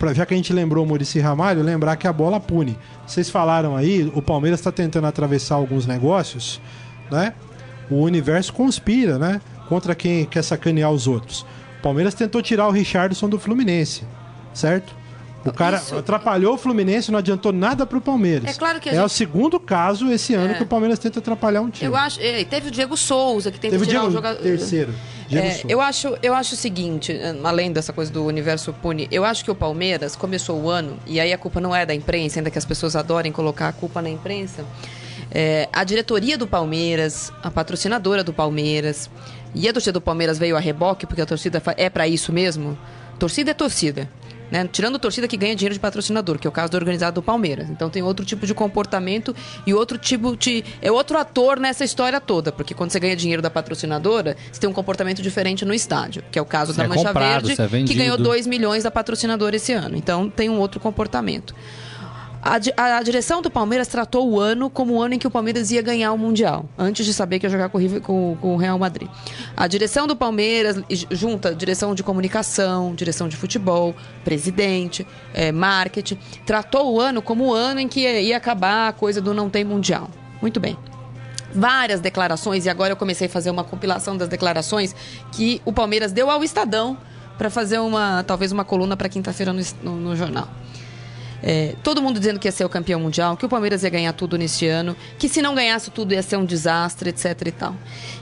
pra, 0.02 0.16
já 0.16 0.26
que 0.26 0.34
a 0.34 0.38
gente 0.38 0.52
lembrou 0.52 0.84
o 0.84 0.88
Murici 0.88 1.20
Ramalho, 1.20 1.62
lembrar 1.62 1.96
que 1.96 2.08
a 2.08 2.12
bola 2.12 2.40
pune. 2.40 2.76
Vocês 3.06 3.30
falaram 3.30 3.78
aí, 3.78 4.12
o 4.16 4.22
Palmeiras 4.22 4.60
está 4.60 4.72
tentando 4.72 5.06
atravessar 5.06 5.54
alguns 5.54 5.86
negócios, 5.86 6.60
né? 7.12 7.36
O 7.88 7.98
universo 7.98 8.52
conspira, 8.52 9.20
né? 9.20 9.40
Contra 9.70 9.94
quem 9.94 10.26
quer 10.26 10.44
sacanear 10.44 10.90
os 10.90 11.06
outros. 11.06 11.46
O 11.78 11.84
Palmeiras 11.84 12.16
tentou 12.16 12.42
tirar 12.42 12.68
o 12.68 12.72
Richardson 12.72 13.30
do 13.30 13.38
Fluminense, 13.38 14.04
certo? 14.56 14.92
O 15.44 15.52
cara 15.52 15.78
Isso- 15.78 15.96
atrapalhou 15.98 16.54
o 16.54 16.58
Fluminense, 16.58 17.12
não 17.12 17.18
adiantou 17.20 17.52
nada 17.52 17.86
pro 17.86 18.00
Palmeiras. 18.00 18.50
É 18.50 18.54
claro 18.58 18.80
que 18.80 18.90
É 18.90 18.94
o 18.94 19.08
gente- 19.08 19.14
segundo 19.14 19.60
caso 19.60 20.12
esse 20.12 20.34
ano 20.36 20.52
É. 20.52 20.54
que 20.56 20.64
o 20.64 20.68
Palmeiras 20.68 21.00
tenta 21.00 21.20
atrapalhar 21.20 21.62
um 21.62 21.70
time. 21.70 21.90
Eu 21.90 21.96
acho. 21.96 22.20
é, 22.22 22.44
Teve 22.44 22.68
o 22.68 22.72
Diego 22.72 22.96
Souza, 22.96 23.52
que 23.52 23.60
tenta 23.60 23.72
Teve 23.72 23.84
o 23.84 23.88
Diego 23.88 24.08
o 24.08 24.12
jogador. 24.12 24.42
terceiro. 24.42 24.94
Diego 25.28 25.48
É, 25.48 25.62
eu, 25.68 25.80
acho, 25.82 26.16
eu 26.22 26.34
acho 26.36 26.54
o 26.54 26.58
seguinte, 26.58 27.18
além 27.44 27.72
dessa 27.72 27.92
coisa 27.94 28.12
do 28.12 28.24
universo 28.26 28.72
pune, 28.74 29.08
eu 29.12 29.24
acho 29.26 29.44
que 29.46 29.50
o 29.50 29.56
Palmeiras 29.56 30.16
começou 30.16 30.62
o 30.62 30.70
ano, 30.70 30.98
e 31.08 31.20
aí 31.20 31.32
a 31.34 31.38
culpa 31.38 31.60
não 31.62 31.74
é 31.76 31.86
da 31.86 31.96
imprensa, 31.96 32.40
ainda 32.40 32.52
que 32.52 32.58
as 32.58 32.66
pessoas 32.66 32.96
adorem 32.96 33.32
colocar 33.32 33.70
a 33.70 33.74
culpa 33.74 34.02
na 34.02 34.10
imprensa. 34.10 34.66
é, 35.34 35.70
a 35.72 35.86
diretoria 35.86 36.38
do 36.38 36.46
Palmeiras, 36.46 37.32
a 37.42 37.50
patrocinadora 37.50 38.22
do 38.22 38.34
Palmeiras, 38.34 39.10
e 39.56 39.68
a 39.70 39.72
torcida 39.72 39.94
do 39.94 40.02
Palmeiras 40.02 40.38
veio 40.38 40.58
a 40.58 40.60
reboque, 40.60 41.06
porque 41.08 41.22
a 41.22 41.26
torcida 41.26 41.62
é 41.78 41.90
para 41.90 42.06
isso 42.06 42.34
mesmo. 42.34 42.78
Torcida 43.18 43.52
é 43.52 43.54
torcida. 43.54 44.10
Né? 44.52 44.68
Tirando 44.72 44.96
a 44.98 45.00
torcida 45.00 45.28
que 45.28 45.38
ganha 45.38 45.56
dinheiro 45.56 45.74
de 45.74 45.80
patrocinador, 45.80 46.38
que 46.38 46.46
é 46.46 46.50
o 46.50 46.52
caso 46.52 46.72
do 46.72 46.78
organizado 46.78 47.16
do 47.16 47.24
Palmeiras. 47.24 47.70
Então 47.70 47.90
tem 47.90 48.04
outro 48.04 48.26
tipo 48.26 48.46
de 48.46 48.54
comportamento 48.54 49.34
e 49.66 49.74
outro 49.74 49.98
tipo 49.98 50.36
de. 50.36 50.64
É 50.82 50.92
outro 50.92 51.18
ator 51.18 51.60
nessa 51.60 51.86
história 51.86 52.20
toda. 52.20 52.52
Porque 52.52 52.74
quando 52.74 52.92
você 52.92 53.00
ganha 53.00 53.16
dinheiro 53.16 53.42
da 53.42 53.50
patrocinadora, 53.50 54.36
você 54.52 54.60
tem 54.60 54.70
um 54.70 54.74
comportamento 54.74 55.22
diferente 55.22 55.64
no 55.64 55.74
estádio. 55.74 56.24
Que 56.30 56.38
é 56.38 56.42
o 56.42 56.46
caso 56.46 56.74
Você 56.74 56.78
da 56.78 56.84
é 56.84 56.88
Mancha 56.88 57.08
comprado, 57.08 57.48
Verde, 57.48 57.78
é 57.78 57.84
que 57.84 57.94
ganhou 57.94 58.18
2 58.18 58.46
milhões 58.46 58.84
da 58.84 58.92
patrocinadora 58.92 59.56
esse 59.56 59.72
ano. 59.72 59.96
Então 59.96 60.30
tem 60.30 60.50
um 60.50 60.60
outro 60.60 60.80
comportamento. 60.80 61.56
A, 62.44 62.56
a- 62.98 63.04
direção 63.04 63.42
do 63.42 63.52
Palmeiras 63.52 63.88
tratou 63.88 64.28
o 64.32 64.40
ano 64.40 64.70
como 64.70 64.96
o 64.96 65.02
ano 65.02 65.14
em 65.14 65.20
que 65.20 65.28
o 65.28 65.32
Palmeiras 65.32 65.70
ia 65.70 65.82
ganhar 65.82 66.12
o 66.12 66.18
Mundial, 66.18 66.66
antes 66.78 67.06
de 67.06 67.14
saber 67.14 67.38
que 67.38 67.46
ia 67.46 67.50
jogar 67.50 67.70
com 67.70 67.78
com- 68.02 68.38
com 68.42 68.54
o 68.56 68.58
Real 68.58 68.80
Madrid. 68.80 69.08
A 69.56 69.68
direção 69.68 70.08
do 70.08 70.16
Palmeiras 70.16 70.82
junta 71.12 71.54
direção 71.54 71.94
de 71.94 72.02
comunicação, 72.02 72.96
direção 72.96 73.28
de 73.28 73.36
futebol, 73.38 73.96
presidente, 74.24 75.06
eh, 75.34 75.52
marketing, 75.52 76.18
tratou 76.46 76.94
o 76.96 77.00
ano 77.00 77.22
como 77.22 77.50
o 77.50 77.54
ano 77.54 77.80
em 77.80 77.88
que 77.88 78.00
ia, 78.02 78.20
ia 78.22 78.38
acabar 78.38 78.88
a 78.88 78.92
coisa 78.94 79.22
do 79.22 79.34
não 79.34 79.50
tem 79.50 79.64
Mundial. 79.64 80.10
Muito 80.42 80.60
bem 80.60 80.76
várias 81.54 82.00
declarações, 82.00 82.66
e 82.66 82.70
agora 82.70 82.94
eu 82.94 82.98
comecei 82.98 83.28
a 83.28 83.30
fazer 83.30 83.50
uma 83.52 83.64
compilação 83.64 84.16
das 84.16 84.30
declarações 84.30 84.96
que 85.34 85.62
o 85.66 85.74
Palmeiras 85.74 86.12
deu 86.14 86.30
ao 86.32 86.44
Estadão 86.44 86.98
para 87.38 87.50
fazer 87.50 87.78
uma, 87.80 88.24
talvez 88.26 88.52
uma 88.54 88.64
coluna 88.64 88.96
para 88.96 89.10
quinta-feira 89.10 89.52
no, 89.52 89.62
no- 89.84 89.96
no 89.98 90.16
jornal. 90.16 90.48
É, 91.44 91.76
todo 91.84 92.02
mundo 92.02 92.20
dizendo 92.20 92.40
que 92.40 92.48
ia 92.48 92.52
ser 92.52 92.66
o 92.66 92.70
campeão 92.70 93.00
mundial, 93.00 93.36
que 93.36 93.46
o 93.46 93.50
Palmeiras 93.50 93.84
ia 93.84 93.90
ganhar 93.90 94.14
tudo 94.14 94.38
neste 94.38 94.68
ano, 94.68 94.96
que 95.18 95.28
se 95.28 95.42
não 95.42 95.56
ganhasse 95.56 95.90
tudo 95.90 96.14
ia 96.14 96.22
ser 96.22 96.38
um 96.38 96.46
desastre, 96.46 97.10
etc 97.10 97.42
e 97.46 97.52
tal. 97.52 97.76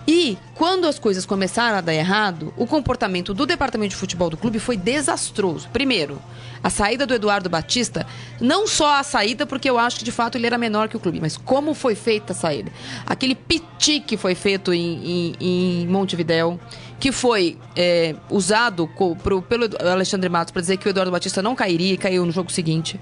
E 0.08 0.38
quando 0.56 0.88
as 0.88 0.98
coisas 0.98 1.26
começaram 1.26 1.78
a 1.78 1.82
dar 1.82 1.94
errado, 1.94 2.54
o 2.58 2.66
comportamento 2.66 3.34
do 3.34 3.46
departamento 3.46 3.92
de 3.92 3.96
futebol 3.96 4.30
do 4.30 4.38
clube 4.38 4.60
foi 4.60 4.78
desastroso. 4.78 5.70
Primeiro, 5.72 6.22
a 6.64 6.70
saída 6.70 7.06
do 7.06 7.14
Eduardo 7.14 7.50
Batista, 7.50 8.06
não 8.40 8.68
só 8.68 8.96
a 9.00 9.04
saída, 9.04 9.46
porque 9.46 9.70
eu 9.70 9.78
acho 9.78 10.00
que 10.00 10.04
de 10.06 10.12
fato 10.12 10.38
ele 10.38 10.46
era 10.48 10.58
menor 10.58 10.88
que 10.90 10.98
o 10.98 11.00
clube, 11.00 11.20
mas 11.22 11.38
como 11.38 11.74
foi 11.74 11.96
feita 11.96 12.34
a 12.34 12.36
saída. 12.36 12.72
Aquele 13.06 13.36
piti 13.36 14.00
que 14.00 14.18
foi 14.18 14.36
feito 14.36 14.74
em, 14.74 15.36
em, 15.40 15.82
em 15.84 15.88
Montevidéu, 15.88 16.60
que 17.00 17.12
foi 17.12 17.58
é, 17.76 18.14
usado 18.30 18.88
co- 18.88 19.16
pro- 19.16 19.42
pelo 19.42 19.70
Alexandre 19.90 20.30
Matos 20.30 20.52
para 20.52 20.62
dizer 20.62 20.78
que 20.78 20.88
o 20.88 20.90
Eduardo 20.90 21.12
Batista 21.12 21.42
não 21.42 21.56
cairia 21.56 21.94
e 21.94 21.98
caiu 21.98 22.26
no 22.26 22.32
jogo 22.32 22.52
seguinte. 22.52 23.00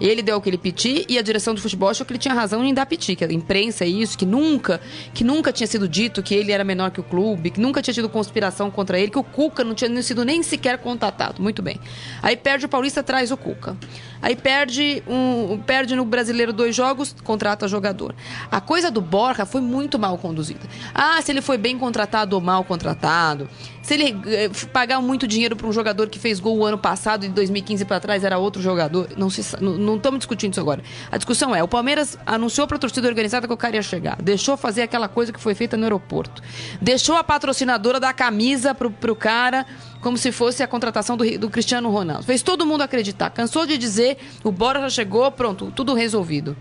Ele 0.00 0.22
deu 0.22 0.36
aquele 0.36 0.58
piti 0.58 1.04
e 1.08 1.18
a 1.18 1.22
direção 1.22 1.54
do 1.54 1.60
futebol 1.60 1.88
achou 1.88 2.06
que 2.06 2.12
ele 2.12 2.18
tinha 2.18 2.34
razão 2.34 2.64
em 2.64 2.72
dar 2.72 2.86
piti, 2.86 3.16
que 3.16 3.24
a 3.24 3.32
imprensa 3.32 3.84
é 3.84 3.88
isso, 3.88 4.16
que 4.16 4.26
nunca, 4.26 4.80
que 5.12 5.24
nunca 5.24 5.52
tinha 5.52 5.66
sido 5.66 5.88
dito 5.88 6.22
que 6.22 6.34
ele 6.34 6.52
era 6.52 6.64
menor 6.64 6.90
que 6.90 7.00
o 7.00 7.02
clube, 7.02 7.50
que 7.50 7.60
nunca 7.60 7.82
tinha 7.82 7.94
tido 7.94 8.08
conspiração 8.08 8.70
contra 8.70 8.98
ele, 8.98 9.10
que 9.10 9.18
o 9.18 9.24
Cuca 9.24 9.64
não 9.64 9.74
tinha 9.74 10.02
sido 10.02 10.24
nem 10.24 10.42
sequer 10.42 10.78
contatado. 10.78 11.42
Muito 11.42 11.62
bem. 11.62 11.78
Aí 12.22 12.36
perde 12.36 12.66
o 12.66 12.68
Paulista, 12.68 13.02
traz 13.02 13.30
o 13.30 13.36
Cuca. 13.36 13.76
Aí 14.20 14.34
perde 14.34 15.02
um, 15.06 15.58
perde 15.58 15.94
no 15.94 16.04
Brasileiro 16.04 16.52
dois 16.52 16.74
jogos, 16.74 17.14
contrata 17.24 17.68
jogador. 17.68 18.14
A 18.50 18.60
coisa 18.60 18.90
do 18.90 19.00
Borja 19.00 19.46
foi 19.46 19.60
muito 19.60 19.98
mal 19.98 20.18
conduzida. 20.18 20.66
Ah, 20.94 21.20
se 21.22 21.30
ele 21.30 21.40
foi 21.40 21.56
bem 21.56 21.78
contratado 21.78 22.34
ou 22.36 22.42
mal 22.42 22.64
contratado. 22.64 23.48
Se 23.88 23.94
ele 23.94 24.20
eh, 24.26 24.50
pagar 24.70 25.00
muito 25.00 25.26
dinheiro 25.26 25.56
para 25.56 25.66
um 25.66 25.72
jogador 25.72 26.10
que 26.10 26.18
fez 26.18 26.38
gol 26.38 26.58
o 26.58 26.64
ano 26.64 26.76
passado 26.76 27.24
e 27.24 27.28
de 27.28 27.34
2015 27.34 27.86
para 27.86 27.98
trás 27.98 28.22
era 28.22 28.36
outro 28.36 28.60
jogador, 28.60 29.08
não 29.16 29.28
estamos 29.28 30.18
discutindo 30.18 30.52
isso 30.52 30.60
agora. 30.60 30.82
A 31.10 31.16
discussão 31.16 31.54
é, 31.54 31.62
o 31.62 31.68
Palmeiras 31.68 32.18
anunciou 32.26 32.66
para 32.66 32.76
a 32.76 32.80
torcida 32.80 33.08
organizada 33.08 33.46
que 33.46 33.52
o 33.52 33.56
cara 33.56 33.76
ia 33.76 33.82
chegar, 33.82 34.20
deixou 34.20 34.58
fazer 34.58 34.82
aquela 34.82 35.08
coisa 35.08 35.32
que 35.32 35.40
foi 35.40 35.54
feita 35.54 35.74
no 35.74 35.84
aeroporto. 35.84 36.42
Deixou 36.82 37.16
a 37.16 37.24
patrocinadora 37.24 37.98
dar 37.98 38.12
camisa 38.12 38.74
pro, 38.74 38.90
pro 38.90 39.16
cara 39.16 39.64
como 40.00 40.16
se 40.16 40.32
fosse 40.32 40.62
a 40.62 40.68
contratação 40.68 41.16
do, 41.16 41.38
do 41.38 41.50
Cristiano 41.50 41.90
Ronaldo. 41.90 42.24
Fez 42.24 42.42
todo 42.42 42.66
mundo 42.66 42.82
acreditar. 42.82 43.30
Cansou 43.30 43.66
de 43.66 43.76
dizer, 43.76 44.18
o 44.44 44.50
Bora 44.50 44.80
já 44.80 44.90
chegou, 44.90 45.30
pronto, 45.30 45.72
tudo 45.74 45.94
resolvido. 45.94 46.56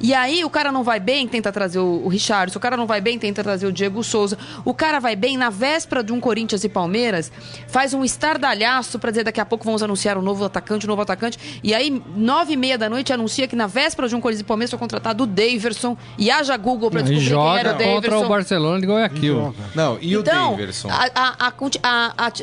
E 0.00 0.14
aí 0.14 0.42
o 0.44 0.50
cara 0.50 0.72
não 0.72 0.82
vai 0.82 0.98
bem, 0.98 1.28
tenta 1.28 1.52
trazer 1.52 1.78
o, 1.78 2.02
o 2.04 2.08
Richard. 2.08 2.56
O 2.56 2.60
cara 2.60 2.76
não 2.76 2.86
vai 2.86 3.00
bem, 3.00 3.18
tenta 3.18 3.42
trazer 3.42 3.66
o 3.66 3.72
Diego 3.72 4.02
Souza. 4.02 4.38
O 4.64 4.72
cara 4.72 4.98
vai 4.98 5.14
bem, 5.14 5.36
na 5.36 5.50
véspera 5.50 6.02
de 6.02 6.12
um 6.12 6.18
Corinthians 6.18 6.64
e 6.64 6.68
Palmeiras, 6.70 7.30
faz 7.68 7.92
um 7.92 8.02
estardalhaço 8.02 8.98
pra 8.98 9.10
dizer 9.10 9.24
daqui 9.24 9.40
a 9.40 9.44
pouco 9.44 9.64
vamos 9.64 9.82
anunciar 9.82 10.16
o 10.16 10.22
novo 10.22 10.44
atacante, 10.44 10.86
o 10.86 10.88
novo 10.88 11.02
atacante. 11.02 11.38
E 11.62 11.74
aí, 11.74 12.02
nove 12.16 12.54
e 12.54 12.56
meia 12.56 12.78
da 12.78 12.88
noite, 12.88 13.12
anuncia 13.12 13.46
que 13.46 13.54
na 13.54 13.66
véspera 13.66 14.08
de 14.08 14.16
um 14.16 14.20
Corinthians 14.20 14.40
e 14.40 14.44
Palmeiras 14.44 14.70
foi 14.70 14.78
contratado 14.78 15.24
o 15.24 15.26
Daverson. 15.26 15.96
E 16.16 16.30
haja 16.30 16.56
Google 16.56 16.90
pra 16.90 17.00
E 17.00 17.04
descobrir 17.04 17.28
quem 17.28 17.58
era 17.58 17.70
joga 17.70 17.74
o 17.74 17.78
Daverson. 17.78 18.00
contra 18.10 18.18
o 18.18 18.28
Barcelona 18.28 18.80
de 18.80 18.86
Guayaquil. 18.86 19.54
Não, 19.74 19.98
e 20.00 20.14
então, 20.14 20.48
o 20.48 20.56
Daverson? 20.56 20.88
a- 20.90 21.10
a- 21.14 21.52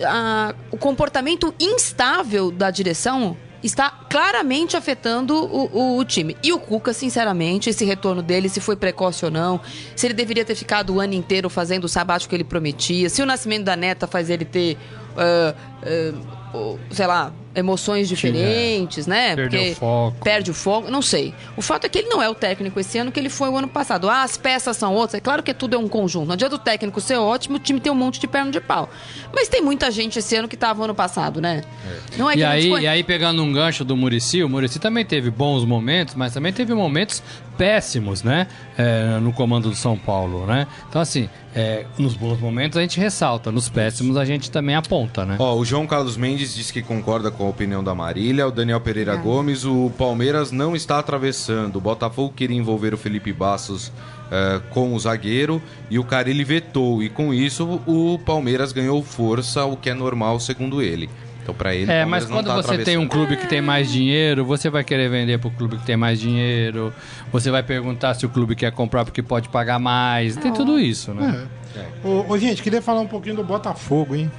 a- 0.05 0.55
o 0.71 0.77
comportamento 0.77 1.53
instável 1.59 2.51
da 2.51 2.69
direção 2.69 3.35
está 3.63 3.89
claramente 3.89 4.77
afetando 4.77 5.35
o, 5.35 5.65
o, 5.65 5.97
o, 5.97 6.05
time. 6.05 6.37
E 6.43 6.53
o 6.53 6.59
Cuca, 6.59 6.93
sinceramente, 6.93 7.69
esse 7.69 7.83
retorno 7.85 8.21
dele, 8.21 8.49
se 8.49 8.59
foi 8.59 8.75
precoce 8.75 9.25
ou 9.25 9.31
não, 9.31 9.59
se 9.95 10.07
ele 10.07 10.13
deveria 10.13 10.45
ter 10.45 10.55
ficado 10.55 10.93
o 10.93 10.99
ano 10.99 11.13
inteiro 11.13 11.49
fazendo 11.49 11.85
o 11.85 11.89
sabático 11.89 12.29
que 12.29 12.35
ele 12.35 12.43
prometia, 12.43 13.09
se 13.09 13.21
o 13.21 13.25
nascimento 13.25 13.63
da 13.63 13.75
neta 13.75 14.07
faz 14.07 14.29
ele 14.29 14.45
ter. 14.45 14.77
Uh, 15.17 16.17
uh, 16.53 16.79
sei 16.91 17.07
lá, 17.07 17.33
emoções 17.57 18.07
diferentes, 18.07 19.05
Sim, 19.05 19.11
é. 19.11 19.13
né? 19.13 19.35
Perde 19.35 19.57
Porque 19.57 19.71
o 19.71 19.75
foco. 19.75 20.17
Perde 20.23 20.51
o 20.51 20.53
foco, 20.53 20.91
não 20.91 21.01
sei. 21.01 21.33
O 21.55 21.61
fato 21.61 21.85
é 21.85 21.89
que 21.89 21.97
ele 21.97 22.07
não 22.07 22.21
é 22.21 22.29
o 22.29 22.35
técnico 22.35 22.79
esse 22.79 22.97
ano 22.99 23.11
que 23.11 23.19
ele 23.19 23.29
foi 23.29 23.49
o 23.49 23.57
ano 23.57 23.67
passado. 23.67 24.09
Ah, 24.09 24.21
as 24.21 24.37
peças 24.37 24.77
são 24.77 24.93
outras. 24.93 25.15
É 25.15 25.19
claro 25.19 25.41
que 25.41 25.53
tudo 25.53 25.75
é 25.75 25.79
um 25.79 25.87
conjunto. 25.87 26.27
Não 26.27 26.33
adianta 26.33 26.55
o 26.55 26.59
técnico 26.59 27.01
ser 27.01 27.17
ótimo, 27.17 27.57
o 27.57 27.59
time 27.59 27.79
tem 27.79 27.91
um 27.91 27.95
monte 27.95 28.19
de 28.19 28.27
perna 28.27 28.51
de 28.51 28.61
pau. 28.61 28.89
Mas 29.33 29.49
tem 29.49 29.61
muita 29.61 29.89
gente 29.89 30.19
esse 30.19 30.35
ano 30.35 30.47
que 30.47 30.55
estava 30.55 30.83
ano 30.83 30.93
passado, 30.93 31.41
né? 31.41 31.63
É. 31.85 32.17
Não 32.17 32.29
é 32.29 32.33
que 32.33 32.39
e, 32.39 32.43
aí, 32.43 32.69
e 32.69 32.87
aí, 32.87 33.03
pegando 33.03 33.41
um 33.41 33.51
gancho 33.51 33.83
do 33.83 33.97
Murici, 33.97 34.43
o 34.43 34.49
Murici 34.49 34.79
também 34.79 35.03
teve 35.03 35.31
bons 35.31 35.65
momentos, 35.65 36.13
mas 36.13 36.33
também 36.33 36.53
teve 36.53 36.73
momentos 36.73 37.23
péssimos, 37.57 38.21
né? 38.21 38.47
É, 38.77 39.17
no 39.19 39.33
comando 39.33 39.69
do 39.69 39.75
São 39.75 39.97
Paulo, 39.97 40.45
né? 40.45 40.67
Então, 40.87 41.01
assim, 41.01 41.27
é, 41.55 41.85
nos 41.97 42.13
bons 42.13 42.39
momentos 42.39 42.77
a 42.77 42.81
gente 42.81 42.99
ressalta, 42.99 43.51
nos 43.51 43.67
péssimos 43.67 44.15
a 44.15 44.23
gente 44.23 44.51
também 44.51 44.75
aponta, 44.75 45.25
né? 45.25 45.37
Ó, 45.39 45.55
o 45.55 45.65
João 45.65 45.87
Carlos 45.87 46.15
Mendes 46.15 46.53
disse 46.53 46.71
que 46.71 46.83
concorda 46.83 47.31
com 47.31 47.46
a 47.47 47.49
opinião 47.49 47.83
da 47.83 47.95
Marília, 47.95 48.47
o 48.47 48.51
Daniel 48.51 48.79
Pereira 48.79 49.13
é. 49.13 49.17
Gomes, 49.17 49.65
o 49.65 49.91
Palmeiras 49.97 50.51
não 50.51 50.75
está 50.75 50.99
atravessando, 50.99 51.77
o 51.77 51.81
Botafogo 51.81 52.33
queria 52.35 52.57
envolver 52.57 52.93
o 52.93 52.97
Felipe 52.97 53.33
Bastos 53.33 53.91
é, 54.31 54.61
com 54.69 54.93
o 54.93 54.99
zagueiro 54.99 55.61
e 55.89 55.97
o 55.97 56.03
Carilli 56.03 56.43
vetou, 56.43 57.01
e 57.01 57.09
com 57.09 57.33
isso 57.33 57.81
o 57.87 58.19
Palmeiras 58.19 58.71
ganhou 58.71 59.01
força, 59.01 59.65
o 59.65 59.75
que 59.75 59.89
é 59.89 59.93
normal 59.93 60.39
segundo 60.39 60.81
ele. 60.81 61.09
Então, 61.41 61.55
para 61.55 61.73
ele, 61.73 61.89
é, 61.89 62.03
mas 62.03 62.25
quando 62.25 62.47
tá 62.47 62.57
você 62.57 62.79
tem 62.79 62.97
um 62.97 63.07
clube 63.07 63.37
que 63.37 63.47
tem 63.47 63.61
mais 63.61 63.89
dinheiro, 63.89 64.43
você 64.43 64.69
vai 64.69 64.83
querer 64.83 65.09
vender 65.09 65.39
para 65.39 65.47
o 65.47 65.51
clube 65.51 65.77
que 65.77 65.85
tem 65.85 65.95
mais 65.95 66.19
dinheiro. 66.19 66.93
Você 67.31 67.49
vai 67.49 67.63
perguntar 67.63 68.15
se 68.15 68.25
o 68.25 68.29
clube 68.29 68.53
quer 68.53 68.69
comprar 68.73 69.05
porque 69.05 69.23
pode 69.23 69.47
pagar 69.47 69.79
mais. 69.79 70.35
Tem 70.35 70.51
tudo 70.51 70.77
isso, 70.77 71.13
né? 71.13 71.47
É. 71.73 71.79
É. 71.79 71.85
Ô, 72.03 72.25
ô, 72.27 72.37
gente, 72.37 72.61
queria 72.61 72.81
falar 72.81 72.99
um 72.99 73.07
pouquinho 73.07 73.35
do 73.35 73.45
Botafogo, 73.45 74.13
hein? 74.13 74.29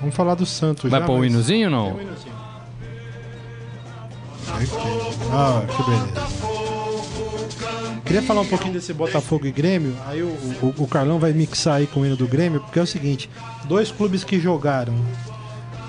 Vamos 0.00 0.14
falar 0.14 0.34
do 0.34 0.46
Santos. 0.46 0.90
Vai 0.90 1.04
pôr 1.04 1.20
o 1.20 1.24
hinozinho 1.24 1.66
ou 1.66 1.70
não? 1.70 2.00
Ah, 5.32 5.62
que 5.66 5.82
beleza. 5.90 6.28
Queria 8.04 8.22
falar 8.22 8.40
um 8.40 8.46
pouquinho 8.46 8.72
desse 8.72 8.94
Botafogo 8.94 9.46
e 9.46 9.52
Grêmio. 9.52 9.94
Aí 10.06 10.22
o, 10.22 10.28
o, 10.62 10.74
o, 10.78 10.86
Carlão 10.86 11.18
vai 11.18 11.32
mixar 11.34 11.74
aí 11.74 11.86
com 11.86 12.00
o 12.00 12.06
hino 12.06 12.16
do 12.16 12.26
Grêmio, 12.26 12.60
porque 12.60 12.78
é 12.78 12.82
o 12.82 12.86
seguinte: 12.86 13.28
dois 13.66 13.90
clubes 13.90 14.24
que 14.24 14.40
jogaram 14.40 14.94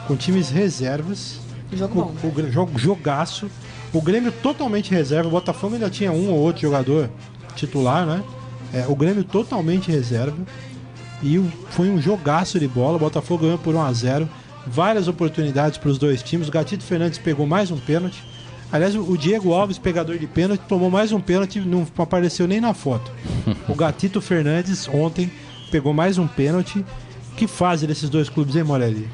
com 0.06 0.18
times 0.18 0.50
reservas. 0.50 1.40
Jogo 1.72 2.14
o, 2.22 2.28
o, 2.28 2.52
jogo, 2.52 2.78
jogaço. 2.78 3.50
O 3.94 4.02
Grêmio 4.02 4.32
totalmente 4.32 4.92
reserva. 4.92 5.30
O 5.30 5.32
Botafogo 5.32 5.76
ainda 5.76 5.90
tinha 5.90 6.12
um 6.12 6.30
ou 6.32 6.40
outro 6.40 6.62
jogador 6.64 7.10
titular, 7.56 8.06
né? 8.06 8.22
É, 8.74 8.86
o 8.88 8.96
Grêmio 8.96 9.24
totalmente 9.24 9.90
reserva. 9.90 10.38
E 11.22 11.40
foi 11.70 11.90
um 11.90 12.02
jogaço 12.02 12.60
de 12.60 12.68
bola. 12.68 12.96
O 12.96 13.00
Botafogo 13.00 13.44
ganhou 13.44 13.58
por 13.58 13.76
1 13.76 13.82
a 13.82 13.94
0 13.94 14.30
Várias 14.68 15.08
oportunidades 15.08 15.78
para 15.78 15.90
os 15.90 15.98
dois 15.98 16.22
times. 16.22 16.48
O 16.48 16.52
Gatito 16.52 16.84
Fernandes 16.84 17.18
pegou 17.18 17.48
mais 17.48 17.72
um 17.72 17.78
pênalti. 17.78 18.24
Aliás, 18.72 18.96
o 18.96 19.18
Diego 19.18 19.52
Alves, 19.52 19.80
pegador 19.80 20.18
de 20.18 20.28
pênalti, 20.28 20.62
tomou 20.68 20.92
mais 20.92 21.12
um 21.12 21.20
pênalti, 21.20 21.60
não 21.60 21.88
apareceu 21.98 22.48
nem 22.48 22.62
na 22.62 22.74
foto. 22.74 23.12
O 23.68 23.74
Gatito 23.74 24.22
Fernandes, 24.22 24.88
ontem, 24.88 25.32
pegou 25.72 25.92
mais 25.92 26.20
um 26.20 26.28
pênalti. 26.28 26.86
Que 27.36 27.48
fase 27.48 27.88
desses 27.88 28.10
dois 28.10 28.30
clubes, 28.30 28.56
hein, 28.56 28.64
Morelli? 28.64 29.08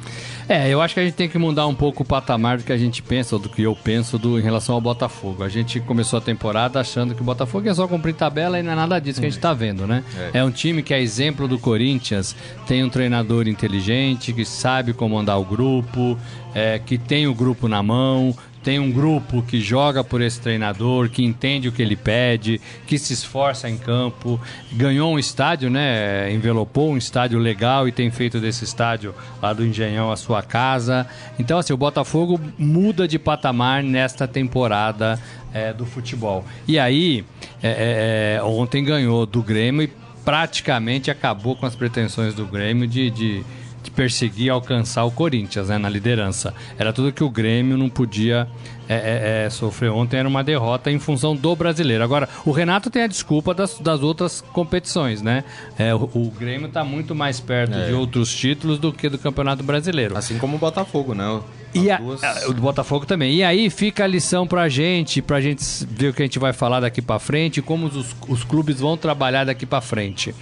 É, 0.47 0.69
eu 0.69 0.81
acho 0.81 0.93
que 0.93 0.99
a 0.99 1.03
gente 1.03 1.15
tem 1.15 1.27
que 1.27 1.37
mudar 1.37 1.65
um 1.65 1.73
pouco 1.73 2.03
o 2.03 2.05
patamar 2.05 2.57
do 2.57 2.63
que 2.63 2.71
a 2.71 2.77
gente 2.77 3.01
pensa, 3.01 3.35
ou 3.35 3.41
do 3.41 3.49
que 3.49 3.63
eu 3.63 3.75
penso 3.75 4.17
do, 4.17 4.39
em 4.39 4.41
relação 4.41 4.75
ao 4.75 4.81
Botafogo. 4.81 5.43
A 5.43 5.49
gente 5.49 5.79
começou 5.79 6.19
a 6.19 6.21
temporada 6.21 6.79
achando 6.79 7.15
que 7.15 7.21
o 7.21 7.23
Botafogo 7.23 7.67
é 7.67 7.73
só 7.73 7.87
cumprir 7.87 8.13
tabela 8.13 8.59
e 8.59 8.63
não 8.63 8.71
é 8.71 8.75
nada 8.75 8.99
disso 8.99 9.19
que 9.19 9.25
a 9.25 9.29
gente 9.29 9.37
está 9.37 9.53
vendo, 9.53 9.87
né? 9.87 10.03
É. 10.33 10.39
é. 10.39 10.43
um 10.43 10.51
time 10.51 10.83
que 10.83 10.93
é 10.93 11.01
exemplo 11.01 11.47
do 11.47 11.57
Corinthians, 11.57 12.35
tem 12.67 12.83
um 12.83 12.89
treinador 12.89 13.47
inteligente, 13.47 14.33
que 14.33 14.45
sabe 14.45 14.93
comandar 14.93 15.39
o 15.39 15.43
grupo, 15.43 16.17
é, 16.53 16.79
que 16.79 16.97
tem 16.97 17.27
o 17.27 17.33
grupo 17.33 17.67
na 17.67 17.81
mão, 17.81 18.35
tem 18.65 18.79
um 18.79 18.91
grupo 18.91 19.43
que 19.43 19.61
joga 19.61 20.03
por 20.03 20.21
esse 20.21 20.41
treinador, 20.41 21.07
que 21.07 21.23
entende 21.23 21.67
o 21.67 21.71
que 21.71 21.83
ele 21.83 21.95
pede, 21.95 22.59
que 22.87 22.97
se 22.97 23.13
esforça 23.13 23.69
em 23.69 23.77
campo, 23.77 24.41
ganhou 24.73 25.13
um 25.13 25.19
estádio, 25.19 25.69
né? 25.69 26.33
Envelopou 26.33 26.91
um 26.91 26.97
estádio 26.97 27.37
legal 27.37 27.87
e 27.87 27.91
tem 27.91 28.09
feito 28.09 28.39
desse 28.39 28.63
estádio 28.63 29.13
lá 29.39 29.53
do 29.53 29.63
Engenhão 29.63 30.11
a 30.11 30.17
sua 30.17 30.41
casa. 30.41 31.05
Então, 31.37 31.59
assim, 31.59 31.73
o 31.73 31.77
Botafogo 31.77 32.41
muda 32.57 33.07
de 33.07 33.19
patamar 33.19 33.83
nesta 33.83 34.27
temporada 34.27 35.19
é, 35.53 35.71
do 35.71 35.85
futebol. 35.85 36.43
E 36.67 36.79
aí, 36.79 37.23
é, 37.61 37.69
é, 37.69 38.37
é 38.37 38.43
ontem 38.43 38.83
ganhou 38.83 39.27
do 39.27 39.43
Grêmio 39.43 39.83
e 39.83 39.91
praticamente 40.25 41.11
acabou 41.11 41.55
com 41.55 41.67
as 41.67 41.75
pretensões 41.75 42.33
do 42.33 42.47
Grêmio 42.47 42.87
de, 42.87 43.11
de 43.11 43.43
de 43.43 43.64
perseguir 43.95 44.51
alcançar 44.51 45.05
o 45.05 45.11
Corinthians 45.11 45.69
né, 45.69 45.77
na 45.77 45.89
liderança. 45.89 46.53
Era 46.77 46.91
tudo 46.91 47.11
que 47.11 47.23
o 47.23 47.29
Grêmio 47.29 47.77
não 47.77 47.89
podia 47.89 48.47
é, 48.87 48.95
é, 48.95 49.45
é, 49.45 49.49
sofrer 49.49 49.89
ontem, 49.89 50.17
era 50.17 50.27
uma 50.27 50.43
derrota 50.43 50.91
em 50.91 50.99
função 50.99 51.35
do 51.35 51.55
brasileiro. 51.55 52.03
Agora, 52.03 52.29
o 52.45 52.51
Renato 52.51 52.89
tem 52.89 53.03
a 53.03 53.07
desculpa 53.07 53.53
das, 53.53 53.79
das 53.79 54.01
outras 54.01 54.41
competições, 54.41 55.21
né? 55.21 55.43
É, 55.77 55.93
o, 55.95 56.09
o, 56.13 56.31
Grêmio 56.37 56.67
está 56.67 56.83
muito 56.83 57.15
mais 57.15 57.39
perto 57.39 57.71
de 57.71 57.91
é. 57.91 57.95
outros 57.95 58.33
títulos 58.33 58.77
do 58.77 58.93
que 58.93 59.09
do 59.09 59.17
Campeonato 59.17 59.63
Brasileiro. 59.63 60.17
Assim 60.17 60.37
como 60.37 60.57
o 60.57 60.59
Botafogo, 60.59 61.15
né? 61.15 61.41
e 61.75 61.91
a, 61.91 61.97
duas... 61.97 62.21
o 62.47 62.53
do 62.53 62.61
Botafogo 62.61 63.05
também. 63.05 63.35
E 63.35 63.43
aí 63.43 63.69
fica 63.69 64.05
a 64.05 64.07
lição 64.07 64.47
pra 64.47 64.69
gente, 64.69 65.21
pra 65.21 65.41
gente 65.41 65.63
ver 65.89 66.09
o 66.09 66.13
que 66.13 66.21
a 66.21 66.25
gente 66.25 66.39
vai 66.39 66.53
falar 66.53 66.79
daqui 66.79 67.01
para 67.01 67.19
frente, 67.19 67.61
como 67.61 67.87
os, 67.87 68.15
os 68.27 68.43
clubes 68.43 68.79
vão 68.79 68.95
trabalhar 68.95 69.43
daqui 69.43 69.65
para 69.65 69.81
frente. 69.81 70.33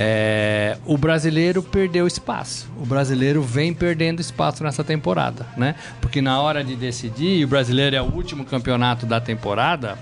É, 0.00 0.76
o 0.86 0.96
brasileiro 0.96 1.60
perdeu 1.60 2.06
espaço. 2.06 2.70
O 2.80 2.86
brasileiro 2.86 3.42
vem 3.42 3.74
perdendo 3.74 4.20
espaço 4.20 4.62
nessa 4.62 4.84
temporada, 4.84 5.44
né? 5.56 5.74
Porque 6.00 6.22
na 6.22 6.40
hora 6.40 6.62
de 6.62 6.76
decidir, 6.76 7.44
o 7.44 7.48
brasileiro 7.48 7.96
é 7.96 8.00
o 8.00 8.04
último 8.04 8.44
campeonato 8.44 9.04
da 9.04 9.20
temporada, 9.20 9.98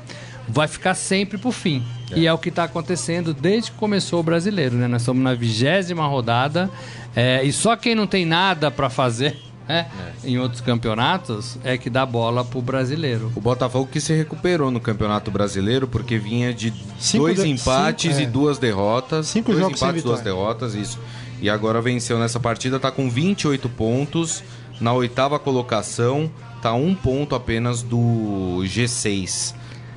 vai 0.47 0.69
ficar 0.69 0.95
sempre 0.95 1.39
pro 1.39 1.51
fim. 1.51 1.83
É. 2.11 2.19
E 2.19 2.27
é 2.27 2.33
o 2.33 2.37
que 2.37 2.51
está 2.51 2.65
acontecendo 2.65 3.33
desde 3.33 3.71
que 3.71 3.79
começou 3.79 4.21
o 4.21 4.23
brasileiro, 4.23 4.77
né? 4.77 4.87
Nós 4.87 5.01
estamos 5.01 5.23
na 5.23 5.33
vigésima 5.33 6.07
rodada 6.07 6.71
é, 7.15 7.43
e 7.43 7.51
só 7.51 7.75
quem 7.75 7.95
não 7.95 8.07
tem 8.07 8.27
nada 8.27 8.71
para 8.71 8.91
fazer 8.91 9.46
né? 9.69 9.87
É. 10.25 10.29
em 10.29 10.39
outros 10.39 10.61
campeonatos, 10.61 11.59
é 11.65 11.77
que 11.77 11.91
dá 11.91 12.07
bola 12.07 12.45
pro 12.45 12.63
brasileiro. 12.63 13.33
O 13.35 13.41
Botafogo 13.41 13.89
que 13.91 14.01
se 14.01 14.15
recuperou 14.15 14.71
no 14.71 14.81
Campeonato 14.81 15.31
Brasileiro 15.31 15.89
porque 15.89 16.19
vinha 16.19 16.53
de 16.55 16.73
cinco 16.99 17.25
dois 17.25 17.43
de... 17.43 17.49
empates 17.49 18.17
cinco, 18.17 18.21
é. 18.21 18.29
e 18.29 18.33
duas 18.33 18.59
derrotas. 18.59 19.27
Cinco 19.27 19.51
dois 19.53 19.61
jogos 19.65 19.83
empates, 19.83 20.03
duas 20.03 20.21
derrotas, 20.21 20.75
isso. 20.75 20.99
E 21.41 21.51
agora 21.51 21.83
venceu 21.83 22.19
nessa 22.19 22.41
partida, 22.41 22.79
tá 22.79 22.91
com 22.91 23.11
28 23.11 23.69
pontos 23.69 24.43
na 24.81 24.93
oitava 24.93 25.39
colocação, 25.39 26.31
tá 26.63 26.73
um 26.73 26.95
ponto 26.95 27.35
apenas 27.35 27.83
do 27.83 28.63
G6 28.63 29.55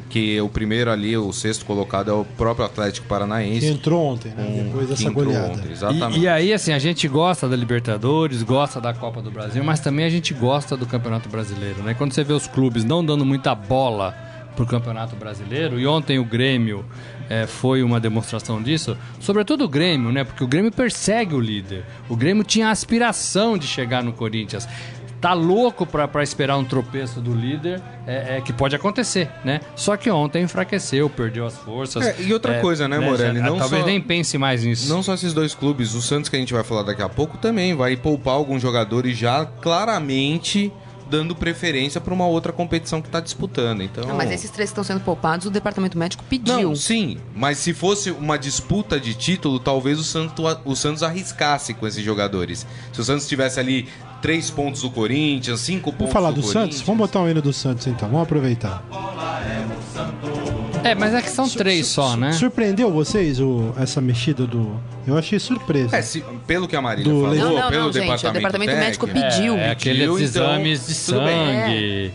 que 0.09 0.41
o 0.41 0.49
primeiro 0.49 0.91
ali, 0.91 1.15
o 1.15 1.31
sexto 1.31 1.65
colocado 1.65 2.09
é 2.09 2.13
o 2.13 2.25
próprio 2.25 2.65
Atlético 2.65 3.07
Paranaense. 3.07 3.61
Que 3.61 3.67
entrou 3.67 4.03
ontem, 4.03 4.29
né? 4.29 4.43
Um, 4.43 4.63
Depois 4.63 4.89
dessa 4.89 5.09
goleada. 5.11 5.53
Ontem, 5.53 5.71
exatamente. 5.71 6.19
E, 6.19 6.23
e, 6.23 6.27
aí, 6.27 6.51
assim, 6.51 6.73
a 6.73 6.79
gente 6.79 7.07
gosta 7.07 7.47
da 7.47 7.55
Libertadores, 7.55 8.41
gosta 8.41 8.81
da 8.81 8.93
Copa 8.93 9.21
do 9.21 9.29
Brasil, 9.29 9.63
mas 9.63 9.79
também 9.79 10.05
a 10.05 10.09
gente 10.09 10.33
gosta 10.33 10.75
do 10.75 10.85
Campeonato 10.87 11.29
Brasileiro, 11.29 11.83
né? 11.83 11.93
Quando 11.93 12.13
você 12.13 12.23
vê 12.23 12.33
os 12.33 12.47
clubes 12.47 12.83
não 12.83 13.05
dando 13.05 13.23
muita 13.23 13.53
bola 13.53 14.15
pro 14.55 14.65
Campeonato 14.65 15.15
Brasileiro, 15.15 15.79
e 15.79 15.87
ontem 15.87 16.19
o 16.19 16.25
Grêmio 16.25 16.83
é, 17.29 17.45
foi 17.45 17.83
uma 17.83 17.99
demonstração 17.99 18.61
disso, 18.61 18.97
sobretudo 19.19 19.63
o 19.63 19.69
Grêmio, 19.69 20.11
né? 20.11 20.23
Porque 20.23 20.43
o 20.43 20.47
Grêmio 20.47 20.71
persegue 20.71 21.35
o 21.35 21.39
líder. 21.39 21.85
O 22.09 22.15
Grêmio 22.15 22.43
tinha 22.43 22.67
a 22.67 22.71
aspiração 22.71 23.57
de 23.57 23.67
chegar 23.67 24.03
no 24.03 24.11
Corinthians 24.11 24.67
tá 25.19 25.33
louco 25.33 25.85
para 25.85 26.23
esperar 26.23 26.57
um 26.57 26.63
tropeço 26.63 27.19
do 27.19 27.33
líder, 27.33 27.81
é, 28.07 28.37
é, 28.37 28.41
que 28.41 28.53
pode 28.53 28.75
acontecer, 28.75 29.29
né? 29.43 29.61
Só 29.75 29.97
que 29.97 30.09
ontem 30.09 30.43
enfraqueceu, 30.43 31.09
perdeu 31.09 31.45
as 31.45 31.57
forças. 31.57 32.05
É, 32.05 32.15
e 32.21 32.33
outra 32.33 32.55
é, 32.55 32.61
coisa, 32.61 32.87
né, 32.87 32.97
né 32.97 33.05
Morelli? 33.05 33.39
não 33.39 33.57
talvez 33.57 33.81
só, 33.81 33.87
nem 33.87 34.01
pense 34.01 34.37
mais 34.37 34.63
nisso. 34.63 34.89
Não 34.89 35.03
só 35.03 35.13
esses 35.13 35.33
dois 35.33 35.53
clubes, 35.53 35.93
o 35.93 36.01
Santos 36.01 36.29
que 36.29 36.35
a 36.35 36.39
gente 36.39 36.53
vai 36.53 36.63
falar 36.63 36.83
daqui 36.83 37.01
a 37.01 37.09
pouco 37.09 37.37
também 37.37 37.75
vai 37.75 37.95
poupar 37.95 38.33
alguns 38.33 38.61
jogadores 38.61 39.17
já 39.17 39.45
claramente 39.45 40.71
dando 41.09 41.35
preferência 41.35 41.99
para 41.99 42.13
uma 42.13 42.27
outra 42.27 42.53
competição 42.53 43.01
que 43.01 43.07
está 43.07 43.19
disputando. 43.19 43.81
Então, 43.81 44.05
não, 44.07 44.15
mas 44.15 44.31
esses 44.31 44.49
três 44.49 44.69
que 44.69 44.73
estão 44.73 44.83
sendo 44.83 45.01
poupados, 45.01 45.47
o 45.47 45.49
departamento 45.49 45.97
médico 45.97 46.23
pediu. 46.29 46.69
Não, 46.69 46.75
sim, 46.75 47.17
mas 47.35 47.57
se 47.57 47.73
fosse 47.73 48.11
uma 48.11 48.37
disputa 48.37 48.99
de 48.99 49.13
título, 49.13 49.59
talvez 49.59 49.99
o 49.99 50.03
Santos, 50.03 50.43
o 50.65 50.75
Santos 50.75 51.03
arriscasse 51.03 51.73
com 51.73 51.87
esses 51.87 52.03
jogadores. 52.03 52.65
Se 52.93 53.01
o 53.01 53.03
Santos 53.03 53.27
tivesse 53.27 53.59
ali 53.59 53.87
três 54.21 54.49
pontos 54.49 54.81
do 54.81 54.89
Corinthians, 54.89 55.59
cinco 55.61 55.91
pontos 55.91 56.13
Vamos 56.13 56.13
falar 56.13 56.31
do, 56.31 56.41
do 56.41 56.47
Santos? 56.47 56.81
Vamos 56.81 56.99
botar 56.99 57.21
o 57.21 57.29
hino 57.29 57.41
do 57.41 57.53
Santos 57.53 57.87
então, 57.87 58.07
vamos 58.09 58.23
aproveitar. 58.23 58.83
A 58.91 58.93
bola 58.93 59.41
é 60.65 60.68
É, 60.83 60.95
mas 60.95 61.13
é 61.13 61.21
que 61.21 61.29
são 61.29 61.47
três 61.49 61.87
só, 61.87 62.15
né? 62.15 62.31
Surpreendeu 62.33 62.91
vocês 62.91 63.39
o, 63.39 63.73
essa 63.77 63.99
mexida 64.01 64.45
do. 64.45 64.79
Eu 65.05 65.17
achei 65.17 65.39
surpresa. 65.39 65.95
É, 65.95 66.01
se- 66.01 66.23
pelo 66.47 66.67
que 66.67 66.75
a 66.75 66.81
Marília 66.81 67.11
Do 67.11 67.21
falou, 67.21 67.35
Não, 67.35 67.55
não, 67.61 67.69
pelo 67.69 67.83
não, 67.85 67.91
gente. 67.93 68.01
departamento, 68.03 68.29
O 68.29 68.33
departamento 68.33 68.71
médico 68.73 69.07
técnico, 69.07 69.29
pediu. 69.35 69.57
É, 69.57 69.71
aqueles 69.71 69.99
Pediu, 69.99 70.13
então, 70.19 70.43
exames 70.43 70.79
de 70.87 70.93
tudo 70.93 70.95
sangue, 71.19 72.13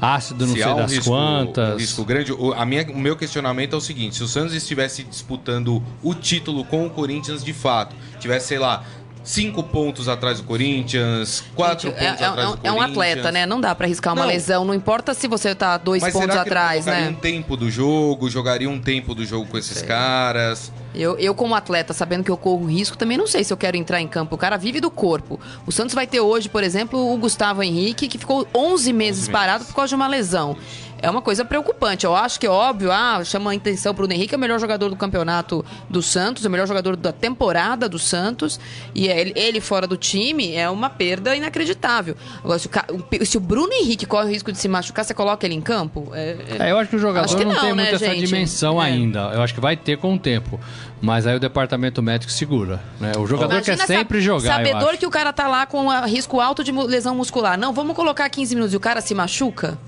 ácido 0.00 0.46
não 0.46 0.52
se 0.54 0.60
sei 0.62 0.70
há 0.70 0.74
um 0.74 0.76
das 0.78 0.92
risco, 0.92 1.10
quantas. 1.10 1.74
um 1.74 1.78
risco 1.78 2.04
grande, 2.04 2.32
o, 2.32 2.52
a 2.52 2.66
minha, 2.66 2.86
o 2.90 2.98
meu 2.98 3.16
questionamento 3.16 3.74
é 3.74 3.76
o 3.76 3.80
seguinte: 3.80 4.16
se 4.16 4.22
o 4.22 4.28
Santos 4.28 4.54
estivesse 4.54 5.02
disputando 5.04 5.82
o 6.02 6.14
título 6.14 6.64
com 6.64 6.86
o 6.86 6.90
Corinthians 6.90 7.42
de 7.44 7.52
fato, 7.52 7.94
tivesse, 8.20 8.48
sei 8.48 8.58
lá, 8.58 8.82
cinco 9.26 9.62
pontos 9.62 10.08
atrás 10.08 10.38
do 10.38 10.44
Corinthians, 10.44 11.42
quatro 11.54 11.90
Gente, 11.90 11.98
é, 11.98 12.08
pontos 12.08 12.22
é- 12.22 12.24
atrás 12.26 12.48
é- 12.48 12.56
do 12.56 12.66
é 12.66 12.70
um 12.70 12.74
Corinthians. 12.76 12.90
atleta, 13.10 13.32
né? 13.32 13.44
Não 13.44 13.60
dá 13.60 13.74
pra 13.74 13.86
arriscar 13.86 14.14
uma 14.14 14.22
Não. 14.22 14.28
lesão. 14.28 14.64
Não 14.64 14.72
importa 14.72 15.12
se 15.12 15.26
você 15.26 15.54
tá 15.54 15.76
dois 15.76 16.00
Mas 16.00 16.12
pontos 16.12 16.30
será 16.30 16.42
que 16.44 16.48
atrás, 16.48 16.86
né? 16.86 17.08
um 17.10 17.14
tempo 17.14 17.56
do 17.56 17.70
jogo, 17.70 18.30
jogaria 18.30 18.70
um 18.70 18.80
tempo 18.80 19.14
do 19.14 19.24
jogo 19.26 19.46
com 19.46 19.58
esses 19.58 19.82
caras? 19.82 20.72
Eu, 20.94 21.18
eu, 21.18 21.34
como 21.34 21.54
atleta, 21.54 21.92
sabendo 21.92 22.24
que 22.24 22.30
eu 22.30 22.38
corro 22.38 22.64
risco, 22.64 22.96
também 22.96 23.18
não 23.18 23.26
sei 23.26 23.44
se 23.44 23.52
eu 23.52 23.56
quero 23.56 23.76
entrar 23.76 24.00
em 24.00 24.08
campo. 24.08 24.34
O 24.34 24.38
cara 24.38 24.56
vive 24.56 24.80
do 24.80 24.90
corpo. 24.90 25.38
O 25.66 25.72
Santos 25.72 25.94
vai 25.94 26.06
ter 26.06 26.20
hoje, 26.20 26.48
por 26.48 26.62
exemplo, 26.64 27.12
o 27.12 27.18
Gustavo 27.18 27.62
Henrique, 27.62 28.08
que 28.08 28.16
ficou 28.16 28.46
11 28.54 28.92
meses 28.94 29.06
meses. 29.22 29.28
parado 29.28 29.64
por 29.66 29.74
causa 29.74 29.88
de 29.90 29.94
uma 29.94 30.06
lesão. 30.08 30.56
É 31.00 31.10
uma 31.10 31.20
coisa 31.22 31.44
preocupante. 31.44 32.06
Eu 32.06 32.14
acho 32.14 32.40
que 32.40 32.46
é 32.46 32.50
óbvio, 32.50 32.90
ah, 32.90 33.22
chama 33.24 33.52
a 33.52 33.54
atenção 33.54 33.94
pro 33.94 34.10
Henrique, 34.10 34.34
é 34.34 34.36
o 34.36 34.40
melhor 34.40 34.58
jogador 34.58 34.88
do 34.88 34.96
campeonato 34.96 35.64
do 35.90 36.02
Santos, 36.02 36.44
é 36.44 36.48
o 36.48 36.50
melhor 36.50 36.66
jogador 36.66 36.96
da 36.96 37.12
temporada 37.12 37.88
do 37.88 37.98
Santos. 37.98 38.58
E 38.94 39.08
é 39.08 39.20
ele, 39.20 39.32
ele 39.36 39.60
fora 39.60 39.86
do 39.86 39.96
time 39.96 40.54
é 40.54 40.68
uma 40.70 40.88
perda 40.88 41.36
inacreditável. 41.36 42.16
Agora, 42.42 42.58
se 42.58 42.68
o, 42.68 43.26
se 43.26 43.36
o 43.36 43.40
Bruno 43.40 43.72
Henrique 43.72 44.06
corre 44.06 44.26
o 44.26 44.30
risco 44.30 44.50
de 44.50 44.58
se 44.58 44.68
machucar, 44.68 45.04
você 45.04 45.14
coloca 45.14 45.46
ele 45.46 45.54
em 45.54 45.60
campo? 45.60 46.10
É, 46.14 46.36
é- 46.58 46.66
É, 46.68 46.70
eu 46.72 46.78
acho 46.78 46.90
que 46.90 46.96
o 46.96 46.98
jogador 46.98 47.28
que 47.36 47.44
não, 47.44 47.52
não, 47.52 47.60
tem 47.60 47.74
né, 47.74 47.82
muito 47.82 47.94
essa 47.96 48.14
gente? 48.14 48.24
dimensão 48.26 48.82
É. 48.82 48.86
ainda. 48.86 49.20
Eu 49.34 49.42
acho 49.42 49.54
que 49.54 49.60
vai 49.60 49.76
ter 49.76 49.98
com 49.98 50.14
o 50.14 50.18
tempo. 50.18 50.58
Mas 51.00 51.26
aí 51.26 51.36
o 51.36 51.40
departamento 51.40 52.02
médico 52.02 52.32
segura. 52.32 52.80
Né? 52.98 53.12
O 53.18 53.26
jogador 53.26 53.52
Imagina 53.56 53.76
quer 53.76 53.86
sempre 53.86 54.20
jogar. 54.20 54.56
Sabedor 54.56 54.96
que 54.96 55.06
o 55.06 55.10
cara 55.10 55.32
tá 55.32 55.46
lá 55.46 55.66
com 55.66 55.88
risco 56.06 56.40
alto 56.40 56.64
de 56.64 56.72
lesão 56.72 57.14
muscular. 57.14 57.58
Não, 57.58 57.72
vamos 57.72 57.94
colocar 57.94 58.28
15 58.30 58.54
minutos 58.54 58.72
e 58.72 58.76
o 58.76 58.80
cara 58.80 59.00
se 59.02 59.14
machuca? 59.14 59.78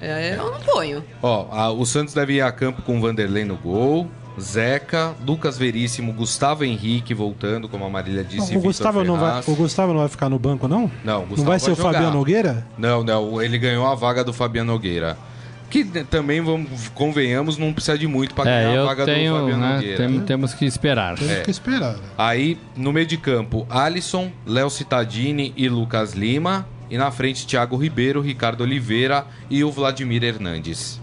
É, 0.00 0.34
eu 0.38 0.50
não 0.52 0.60
ponho. 0.60 1.04
Ó, 1.22 1.46
a- 1.50 1.70
o 1.72 1.84
Santos 1.86 2.12
deve 2.14 2.34
ir 2.34 2.40
a 2.42 2.50
campo 2.52 2.82
com 2.82 2.98
o 2.98 3.00
Vanderlei 3.00 3.44
no 3.44 3.56
gol. 3.56 4.08
Zeca, 4.38 5.14
Lucas 5.26 5.56
Veríssimo, 5.56 6.12
Gustavo 6.12 6.62
Henrique 6.62 7.14
voltando, 7.14 7.68
como 7.70 7.86
a 7.86 7.88
Marília 7.90 8.22
disse. 8.22 8.42
o, 8.42 8.46
Vitor 8.60 8.62
Gustavo 8.64 9.02
não 9.02 9.16
vai, 9.18 9.42
o 9.46 9.54
Gustavo 9.56 9.92
não 9.94 10.00
vai 10.00 10.08
ficar 10.10 10.28
no 10.28 10.38
banco, 10.38 10.68
não? 10.68 10.90
Não, 11.02 11.18
o 11.18 11.20
não 11.22 11.26
Gustavo 11.28 11.48
vai 11.48 11.58
ser 11.58 11.70
o 11.70 11.74
jogar. 11.74 11.92
Fabiano 11.94 12.18
Nogueira? 12.18 12.66
Não, 12.76 13.02
não, 13.02 13.40
ele 13.42 13.56
ganhou 13.56 13.86
a 13.86 13.94
vaga 13.94 14.22
do 14.22 14.34
Fabiano 14.34 14.72
Nogueira. 14.72 15.16
Que 15.70 15.84
também, 16.04 16.40
vamos, 16.42 16.88
convenhamos, 16.94 17.56
não 17.58 17.72
precisa 17.72 17.98
de 17.98 18.06
muito 18.06 18.34
para 18.34 18.44
ganhar 18.44 18.60
É, 18.60 18.66
a 18.72 18.74
eu 18.74 18.84
vaga 18.86 19.04
do 19.06 19.12
tenho, 19.12 19.34
Fabiano 19.38 19.60
né, 19.62 19.74
Nogueira. 19.74 19.96
tem- 19.96 20.20
temos 20.20 20.52
que 20.54 20.64
esperar. 20.66 21.16
Temos 21.16 21.32
É. 21.32 21.40
que 21.40 21.50
esperar. 21.50 21.94
né? 21.94 21.98
Aí, 22.18 22.58
no 22.76 22.92
meio 22.92 23.06
de 23.06 23.16
campo, 23.16 23.66
Alisson, 23.70 24.30
Léo 24.46 24.68
Cittadini 24.70 25.52
e 25.56 25.66
Lucas 25.68 26.12
Lima. 26.12 26.66
E 26.90 26.96
na 26.96 27.10
frente, 27.10 27.46
Thiago 27.46 27.76
Ribeiro, 27.76 28.20
Ricardo 28.20 28.62
Oliveira 28.62 29.26
e 29.50 29.62
o 29.64 29.70
Vladimir 29.72 30.22
Hernandes. 30.22 31.00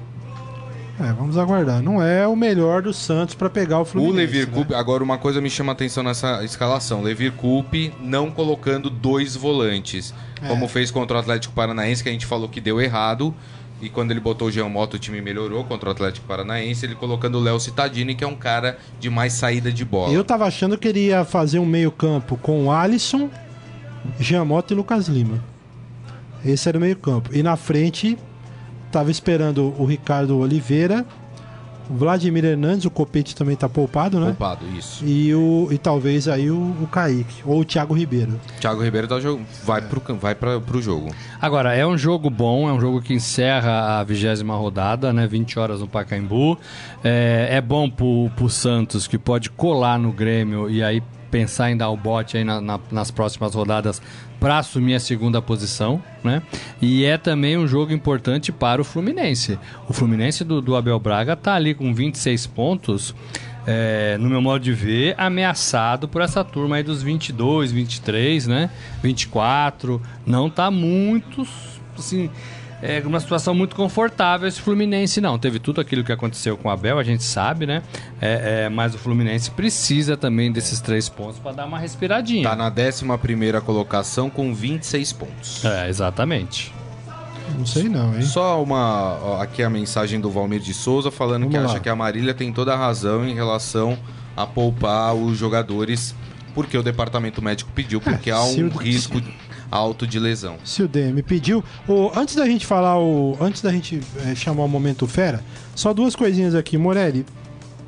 É, 1.00 1.12
vamos 1.12 1.38
aguardar. 1.38 1.82
Não 1.82 2.02
é 2.02 2.28
o 2.28 2.36
melhor 2.36 2.84
do 2.84 2.94
Santos 2.94 3.34
pra 3.34 3.50
pegar 3.50 3.80
o 3.80 3.86
Fluminense. 3.86 4.16
o 4.16 4.18
Levir 4.22 4.48
né? 4.48 4.54
Coupe, 4.54 4.76
agora 4.76 5.04
uma 5.04 5.18
coisa 5.18 5.42
me 5.42 5.50
chama 5.50 5.72
a 5.72 5.74
atenção 5.74 6.04
nessa 6.04 6.44
escalação. 6.44 7.02
Levir 7.02 7.32
Coupe 7.34 7.92
não 8.00 8.30
colocando 8.30 8.90
dois 8.92 9.36
volantes, 9.36 10.14
É. 10.42 10.48
como 10.48 10.68
fez 10.68 10.92
contra 10.92 11.18
o 11.18 11.20
Atlético 11.20 11.54
Paranaense, 11.54 12.04
que 12.04 12.10
a 12.10 12.12
gente 12.12 12.26
falou 12.28 12.48
que 12.48 12.62
deu 12.62 12.80
errado. 12.80 13.34
E 13.82 13.90
quando 13.90 14.12
ele 14.12 14.20
botou 14.22 14.48
o 14.48 14.52
Jean 14.52 14.70
Mota, 14.70 14.96
o 14.96 15.00
time 15.00 15.20
melhorou 15.20 15.64
contra 15.66 15.90
o 15.90 15.92
Atlético 15.92 16.26
Paranaense, 16.28 16.86
ele 16.86 16.96
colocando 16.96 17.38
o 17.38 17.42
Léo 17.42 17.60
Cittadini, 17.60 18.16
que 18.16 18.24
é 18.24 18.28
um 18.28 18.36
cara 18.36 18.78
de 19.00 19.10
mais 19.10 19.34
saída 19.34 19.72
de 19.74 19.84
bola. 19.84 20.14
Eu 20.14 20.24
tava 20.24 20.46
achando 20.46 20.78
que 20.78 20.88
ele 20.88 21.08
ia 21.08 21.26
fazer 21.26 21.60
um 21.60 21.66
meio-campo 21.66 22.38
com 22.38 22.68
o 22.68 22.72
Alisson, 22.72 23.30
Giamotto 24.20 24.74
e 24.74 24.76
Lucas 24.78 25.08
Lima. 25.08 25.44
Esse 26.46 26.70
era 26.70 26.78
o 26.78 26.82
meio-campo. 26.82 27.30
E 27.34 27.42
na 27.42 27.56
frente, 27.56 28.18
tava 28.92 29.10
esperando 29.10 29.74
o 29.78 29.86
Ricardo 29.86 30.38
Oliveira, 30.38 31.06
o 31.90 31.96
Vladimir 31.96 32.46
Hernandes, 32.46 32.86
o 32.86 32.90
Copete 32.90 33.36
também 33.36 33.56
tá 33.56 33.68
poupado, 33.68 34.20
né? 34.20 34.28
Poupado, 34.28 34.66
isso. 34.78 35.06
E, 35.06 35.34
o, 35.36 35.68
e 35.72 35.78
talvez 35.78 36.28
aí 36.28 36.50
o, 36.50 36.76
o 36.82 36.88
Kaique, 36.88 37.42
ou 37.46 37.60
o 37.60 37.66
Thiago 37.66 37.94
Ribeiro. 37.94 38.40
Thiago 38.60 38.82
Ribeiro 38.82 39.08
tá 39.08 39.16
vai, 39.64 39.82
pro, 39.82 40.02
vai 40.16 40.34
pra, 40.34 40.60
pro 40.62 40.82
jogo. 40.82 41.14
Agora, 41.42 41.74
é 41.76 41.86
um 41.86 41.98
jogo 41.98 42.30
bom, 42.30 42.70
é 42.70 42.74
um 42.74 42.80
jogo 42.80 43.02
que 43.02 43.14
encerra 43.14 44.00
a 44.00 44.04
vigésima 44.04 44.56
rodada, 44.56 45.12
né? 45.12 45.28
20 45.28 45.60
horas 45.60 45.82
no 45.82 45.88
Pacaembu. 45.88 46.58
É, 47.04 47.50
é 47.52 47.62
bom 47.62 47.90
pro, 47.90 48.30
pro 48.36 48.50
Santos, 48.50 49.06
que 49.06 49.18
pode 49.18 49.50
colar 49.50 50.00
no 50.00 50.12
Grêmio 50.12 50.70
e 50.70 50.82
aí 50.82 51.04
pensar 51.34 51.72
em 51.72 51.76
dar 51.76 51.90
o 51.90 51.98
bote 51.98 52.38
aí 52.38 52.44
na- 52.44 52.62
na- 52.62 52.80
nas 52.92 53.10
próximas 53.10 53.56
rodadas 53.56 54.00
para 54.40 54.60
assumir 54.60 54.94
a 54.94 55.00
segunda 55.00 55.42
posição, 55.42 56.00
né? 56.24 56.44
E 56.80 57.04
é 57.06 57.18
também 57.18 57.58
um 57.58 57.66
jogo 57.68 57.92
importante 57.92 58.52
para 58.52 58.80
o 58.80 58.86
Fluminense. 58.86 59.58
O 59.90 59.94
Fluminense 59.94 60.44
do, 60.44 60.62
do 60.62 60.76
Abel 60.76 61.00
Braga 61.00 61.36
tá 61.36 61.56
ali 61.56 61.74
com 61.74 61.92
26 61.94 62.46
pontos. 62.46 63.16
é, 63.66 64.18
no 64.20 64.28
meu 64.30 64.42
modo 64.42 64.62
de 64.62 64.74
ver, 64.74 65.16
ameaçado 65.18 66.06
por 66.06 66.22
essa 66.22 66.44
turma 66.44 66.76
aí 66.76 66.84
dos 66.84 67.02
22, 67.02 67.72
23, 67.72 68.46
né? 68.46 68.70
24. 69.02 70.02
Não 70.26 70.50
tá 70.50 70.70
muito, 70.70 71.48
assim, 71.98 72.30
é 72.84 73.02
uma 73.06 73.20
situação 73.20 73.56
muito 73.56 73.76
confortável 73.76 74.48
esse 74.48 74.60
Fluminense, 74.60 75.22
não. 75.22 75.40
Teve 75.40 75.58
tudo 75.58 75.80
aquilo 75.80 76.04
que 76.04 76.12
aconteceu 76.12 76.58
com 76.58 76.68
o 76.68 76.72
Abel, 76.72 77.00
a 77.00 77.04
gente 77.04 77.24
sabe, 77.24 77.66
né? 77.66 77.82
É, 78.22 78.66
é, 78.66 78.70
mas 78.70 78.94
o 78.94 78.98
Fluminense 78.98 79.50
precisa 79.52 80.18
também 80.18 80.52
desses 80.52 80.82
três 80.82 81.08
pontos 81.08 81.40
para 81.40 81.54
dar 81.54 81.66
uma 81.66 81.80
respiradinha. 81.80 82.44
Tá 82.50 82.56
na 82.56 82.70
11 82.70 83.62
colocação 83.66 84.30
com 84.30 84.54
26 84.54 85.14
pontos. 85.14 85.64
É, 85.64 85.88
exatamente. 85.88 86.74
Não 87.58 87.66
sei 87.66 87.88
não, 87.88 88.14
hein? 88.16 88.22
Só 88.24 88.62
uma. 88.62 89.20
ó, 89.22 89.42
Aqui 89.42 89.64
a 89.64 89.70
mensagem 89.70 90.20
do 90.20 90.30
Valmir 90.30 90.60
de 90.60 90.74
Souza 90.74 91.10
falando 91.12 91.44
Vamos 91.44 91.56
que 91.56 91.60
lá. 91.64 91.70
acha 91.72 91.80
que 91.80 91.90
a 91.90 91.96
Marília 91.96 92.34
tem 92.34 92.52
toda 92.52 92.74
a 92.74 92.78
razão 92.78 93.26
em 93.26 93.34
relação 93.34 93.98
a 94.36 94.46
poupar 94.46 95.14
os 95.14 95.38
jogadores 95.38 96.16
porque 96.54 96.78
o 96.78 96.84
departamento 96.84 97.42
médico 97.42 97.72
pediu, 97.74 98.00
porque 98.00 98.30
há 98.32 98.42
se 98.44 98.64
um 98.64 98.70
risco 98.70 99.22
alto 99.74 100.06
de 100.06 100.20
lesão. 100.20 100.58
Se 100.64 100.84
o 100.84 100.88
DM 100.88 101.22
pediu. 101.24 101.64
O, 101.88 102.12
antes 102.16 102.36
da 102.36 102.46
gente 102.46 102.66
falar 102.66 103.00
o. 103.00 103.36
Antes 103.42 103.62
da 103.62 103.72
gente 103.72 104.00
eh, 104.26 104.36
chamar 104.36 104.64
o 104.64 104.68
momento 104.68 105.08
fera, 105.08 105.44
só 105.76 105.94
duas 105.94 106.16
coisinhas 106.16 106.54
aqui, 106.54 106.78
Morelli. 106.78 107.26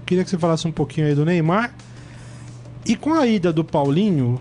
Queria 0.06 0.24
que 0.24 0.30
você 0.30 0.38
falasse 0.38 0.68
um 0.68 0.72
pouquinho 0.72 1.08
aí 1.08 1.16
do 1.16 1.24
Neymar. 1.24 1.74
E 2.86 2.96
com 2.96 3.14
a 3.14 3.26
ida 3.26 3.52
do 3.52 3.64
Paulinho, 3.64 4.40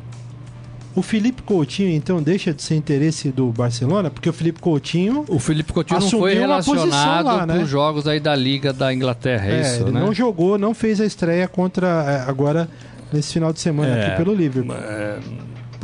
o 0.94 1.00
Felipe 1.02 1.42
Coutinho, 1.42 1.90
então, 1.90 2.22
deixa 2.22 2.52
de 2.52 2.62
ser 2.62 2.74
interesse 2.76 3.30
do 3.30 3.46
Barcelona? 3.50 4.10
Porque 4.10 4.28
o 4.28 4.32
Felipe 4.32 4.60
Coutinho. 4.60 5.24
O 5.28 5.38
Felipe 5.38 5.72
Coutinho 5.72 6.00
não 6.00 6.10
foi 6.10 6.32
Assumiu 6.32 6.48
uma 6.48 6.56
posição 6.56 6.84
relacionado 6.84 7.26
lá, 7.26 7.46
né? 7.46 7.56
com 7.56 7.62
os 7.62 7.68
jogos 7.68 8.06
aí 8.06 8.20
da 8.20 8.34
Liga 8.36 8.72
da 8.72 8.92
Inglaterra, 8.92 9.46
é, 9.46 9.56
é, 9.56 9.60
isso, 9.62 9.82
ele 9.82 9.92
né? 9.92 10.00
não 10.00 10.12
jogou, 10.12 10.58
não 10.58 10.74
fez 10.74 11.00
a 11.00 11.06
estreia 11.06 11.48
contra. 11.48 11.86
eh, 12.06 12.24
agora, 12.30 12.68
nesse 13.12 13.32
final 13.32 13.52
de 13.52 13.60
semana 13.60 13.96
É, 13.96 14.06
aqui 14.06 14.16
pelo 14.16 14.34
Liverpool. 14.34 14.76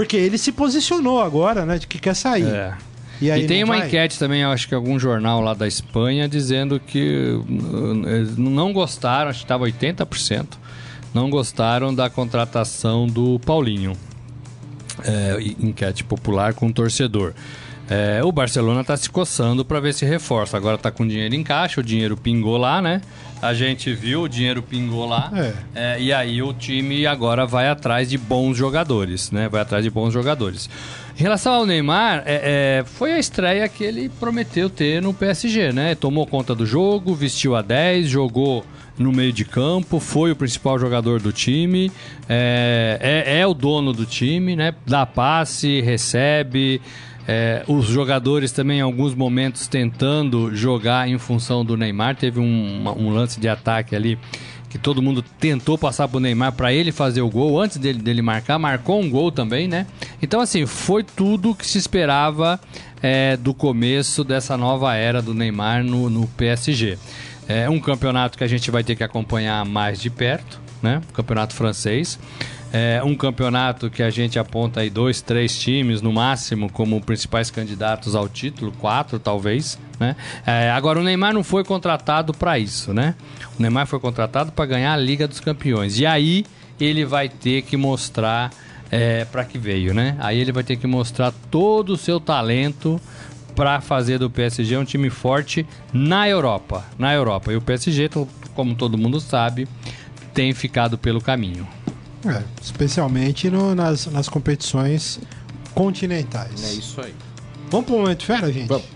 Porque 0.00 0.16
ele 0.16 0.38
se 0.38 0.50
posicionou 0.50 1.20
agora, 1.20 1.66
né? 1.66 1.76
De 1.76 1.86
que 1.86 1.98
quer 1.98 2.14
sair. 2.16 2.46
É. 2.46 2.72
E, 3.20 3.28
E 3.28 3.46
tem 3.46 3.62
uma 3.62 3.76
vai? 3.76 3.86
enquete 3.86 4.18
também, 4.18 4.42
acho 4.42 4.66
que 4.66 4.74
algum 4.74 4.98
jornal 4.98 5.42
lá 5.42 5.52
da 5.52 5.68
Espanha, 5.68 6.26
dizendo 6.26 6.80
que 6.80 7.38
eles 8.06 8.34
não 8.38 8.72
gostaram, 8.72 9.28
acho 9.28 9.40
que 9.40 9.44
estava 9.44 9.66
80%, 9.66 10.46
não 11.12 11.28
gostaram 11.28 11.94
da 11.94 12.08
contratação 12.08 13.06
do 13.06 13.38
Paulinho. 13.40 13.92
É, 15.04 15.36
enquete 15.60 16.02
popular 16.02 16.54
com 16.54 16.72
torcedor. 16.72 17.34
É, 17.90 18.22
o 18.22 18.30
Barcelona 18.30 18.82
está 18.82 18.96
se 18.96 19.10
coçando 19.10 19.64
para 19.64 19.80
ver 19.80 19.92
se 19.92 20.04
reforça. 20.06 20.56
Agora 20.56 20.76
está 20.76 20.92
com 20.92 21.04
dinheiro 21.06 21.34
em 21.34 21.42
caixa, 21.42 21.80
o 21.80 21.84
dinheiro 21.84 22.16
pingou 22.16 22.56
lá, 22.56 22.80
né? 22.80 23.00
A 23.42 23.52
gente 23.52 23.92
viu, 23.92 24.22
o 24.22 24.28
dinheiro 24.28 24.62
pingou 24.62 25.06
lá. 25.08 25.28
É. 25.34 25.54
É, 25.74 26.00
e 26.00 26.12
aí 26.12 26.40
o 26.40 26.52
time 26.52 27.04
agora 27.04 27.44
vai 27.46 27.68
atrás 27.68 28.08
de 28.08 28.16
bons 28.16 28.56
jogadores, 28.56 29.32
né? 29.32 29.48
Vai 29.48 29.60
atrás 29.62 29.82
de 29.82 29.90
bons 29.90 30.12
jogadores. 30.12 30.70
Em 31.18 31.22
relação 31.22 31.52
ao 31.52 31.66
Neymar, 31.66 32.22
é, 32.26 32.78
é, 32.80 32.84
foi 32.84 33.12
a 33.12 33.18
estreia 33.18 33.68
que 33.68 33.82
ele 33.82 34.08
prometeu 34.08 34.70
ter 34.70 35.02
no 35.02 35.12
PSG, 35.12 35.72
né? 35.72 35.96
Tomou 35.96 36.26
conta 36.28 36.54
do 36.54 36.64
jogo, 36.64 37.12
vestiu 37.12 37.56
a 37.56 37.60
10, 37.62 38.06
jogou 38.08 38.64
no 38.96 39.10
meio 39.10 39.32
de 39.32 39.44
campo, 39.44 39.98
foi 39.98 40.30
o 40.30 40.36
principal 40.36 40.78
jogador 40.78 41.20
do 41.20 41.32
time, 41.32 41.90
é, 42.28 43.24
é- 43.26 43.40
é 43.40 43.46
o 43.46 43.54
dono 43.54 43.92
do 43.92 44.04
time, 44.06 44.54
né? 44.54 44.74
Dá 44.86 45.04
passe, 45.06 45.80
recebe. 45.80 46.80
É, 47.32 47.62
os 47.68 47.86
jogadores 47.86 48.50
também, 48.50 48.78
em 48.78 48.80
alguns 48.80 49.14
momentos, 49.14 49.68
tentando 49.68 50.52
jogar 50.52 51.08
em 51.08 51.16
função 51.16 51.64
do 51.64 51.76
Neymar. 51.76 52.16
Teve 52.16 52.40
um, 52.40 52.84
um 52.96 53.10
lance 53.10 53.38
de 53.38 53.48
ataque 53.48 53.94
ali 53.94 54.18
que 54.68 54.76
todo 54.76 55.00
mundo 55.00 55.22
tentou 55.38 55.78
passar 55.78 56.08
pro 56.08 56.18
Neymar 56.18 56.54
para 56.54 56.72
ele 56.72 56.90
fazer 56.90 57.22
o 57.22 57.30
gol 57.30 57.60
antes 57.60 57.76
dele, 57.76 58.00
dele 58.02 58.20
marcar, 58.20 58.58
marcou 58.58 59.00
um 59.00 59.08
gol 59.08 59.30
também, 59.30 59.68
né? 59.68 59.86
Então, 60.20 60.40
assim, 60.40 60.66
foi 60.66 61.04
tudo 61.04 61.54
que 61.54 61.64
se 61.64 61.78
esperava 61.78 62.58
é, 63.00 63.36
do 63.36 63.54
começo 63.54 64.24
dessa 64.24 64.56
nova 64.56 64.96
era 64.96 65.22
do 65.22 65.32
Neymar 65.32 65.84
no, 65.84 66.10
no 66.10 66.26
PSG. 66.26 66.98
É 67.46 67.70
um 67.70 67.78
campeonato 67.78 68.36
que 68.36 68.42
a 68.42 68.48
gente 68.48 68.72
vai 68.72 68.82
ter 68.82 68.96
que 68.96 69.04
acompanhar 69.04 69.64
mais 69.64 70.00
de 70.00 70.10
perto, 70.10 70.60
né? 70.82 71.00
Campeonato 71.12 71.54
francês. 71.54 72.18
É 72.72 73.02
um 73.02 73.16
campeonato 73.16 73.90
que 73.90 74.00
a 74.00 74.10
gente 74.10 74.38
aponta 74.38 74.80
aí 74.80 74.88
dois, 74.88 75.20
três 75.20 75.58
times 75.58 76.00
no 76.00 76.12
máximo 76.12 76.70
como 76.70 77.00
principais 77.00 77.50
candidatos 77.50 78.14
ao 78.14 78.28
título, 78.28 78.70
quatro 78.72 79.18
talvez, 79.18 79.76
né? 79.98 80.14
É, 80.46 80.70
agora 80.70 81.00
o 81.00 81.02
Neymar 81.02 81.34
não 81.34 81.42
foi 81.42 81.64
contratado 81.64 82.32
para 82.32 82.60
isso, 82.60 82.94
né? 82.94 83.16
O 83.58 83.62
Neymar 83.62 83.88
foi 83.88 83.98
contratado 83.98 84.52
para 84.52 84.66
ganhar 84.66 84.92
a 84.92 84.96
Liga 84.96 85.26
dos 85.26 85.40
Campeões 85.40 85.98
e 85.98 86.06
aí 86.06 86.44
ele 86.80 87.04
vai 87.04 87.28
ter 87.28 87.62
que 87.62 87.76
mostrar 87.76 88.50
é, 88.88 89.24
para 89.24 89.44
que 89.44 89.58
veio, 89.58 89.92
né? 89.92 90.16
Aí 90.20 90.38
ele 90.38 90.52
vai 90.52 90.62
ter 90.62 90.76
que 90.76 90.86
mostrar 90.86 91.32
todo 91.50 91.90
o 91.90 91.96
seu 91.96 92.20
talento 92.20 93.00
para 93.54 93.80
fazer 93.80 94.18
do 94.18 94.30
PSG 94.30 94.76
um 94.76 94.84
time 94.84 95.10
forte 95.10 95.66
na 95.92 96.28
Europa, 96.28 96.84
na 96.98 97.12
Europa. 97.12 97.52
E 97.52 97.56
o 97.56 97.60
PSG, 97.60 98.08
como 98.54 98.74
todo 98.74 98.96
mundo 98.96 99.20
sabe, 99.20 99.68
tem 100.34 100.52
ficado 100.54 100.96
pelo 100.98 101.20
caminho. 101.20 101.66
É, 102.26 102.42
especialmente 102.62 103.48
no- 103.50 103.74
nas, 103.74 104.06
nas 104.06 104.28
competições 104.28 105.18
continentais. 105.74 106.62
É 106.64 106.72
isso 106.74 107.00
aí. 107.00 107.14
Vamos 107.70 107.86
pro 107.86 107.98
momento 107.98 108.24
fera, 108.24 108.52
gente? 108.52 108.68
Vamos. 108.68 108.86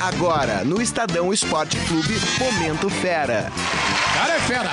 Agora, 0.00 0.62
no 0.64 0.80
Estadão 0.80 1.32
Esporte 1.32 1.76
Clube, 1.88 2.14
Momento 2.38 2.88
Fera. 2.88 3.50
Cara 4.14 4.34
é 4.36 4.40
fera! 4.40 4.70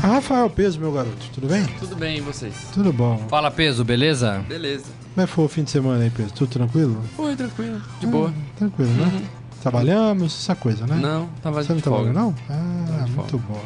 Rafael 0.00 0.48
Peso, 0.48 0.80
meu 0.80 0.92
garoto, 0.92 1.26
tudo 1.34 1.46
bem? 1.46 1.64
Tudo 1.78 1.94
bem, 1.96 2.18
e 2.18 2.20
vocês? 2.20 2.54
Tudo 2.72 2.92
bom. 2.92 3.18
Fala 3.28 3.50
peso, 3.50 3.84
beleza? 3.84 4.42
Beleza. 4.48 4.84
Como 5.14 5.24
é 5.24 5.26
que 5.26 5.32
foi 5.32 5.44
o 5.44 5.48
fim 5.48 5.62
de 5.64 5.70
semana 5.70 6.02
aí, 6.04 6.10
Peso? 6.10 6.32
Tudo 6.32 6.48
tranquilo? 6.50 7.02
Foi, 7.16 7.36
tranquilo. 7.36 7.82
De 8.00 8.06
boa. 8.06 8.32
Tranquilo, 8.56 8.90
né? 8.92 9.22
Trabalhamos, 9.60 10.42
essa 10.42 10.54
coisa, 10.54 10.86
né? 10.86 10.96
Não, 10.96 11.28
tava 11.42 11.62
Você 11.62 11.72
não 11.72 11.80
trabalhou, 11.80 12.12
folga. 12.14 12.20
não? 12.20 12.34
Ah, 12.48 13.04
de 13.04 13.12
muito 13.12 13.38
bom. 13.38 13.60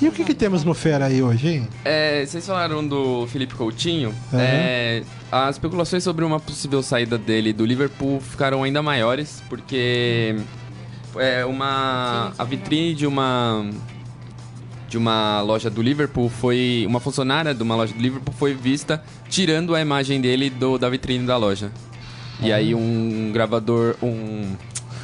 E 0.00 0.08
o 0.08 0.12
que, 0.12 0.24
que 0.24 0.34
temos 0.34 0.64
no 0.64 0.74
Fera 0.74 1.06
aí 1.06 1.22
hoje, 1.22 1.48
hein? 1.48 1.68
É, 1.84 2.24
vocês 2.26 2.44
falaram 2.44 2.84
do 2.86 3.26
Felipe 3.28 3.54
Coutinho. 3.54 4.08
Uhum. 4.32 4.40
É, 4.40 5.04
as 5.30 5.54
especulações 5.54 6.02
sobre 6.02 6.24
uma 6.24 6.40
possível 6.40 6.82
saída 6.82 7.16
dele 7.16 7.52
do 7.52 7.64
Liverpool 7.64 8.20
ficaram 8.20 8.64
ainda 8.64 8.82
maiores, 8.82 9.42
porque 9.48 10.34
é 11.16 11.44
uma 11.44 12.32
a 12.36 12.42
vitrine 12.42 12.94
de 12.94 13.06
uma 13.06 13.64
de 14.88 14.98
uma 14.98 15.40
loja 15.40 15.70
do 15.70 15.80
Liverpool 15.80 16.28
foi 16.28 16.84
uma 16.86 16.98
funcionária 16.98 17.54
de 17.54 17.62
uma 17.62 17.76
loja 17.76 17.94
do 17.94 18.00
Liverpool 18.00 18.34
foi 18.36 18.54
vista 18.54 19.02
tirando 19.28 19.74
a 19.74 19.80
imagem 19.80 20.20
dele 20.20 20.50
do, 20.50 20.78
da 20.78 20.88
vitrine 20.90 21.26
da 21.26 21.36
loja. 21.36 21.70
E 22.40 22.52
aí 22.52 22.74
um 22.74 23.30
gravador, 23.32 23.94
um, 24.02 24.56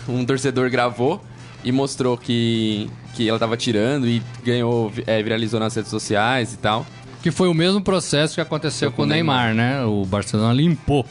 um 0.09 0.25
torcedor 0.25 0.71
gravou 0.71 1.23
e 1.65 1.73
mostrou 1.73 2.17
que, 2.17 2.89
que 3.15 3.29
ela 3.29 3.39
tava 3.39 3.57
tirando 3.57 4.07
e 4.09 4.23
ganhou, 4.45 4.93
é, 5.07 5.23
viralizou 5.23 5.59
nas 5.61 5.75
redes 5.75 5.91
sociais 5.91 6.55
e 6.55 6.57
tal. 6.57 6.87
Que 7.23 7.31
foi 7.31 7.49
o 7.49 7.55
mesmo 7.55 7.81
processo 7.81 8.35
que 8.35 8.41
aconteceu 8.41 8.93
com 8.93 9.03
o 9.03 9.07
Neymar, 9.07 9.55
né? 9.55 9.85
O 9.85 10.05
Barcelona 10.05 10.53
limpou 10.55 11.05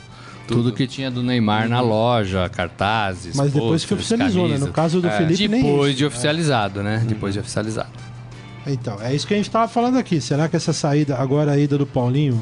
tudo, 0.47 0.71
que 0.71 0.87
tinha 0.87 1.11
do 1.11 1.21
Neymar 1.21 1.67
na 1.67 1.81
loja, 1.81 2.47
cartazes, 2.47 3.35
Mas 3.35 3.51
depois 3.51 3.83
que 3.83 3.93
oficializou, 3.93 4.43
né? 4.43 4.49
camisas. 4.51 4.67
No 4.67 4.73
caso 4.73 5.01
do 5.01 5.07
É. 5.07 5.17
Felipe, 5.17 5.47
nem 5.49 5.61
Depois 5.61 5.97
de 5.97 6.05
oficializado, 6.05 6.81
né? 6.81 7.03
Depois 7.05 7.33
de 7.33 7.41
oficializado. 7.41 7.89
Então, 8.65 8.97
é 9.01 9.13
isso 9.13 9.27
que 9.27 9.33
a 9.33 9.37
gente 9.37 9.49
tava 9.49 9.67
falando 9.67 9.97
aqui. 9.97 10.19
Será 10.21 10.47
que 10.47 10.55
essa 10.55 10.71
saída, 10.73 11.17
agora 11.17 11.51
a 11.51 11.57
ida 11.57 11.77
do 11.77 11.85
Paulinho, 11.85 12.41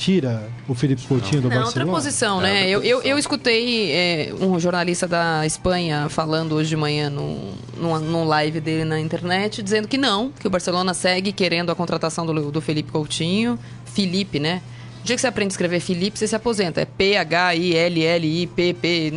tira 0.00 0.50
o 0.66 0.74
Felipe 0.74 1.06
Coutinho 1.06 1.42
do 1.42 1.50
Não, 1.50 1.58
outra 1.58 1.84
Barcelona? 1.84 1.92
posição, 1.92 2.40
né? 2.40 2.66
Eu, 2.66 2.82
eu, 2.82 3.02
eu 3.02 3.18
escutei 3.18 3.92
é, 3.92 4.32
um 4.40 4.58
jornalista 4.58 5.06
da 5.06 5.44
Espanha 5.44 6.08
falando 6.08 6.54
hoje 6.54 6.70
de 6.70 6.76
manhã 6.76 7.10
num, 7.10 7.52
num, 7.76 7.98
num 7.98 8.24
live 8.24 8.60
dele 8.60 8.86
na 8.86 8.98
internet, 8.98 9.62
dizendo 9.62 9.86
que 9.86 9.98
não, 9.98 10.30
que 10.30 10.46
o 10.46 10.50
Barcelona 10.50 10.94
segue 10.94 11.32
querendo 11.32 11.70
a 11.70 11.74
contratação 11.74 12.24
do, 12.24 12.50
do 12.50 12.62
Felipe 12.62 12.90
Coutinho. 12.90 13.58
Felipe, 13.84 14.40
né? 14.40 14.62
O 15.02 15.04
dia 15.04 15.16
que 15.16 15.20
você 15.20 15.26
aprende 15.26 15.48
a 15.48 15.52
escrever 15.52 15.80
Felipe, 15.80 16.18
você 16.18 16.26
se 16.26 16.34
aposenta. 16.34 16.80
É 16.80 16.86
P-H-I-L-L-I-P-P. 16.86 19.12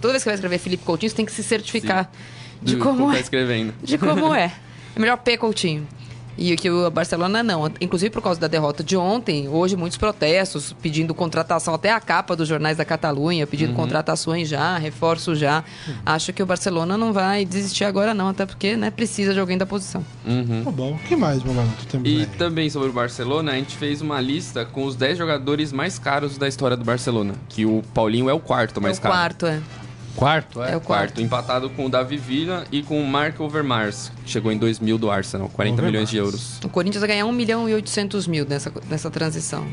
Toda 0.00 0.12
vez 0.12 0.22
que 0.22 0.24
você 0.24 0.30
vai 0.30 0.34
escrever 0.34 0.58
Felipe 0.58 0.84
Coutinho, 0.84 1.10
você 1.10 1.16
tem 1.16 1.26
que 1.26 1.32
se 1.32 1.42
certificar 1.42 2.08
de 2.62 2.76
como 2.76 3.10
tá 3.10 3.18
é 3.18 3.20
escrevendo. 3.20 3.74
de 3.82 3.98
como 3.98 4.32
é. 4.38 4.52
É 4.94 5.00
melhor 5.00 5.16
P 5.16 5.36
Coutinho. 5.36 5.84
E 6.38 6.54
que 6.56 6.70
o 6.70 6.88
Barcelona 6.90 7.42
não. 7.42 7.70
Inclusive 7.80 8.10
por 8.10 8.22
causa 8.22 8.38
da 8.38 8.46
derrota 8.46 8.84
de 8.84 8.96
ontem, 8.96 9.48
hoje 9.48 9.76
muitos 9.76 9.98
protestos 9.98 10.72
pedindo 10.80 11.12
contratação, 11.12 11.74
até 11.74 11.90
a 11.92 11.98
capa 12.00 12.36
dos 12.36 12.46
jornais 12.46 12.76
da 12.76 12.84
Catalunha, 12.84 13.44
pedindo 13.46 13.74
contratações 13.74 14.48
já, 14.48 14.78
reforço 14.78 15.34
já. 15.34 15.64
Acho 16.06 16.32
que 16.32 16.42
o 16.42 16.46
Barcelona 16.46 16.96
não 16.96 17.12
vai 17.12 17.44
desistir 17.44 17.84
agora 17.84 18.14
não, 18.14 18.28
até 18.28 18.46
porque 18.46 18.76
né, 18.76 18.90
precisa 18.90 19.34
de 19.34 19.40
alguém 19.40 19.58
da 19.58 19.66
posição. 19.66 20.04
Uhum. 20.24 20.62
Tá 20.64 20.70
bom. 20.70 20.92
O 20.92 20.98
que 21.00 21.16
mais, 21.16 21.42
meu? 21.42 21.54
Temos 21.90 22.08
E 22.08 22.20
aí? 22.20 22.26
também 22.38 22.70
sobre 22.70 22.88
o 22.88 22.92
Barcelona, 22.92 23.52
a 23.52 23.54
gente 23.56 23.76
fez 23.76 24.00
uma 24.00 24.20
lista 24.20 24.64
com 24.64 24.84
os 24.84 24.94
10 24.94 25.18
jogadores 25.18 25.72
mais 25.72 25.98
caros 25.98 26.38
da 26.38 26.46
história 26.46 26.76
do 26.76 26.84
Barcelona. 26.84 27.34
Que 27.48 27.66
o 27.66 27.82
Paulinho 27.92 28.30
é 28.30 28.32
o 28.32 28.38
quarto 28.40 28.80
mais 28.80 28.96
é 28.96 29.00
o 29.00 29.02
caro. 29.02 29.14
quarto, 29.14 29.46
é. 29.46 29.60
Quarto, 30.18 30.60
é? 30.62 30.72
É 30.72 30.76
o 30.76 30.80
Quarto, 30.80 30.84
quarto. 31.14 31.20
empatado 31.22 31.70
com 31.70 31.86
o 31.86 31.88
Davi 31.88 32.16
Villa 32.16 32.64
e 32.72 32.82
com 32.82 33.00
o 33.00 33.06
Mark 33.06 33.38
Overmars, 33.38 34.10
que 34.24 34.30
chegou 34.30 34.50
em 34.50 34.58
2000 34.58 34.98
do 34.98 35.08
Arsenal, 35.10 35.48
40 35.48 35.80
milhões 35.82 36.10
de 36.10 36.16
euros. 36.16 36.58
O 36.64 36.68
Corinthians 36.68 37.00
vai 37.00 37.08
ganhar 37.08 37.24
1 37.24 37.30
milhão 37.32 37.68
e 37.68 37.74
800 37.74 38.26
mil 38.26 38.44
nessa, 38.44 38.72
nessa 38.90 39.10
transição. 39.10 39.64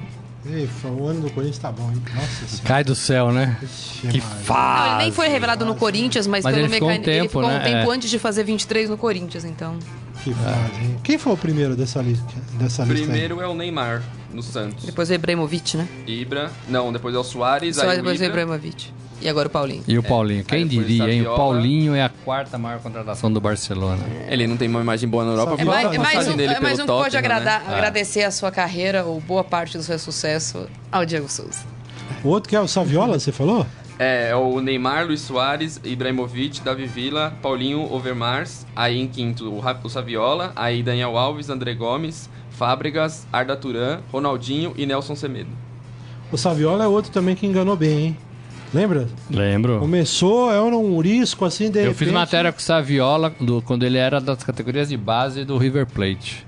O 1.00 1.08
ano 1.08 1.22
do 1.22 1.32
Corinthians 1.32 1.58
tá 1.58 1.72
bom, 1.72 1.90
hein? 1.92 2.00
Nossa 2.14 2.28
senhora. 2.48 2.68
Cai 2.68 2.84
do 2.84 2.94
céu, 2.94 3.32
né? 3.32 3.58
Ixi, 3.64 4.08
Que. 4.08 4.20
Não, 4.20 4.28
fase. 4.28 4.90
ele 4.90 4.98
nem 5.06 5.12
foi 5.12 5.28
revelado 5.28 5.66
no 5.66 5.74
Corinthians, 5.74 6.28
mas, 6.28 6.44
Mas 6.44 6.54
pelo 6.54 6.68
ele 6.68 6.74
ficou 6.74 6.88
um 6.88 6.92
mecanismo. 6.92 7.12
ele 7.12 7.20
tempo, 7.22 7.30
ficou 7.40 7.48
né? 7.50 7.58
um 7.60 7.64
tempo 7.64 7.92
É. 7.92 7.96
antes 7.96 8.10
de 8.12 8.20
fazer 8.20 8.44
23 8.44 8.92
no 8.92 8.98
Corinthians, 9.00 9.44
então. 9.44 9.76
Que 10.24 10.32
fase, 10.32 10.82
hein? 10.84 10.98
Quem 11.04 11.18
foi 11.18 11.34
o 11.34 11.38
primeiro 11.38 11.76
dessa 11.76 12.00
lista? 12.04 12.24
Dessa 12.60 12.84
lista 12.84 13.00
aí? 13.00 13.10
Primeiro 13.10 13.42
é 13.42 13.48
o 13.48 13.56
Neymar, 13.56 14.04
no 14.32 14.44
Santos. 14.44 14.86
Depois 14.86 15.10
o 15.10 15.14
Ibrahimovic, 15.16 15.78
né? 15.78 15.88
Ibra, 16.06 16.52
não, 16.70 16.94
depois 16.94 17.16
é 17.16 17.18
o 17.18 17.24
Soares, 17.24 17.76
Só 17.78 17.82
aí 17.82 17.94
o 17.94 17.96
depois 17.96 18.22
o 18.22 18.24
Ibra, 18.24 18.42
Ibrahimovic. 18.44 18.94
E 19.22 19.30
agora 19.30 19.48
o 19.48 19.52
Paulinho. 19.52 19.84
E 19.88 19.98
o 19.98 20.04
Paulinho? 20.04 20.44
Quem 20.44 20.60
Aí 20.60 20.66
depois 20.66 20.88
diria, 20.88 21.14
hein? 21.14 21.28
O. 21.28 21.36
Paulinho 21.36 21.96
é 21.96 22.04
a 22.04 22.10
quarta 22.10 22.58
maior 22.58 22.80
contratação 22.80 23.32
do 23.32 23.40
Barcelona. 23.40 24.04
Ele 24.28 24.46
não 24.46 24.58
tem 24.58 24.68
uma 24.68 24.82
imagem 24.82 25.08
boa 25.08 25.24
na 25.24 25.32
Europa, 25.32 25.56
É 25.58 25.62
É 25.62 25.66
mais, 25.66 25.94
é 25.94 25.98
mais 25.98 26.28
um, 26.28 26.36
dele 26.36 26.54
é 26.54 26.60
mais 26.60 26.78
pelo 26.78 26.84
um 26.84 26.98
que 26.98 27.04
pode 27.04 27.16
Tottenham, 27.16 27.20
agradar, 27.20 27.64
né? 27.64 27.74
agradecer 27.74 28.24
a 28.24 28.32
sua 28.32 28.52
carreira 28.52 29.06
ou 29.06 29.20
boa 29.22 29.44
parte 29.44 29.78
do 29.78 29.84
seu 29.84 29.98
sucesso 29.98 30.68
ao 30.92 31.06
Diego 31.06 31.30
Souza. 31.30 31.64
O 32.24 32.30
outro 32.30 32.50
que 32.50 32.56
é 32.56 32.62
o 32.62 32.68
Saviola, 32.68 33.18
você 33.18 33.32
falou? 33.32 33.66
É, 33.98 34.30
é 34.30 34.36
o 34.36 34.60
Neymar, 34.60 35.06
Luiz 35.06 35.22
Soares, 35.22 35.80
Ibrahimovic, 35.84 36.62
Davi 36.62 36.86
Villa, 36.86 37.34
Paulinho, 37.42 37.92
Overmars, 37.92 38.66
aí 38.76 39.00
em 39.00 39.08
quinto 39.08 39.50
o, 39.50 39.64
o 39.84 39.90
Saviola, 39.90 40.52
aí 40.56 40.84
Daniel 40.84 41.18
Alves, 41.18 41.50
André 41.50 41.74
Gomes, 41.74 42.30
Fábregas, 42.52 43.26
Arda 43.32 43.56
Turan, 43.56 44.02
Ronaldinho 44.12 44.74
e 44.76 44.86
Nelson 44.86 45.16
Semedo. 45.16 45.50
O 46.32 46.38
Saviola 46.38 46.84
é 46.84 46.88
outro 46.88 47.12
também 47.12 47.36
que 47.36 47.46
enganou 47.46 47.78
bem, 47.78 48.00
hein? 48.00 48.18
Lembra? 48.76 49.08
Lembro. 49.32 49.80
Começou, 49.80 50.52
era 50.52 50.76
um 50.76 50.98
urisco 50.98 51.46
assim, 51.46 51.72
de 51.72 51.80
Eu 51.80 51.84
repente... 51.84 51.98
fiz 52.00 52.12
matéria 52.12 52.52
com 52.52 52.60
o 52.60 52.62
Saviola 52.62 53.34
do, 53.40 53.62
quando 53.62 53.84
ele 53.84 53.98
era 53.98 54.20
das 54.20 54.44
categorias 54.44 54.90
de 54.90 54.98
base 54.98 55.46
do 55.46 55.58
River 55.58 55.86
Plate. 55.86 56.46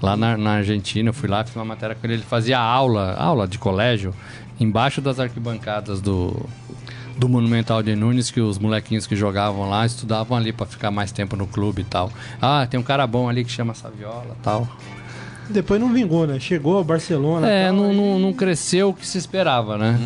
Lá 0.00 0.16
na, 0.16 0.36
na 0.36 0.50
Argentina, 0.52 1.08
eu 1.08 1.12
fui 1.12 1.28
lá, 1.28 1.42
fiz 1.42 1.56
uma 1.56 1.64
matéria 1.64 1.96
com 1.96 2.06
ele. 2.06 2.14
Ele 2.14 2.22
fazia 2.22 2.60
aula, 2.60 3.16
aula 3.18 3.48
de 3.48 3.58
colégio, 3.58 4.14
embaixo 4.60 5.00
das 5.00 5.18
arquibancadas 5.18 6.00
do, 6.00 6.48
do 7.18 7.28
Monumental 7.28 7.82
de 7.82 7.96
Nunes, 7.96 8.30
que 8.30 8.40
os 8.40 8.60
molequinhos 8.60 9.04
que 9.04 9.16
jogavam 9.16 9.68
lá 9.68 9.84
estudavam 9.84 10.36
ali 10.36 10.52
pra 10.52 10.66
ficar 10.66 10.92
mais 10.92 11.10
tempo 11.10 11.34
no 11.34 11.48
clube 11.48 11.82
e 11.82 11.84
tal. 11.84 12.12
Ah, 12.40 12.64
tem 12.70 12.78
um 12.78 12.84
cara 12.84 13.04
bom 13.08 13.28
ali 13.28 13.44
que 13.44 13.50
chama 13.50 13.74
Saviola 13.74 14.36
e 14.38 14.42
tal. 14.44 14.68
Depois 15.50 15.80
não 15.80 15.92
vingou, 15.92 16.28
né? 16.28 16.38
Chegou 16.38 16.76
ao 16.76 16.84
Barcelona. 16.84 17.48
É, 17.50 17.66
tal, 17.66 17.76
não, 17.76 17.90
aí 17.90 17.96
não, 17.96 18.18
não 18.20 18.32
cresceu 18.32 18.90
o 18.90 18.94
que 18.94 19.04
se 19.04 19.18
esperava, 19.18 19.76
né? 19.76 19.98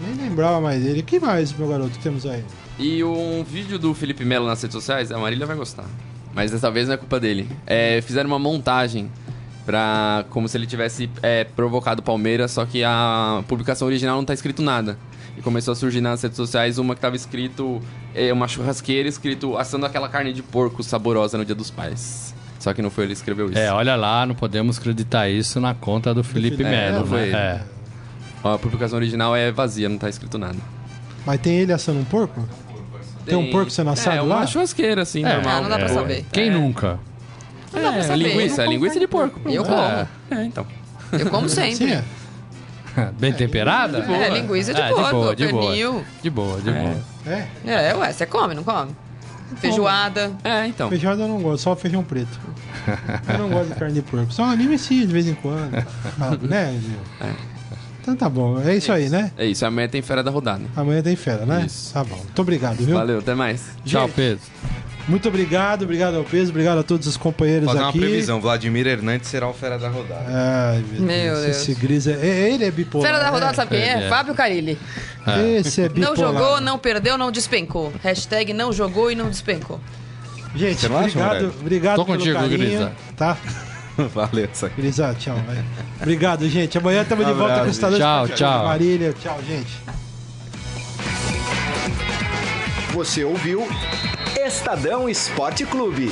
Nem 0.00 0.14
lembrava 0.28 0.60
mais 0.60 0.82
dele. 0.82 1.00
O 1.00 1.04
que 1.04 1.18
mais, 1.18 1.52
meu 1.52 1.68
garoto, 1.68 1.98
temos 2.02 2.26
aí? 2.26 2.44
E 2.78 3.02
um 3.02 3.42
vídeo 3.44 3.78
do 3.78 3.94
Felipe 3.94 4.24
Melo 4.24 4.46
nas 4.46 4.60
redes 4.60 4.74
sociais, 4.74 5.10
a 5.10 5.18
Marília 5.18 5.46
vai 5.46 5.56
gostar. 5.56 5.86
Mas 6.34 6.50
dessa 6.50 6.70
vez 6.70 6.86
não 6.86 6.94
é 6.94 6.96
culpa 6.98 7.18
dele. 7.18 7.48
É, 7.66 8.00
fizeram 8.02 8.28
uma 8.28 8.38
montagem 8.38 9.10
pra. 9.64 10.24
como 10.28 10.46
se 10.48 10.56
ele 10.56 10.66
tivesse 10.66 11.08
é, 11.22 11.44
provocado 11.44 12.00
o 12.00 12.02
Palmeiras, 12.04 12.50
só 12.50 12.66
que 12.66 12.84
a 12.84 13.42
publicação 13.48 13.88
original 13.88 14.16
não 14.16 14.24
tá 14.24 14.34
escrito 14.34 14.60
nada. 14.62 14.98
E 15.38 15.42
começou 15.42 15.72
a 15.72 15.74
surgir 15.74 16.00
nas 16.00 16.22
redes 16.22 16.36
sociais 16.36 16.78
uma 16.78 16.94
que 16.94 17.00
tava 17.00 17.16
escrito. 17.16 17.80
É, 18.14 18.32
uma 18.32 18.48
churrasqueira 18.48 19.08
escrito 19.08 19.56
assando 19.56 19.84
aquela 19.86 20.08
carne 20.08 20.32
de 20.32 20.42
porco 20.42 20.82
saborosa 20.82 21.36
no 21.38 21.44
dia 21.44 21.54
dos 21.54 21.70
pais. 21.70 22.34
Só 22.58 22.72
que 22.74 22.80
não 22.82 22.90
foi 22.90 23.04
ele 23.04 23.12
que 23.12 23.18
escreveu 23.18 23.50
isso. 23.50 23.58
É, 23.58 23.70
olha 23.72 23.96
lá, 23.96 24.24
não 24.26 24.34
podemos 24.34 24.78
acreditar 24.78 25.28
isso 25.28 25.60
na 25.60 25.74
conta 25.74 26.12
do 26.14 26.24
Felipe 26.24 26.62
É, 26.62 26.68
Melo, 26.90 27.06
né? 27.06 27.22
ele. 27.22 27.36
É. 27.36 27.62
A 28.54 28.58
publicação 28.58 28.98
original 28.98 29.34
é 29.36 29.50
vazia, 29.50 29.88
não 29.88 29.98
tá 29.98 30.08
escrito 30.08 30.38
nada. 30.38 30.56
Mas 31.24 31.40
tem 31.40 31.56
ele 31.58 31.72
assando 31.72 31.98
um 32.00 32.04
porco? 32.04 32.46
Tem 33.24 33.36
um 33.36 33.50
porco 33.50 33.70
sendo 33.70 33.90
assado 33.90 34.16
é, 34.18 34.22
uma 34.22 34.36
lá? 34.36 34.46
churrasqueira, 34.46 35.02
assim, 35.02 35.24
É, 35.24 35.34
normal. 35.34 35.56
Ah, 35.56 35.60
não 35.62 35.68
dá 35.68 35.76
pra 35.76 35.86
É. 35.86 35.88
saber. 35.88 36.24
Quem 36.32 36.48
É. 36.48 36.50
nunca? 36.50 36.98
Não 37.72 37.82
dá 37.82 37.90
pra 37.92 37.98
É, 38.00 38.02
saber. 38.04 38.16
linguiça, 38.22 38.62
é 38.62 38.66
linguiça 38.68 39.00
de 39.00 39.08
porco. 39.08 39.40
Eu 39.50 39.64
como. 39.64 39.76
É, 39.76 40.06
é, 40.30 40.44
então. 40.44 40.66
Eu 41.12 41.28
como 41.30 41.48
Sim, 41.48 41.74
sempre. 41.74 41.92
é. 41.94 42.04
Bem 43.18 43.32
temperada? 43.32 43.98
É, 43.98 44.28
linguiça 44.30 44.72
de 44.72 44.80
Ah, 44.80 44.88
porco, 44.88 45.04
de 45.04 45.12
boa, 45.12 45.36
de 45.36 45.48
boa. 45.48 45.62
pernil. 45.66 46.04
De 46.22 46.30
boa, 46.30 46.60
de 46.60 46.70
boa. 46.70 46.94
É, 47.26 47.46
É, 47.90 47.94
ué, 47.96 48.12
você 48.12 48.24
come, 48.26 48.54
não 48.54 48.62
come? 48.62 48.92
Feijoada. 49.56 50.32
É, 50.42 50.66
então. 50.66 50.88
feijão 50.88 51.12
eu 51.12 51.28
não 51.28 51.40
gosto, 51.40 51.62
só 51.64 51.76
feijão 51.76 52.02
preto. 52.02 52.40
Eu 53.28 53.38
não 53.38 53.48
gosto 53.48 53.68
de 53.72 53.74
carne 53.74 53.94
de 53.94 54.02
porco. 54.02 54.32
Só 54.32 54.44
anime 54.44 54.78
sim, 54.78 55.00
de 55.06 55.12
vez 55.12 55.26
em 55.26 55.34
quando. 55.34 55.74
Ah, 56.20 56.36
né, 56.42 56.72
Gil? 56.80 56.98
Então 58.06 58.14
tá 58.14 58.28
bom, 58.28 58.60
é 58.60 58.76
isso 58.76 58.92
aí, 58.92 59.08
né? 59.08 59.32
É 59.36 59.44
isso, 59.46 59.66
amanhã 59.66 59.88
tem 59.88 60.00
fera 60.00 60.22
da 60.22 60.30
rodada. 60.30 60.62
Amanhã 60.76 61.02
tem 61.02 61.16
fera, 61.16 61.44
né? 61.44 61.64
Isso. 61.66 61.92
Tá 61.92 62.04
bom. 62.04 62.14
Muito 62.14 62.40
obrigado, 62.40 62.76
viu? 62.76 62.94
Valeu, 62.94 63.18
até 63.18 63.34
mais. 63.34 63.64
Tchau, 63.84 64.06
Gente, 64.06 64.14
Pedro. 64.14 64.40
Muito 65.08 65.28
obrigado, 65.28 65.82
obrigado 65.82 66.14
ao 66.16 66.22
peso, 66.22 66.50
obrigado 66.50 66.78
a 66.78 66.82
todos 66.84 67.08
os 67.08 67.16
companheiros 67.16 67.66
Fazer 67.66 67.80
uma 67.80 67.88
aqui. 67.88 67.98
previsão. 67.98 68.40
Vladimir 68.40 68.86
Hernandes 68.86 69.28
será 69.28 69.48
o 69.48 69.52
fera 69.52 69.76
da 69.76 69.88
rodada. 69.88 70.24
Ai, 70.28 70.84
meu, 70.92 71.02
Meu 71.02 71.34
Deus, 71.34 71.44
Deus. 71.46 71.56
Esse 71.56 71.74
Gris 71.74 72.06
é, 72.06 72.12
é- 72.12 72.52
ele 72.52 72.64
é 72.64 72.70
bipolar. 72.70 73.08
Fera 73.08 73.18
da 73.20 73.28
rodada, 73.28 73.50
né? 73.50 73.54
sabe 73.54 73.70
quem 73.70 73.80
é? 73.80 74.04
É. 74.04 74.08
Fábio 74.08 74.34
Carilli. 74.36 74.78
Esse 75.58 75.80
é 75.80 75.88
bipolar. 75.88 76.10
Não 76.10 76.16
jogou, 76.16 76.60
não 76.60 76.78
perdeu, 76.78 77.18
não 77.18 77.32
despencou. 77.32 77.92
Hashtag 78.04 78.52
não 78.52 78.72
jogou 78.72 79.10
e 79.10 79.16
não 79.16 79.28
despencou. 79.28 79.80
Gente, 80.54 80.86
acha, 80.86 80.94
obrigado, 80.94 81.26
Aurélio? 81.26 81.54
obrigado 81.60 81.96
Tô 81.96 82.04
pelo 82.04 82.18
contigo, 82.18 82.38
carinho, 82.38 82.58
Grisa. 82.58 82.92
Tá? 83.16 83.36
Valeu. 84.14 84.48
Grisa, 84.76 85.14
tchau. 85.14 85.36
vai. 85.46 85.64
Obrigado, 86.00 86.48
gente. 86.48 86.76
Amanhã 86.78 87.02
estamos 87.02 87.26
de 87.26 87.32
volta 87.32 87.46
com 87.46 87.50
o 87.50 87.60
Abraço, 87.60 87.70
Estadão 87.70 87.98
Tchau, 87.98 88.22
Esporte 88.24 88.38
tchau. 88.38 88.52
Clube 88.52 88.68
Marília. 88.68 89.14
Tchau, 89.14 89.38
gente. 89.46 89.82
Você 92.92 93.24
ouviu 93.24 93.66
Estadão 94.46 95.08
Esporte 95.08 95.64
Clube. 95.66 96.10